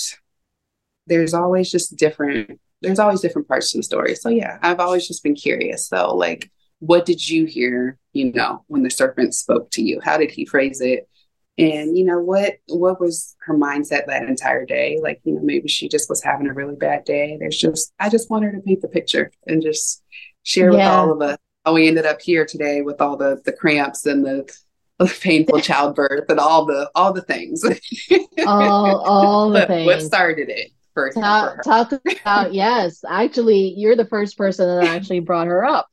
there's 1.06 1.34
always 1.34 1.70
just 1.70 1.96
different 1.96 2.60
there's 2.80 2.98
always 2.98 3.20
different 3.20 3.46
parts 3.46 3.70
to 3.70 3.78
the 3.78 3.82
story. 3.82 4.14
So 4.14 4.28
yeah 4.28 4.58
i've 4.62 4.80
always 4.80 5.06
just 5.06 5.22
been 5.22 5.34
curious 5.34 5.88
so 5.88 6.14
like 6.14 6.50
what 6.82 7.06
did 7.06 7.28
you 7.28 7.44
hear 7.46 7.96
you 8.12 8.32
know 8.32 8.64
when 8.66 8.82
the 8.82 8.90
serpent 8.90 9.34
spoke 9.34 9.70
to 9.70 9.82
you? 9.82 10.00
How 10.02 10.18
did 10.18 10.32
he 10.32 10.44
phrase 10.44 10.80
it? 10.80 11.08
And 11.56 11.96
you 11.96 12.04
know 12.04 12.18
what 12.18 12.54
what 12.66 13.00
was 13.00 13.36
her 13.46 13.54
mindset 13.56 14.06
that 14.06 14.24
entire 14.24 14.66
day? 14.66 14.98
Like 15.00 15.20
you 15.22 15.34
know 15.34 15.42
maybe 15.42 15.68
she 15.68 15.88
just 15.88 16.08
was 16.08 16.24
having 16.24 16.48
a 16.48 16.52
really 16.52 16.74
bad 16.74 17.04
day. 17.04 17.36
There's 17.38 17.56
just 17.56 17.92
i 18.00 18.08
just 18.08 18.30
want 18.30 18.44
her 18.44 18.52
to 18.52 18.60
paint 18.60 18.82
the 18.82 18.88
picture 18.88 19.30
and 19.46 19.62
just 19.62 20.02
share 20.42 20.72
yeah. 20.72 20.76
with 20.76 20.86
all 20.86 21.12
of 21.12 21.22
us 21.22 21.38
how 21.64 21.74
we 21.74 21.88
ended 21.88 22.06
up 22.06 22.20
here 22.20 22.44
today 22.44 22.82
with 22.82 23.00
all 23.00 23.16
the 23.16 23.40
the 23.44 23.52
cramps 23.52 24.06
and 24.06 24.24
the, 24.24 24.52
the 24.98 25.06
painful 25.20 25.60
childbirth 25.62 26.28
and 26.28 26.40
all 26.40 26.64
the 26.64 26.90
all 26.94 27.12
the 27.12 27.22
things. 27.22 27.64
All 28.46 29.00
all 29.04 29.50
the 29.50 29.66
things 29.66 29.86
what 29.86 30.02
started 30.02 30.48
it 30.48 30.72
first 30.94 31.18
talk, 31.18 31.62
talk 31.62 31.92
about 31.92 32.52
yes 32.54 33.04
actually 33.08 33.74
you're 33.76 33.96
the 33.96 34.06
first 34.06 34.36
person 34.36 34.66
that 34.66 34.88
actually 34.88 35.20
brought 35.20 35.46
her 35.46 35.64
up 35.64 35.86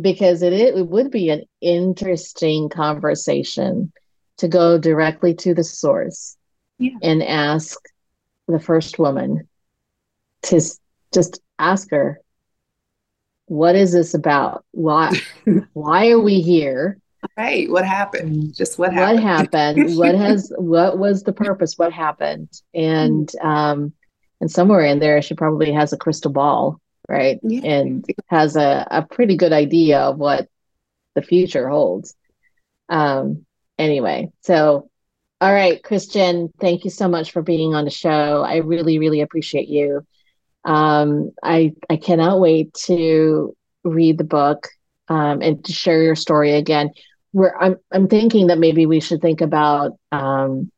because 0.00 0.42
it, 0.42 0.52
it 0.52 0.86
would 0.86 1.10
be 1.10 1.30
an 1.30 1.44
interesting 1.60 2.68
conversation 2.68 3.92
to 4.38 4.48
go 4.48 4.76
directly 4.78 5.34
to 5.34 5.54
the 5.54 5.64
source 5.64 6.36
yeah. 6.78 6.90
and 7.02 7.22
ask 7.22 7.78
the 8.48 8.58
first 8.58 8.98
woman 8.98 9.48
to 10.42 10.60
just 11.12 11.40
ask 11.58 11.90
her 11.90 12.20
what 13.46 13.76
is 13.76 13.92
this 13.92 14.14
about? 14.14 14.64
Why 14.72 15.12
why 15.72 16.10
are 16.10 16.20
we 16.20 16.40
here? 16.40 16.98
Right. 17.36 17.70
What 17.70 17.84
happened? 17.84 18.54
Just 18.54 18.78
what 18.78 18.92
happened? 18.92 19.22
What 19.24 19.24
happened? 19.24 19.96
what 19.96 20.14
has 20.14 20.52
what 20.58 20.98
was 20.98 21.22
the 21.22 21.32
purpose? 21.32 21.74
What 21.76 21.92
happened? 21.92 22.48
And 22.74 23.30
um 23.42 23.92
and 24.40 24.50
somewhere 24.50 24.84
in 24.84 24.98
there 24.98 25.22
she 25.22 25.34
probably 25.34 25.72
has 25.72 25.92
a 25.92 25.98
crystal 25.98 26.32
ball, 26.32 26.80
right? 27.08 27.38
Yeah. 27.42 27.60
And 27.64 28.04
has 28.28 28.56
a, 28.56 28.86
a 28.90 29.02
pretty 29.02 29.36
good 29.36 29.52
idea 29.52 30.00
of 30.00 30.18
what 30.18 30.48
the 31.14 31.22
future 31.22 31.68
holds. 31.68 32.14
Um 32.88 33.46
anyway, 33.78 34.30
so 34.42 34.90
all 35.40 35.52
right, 35.52 35.82
Christian, 35.82 36.50
thank 36.58 36.84
you 36.84 36.90
so 36.90 37.06
much 37.06 37.32
for 37.32 37.42
being 37.42 37.74
on 37.74 37.84
the 37.84 37.90
show. 37.90 38.42
I 38.42 38.56
really, 38.58 38.98
really 38.98 39.20
appreciate 39.20 39.68
you. 39.68 40.06
Um, 40.64 41.32
I 41.42 41.74
I 41.90 41.96
cannot 41.96 42.40
wait 42.40 42.72
to 42.86 43.54
read 43.84 44.18
the 44.18 44.24
book 44.24 44.68
um, 45.08 45.42
and 45.42 45.64
to 45.64 45.72
share 45.72 46.02
your 46.02 46.16
story 46.16 46.52
again. 46.52 46.90
Where 47.32 47.60
I'm 47.62 47.76
I'm 47.92 48.08
thinking 48.08 48.46
that 48.48 48.58
maybe 48.58 48.86
we 48.86 49.00
should 49.00 49.20
think 49.20 49.40
about 49.40 49.98
um, 50.12 50.70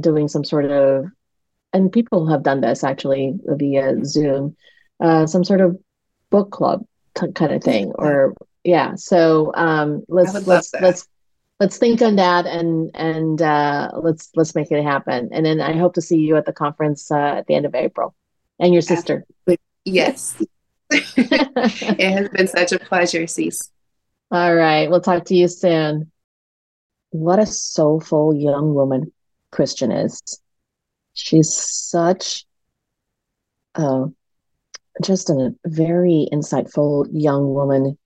doing 0.00 0.28
some 0.28 0.44
sort 0.44 0.66
of, 0.70 1.06
and 1.72 1.92
people 1.92 2.26
have 2.28 2.42
done 2.42 2.60
this 2.60 2.84
actually 2.84 3.34
via 3.44 4.04
Zoom, 4.04 4.56
uh, 5.00 5.26
some 5.26 5.44
sort 5.44 5.60
of 5.60 5.78
book 6.30 6.50
club 6.50 6.84
t- 7.14 7.32
kind 7.32 7.52
of 7.52 7.62
thing, 7.62 7.92
or 7.96 8.34
yeah. 8.62 8.94
So 8.94 9.52
um, 9.54 10.04
let's 10.08 10.46
let's 10.46 10.72
let's 10.74 11.08
let's 11.60 11.78
think 11.78 12.00
on 12.00 12.16
that 12.16 12.46
and 12.46 12.90
and 12.94 13.42
uh, 13.42 13.90
let's 14.00 14.30
let's 14.36 14.54
make 14.54 14.70
it 14.70 14.82
happen. 14.82 15.28
And 15.32 15.44
then 15.44 15.60
I 15.60 15.76
hope 15.76 15.94
to 15.94 16.00
see 16.00 16.18
you 16.18 16.36
at 16.36 16.46
the 16.46 16.52
conference 16.52 17.10
uh, 17.10 17.34
at 17.38 17.46
the 17.46 17.54
end 17.54 17.66
of 17.66 17.74
April 17.74 18.14
and 18.58 18.72
your 18.72 18.82
sister. 18.82 19.24
Yes. 19.84 20.42
it 20.90 22.12
has 22.12 22.28
been 22.30 22.48
such 22.48 22.72
a 22.72 22.78
pleasure, 22.78 23.22
Cece. 23.22 23.70
All 24.30 24.54
right. 24.54 24.88
We'll 24.88 25.00
talk 25.00 25.24
to 25.26 25.34
you 25.34 25.48
soon. 25.48 26.10
What 27.10 27.38
a 27.38 27.46
soulful 27.46 28.34
young 28.34 28.74
woman 28.74 29.12
Christian 29.50 29.92
is. 29.92 30.20
She's 31.14 31.54
such 31.54 32.44
uh, 33.74 34.06
just 35.02 35.30
a 35.30 35.54
very 35.66 36.28
insightful 36.32 37.06
young 37.12 37.54
woman. 37.54 37.98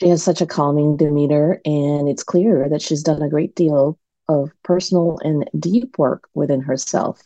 She 0.00 0.08
has 0.08 0.22
such 0.22 0.40
a 0.40 0.46
calming 0.46 0.96
demeanor, 0.96 1.60
and 1.64 2.08
it's 2.08 2.24
clear 2.24 2.68
that 2.68 2.82
she's 2.82 3.02
done 3.02 3.22
a 3.22 3.28
great 3.28 3.54
deal 3.54 3.98
of 4.28 4.50
personal 4.62 5.18
and 5.22 5.48
deep 5.58 5.98
work 5.98 6.28
within 6.34 6.60
herself. 6.60 7.22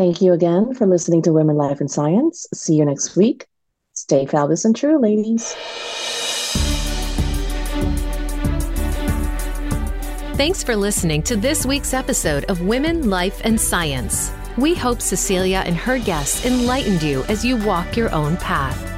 Thank 0.00 0.22
you 0.22 0.32
again 0.32 0.72
for 0.72 0.86
listening 0.86 1.20
to 1.24 1.32
Women, 1.34 1.56
Life, 1.56 1.78
and 1.78 1.90
Science. 1.90 2.46
See 2.54 2.74
you 2.74 2.86
next 2.86 3.16
week. 3.16 3.46
Stay 3.92 4.24
fabulous 4.24 4.64
and 4.64 4.74
true, 4.74 4.98
ladies. 4.98 5.52
Thanks 10.38 10.62
for 10.62 10.74
listening 10.74 11.22
to 11.24 11.36
this 11.36 11.66
week's 11.66 11.92
episode 11.92 12.44
of 12.44 12.62
Women, 12.62 13.10
Life, 13.10 13.42
and 13.44 13.60
Science. 13.60 14.32
We 14.56 14.74
hope 14.74 15.02
Cecilia 15.02 15.64
and 15.66 15.76
her 15.76 15.98
guests 15.98 16.46
enlightened 16.46 17.02
you 17.02 17.22
as 17.24 17.44
you 17.44 17.58
walk 17.58 17.94
your 17.94 18.10
own 18.10 18.38
path. 18.38 18.89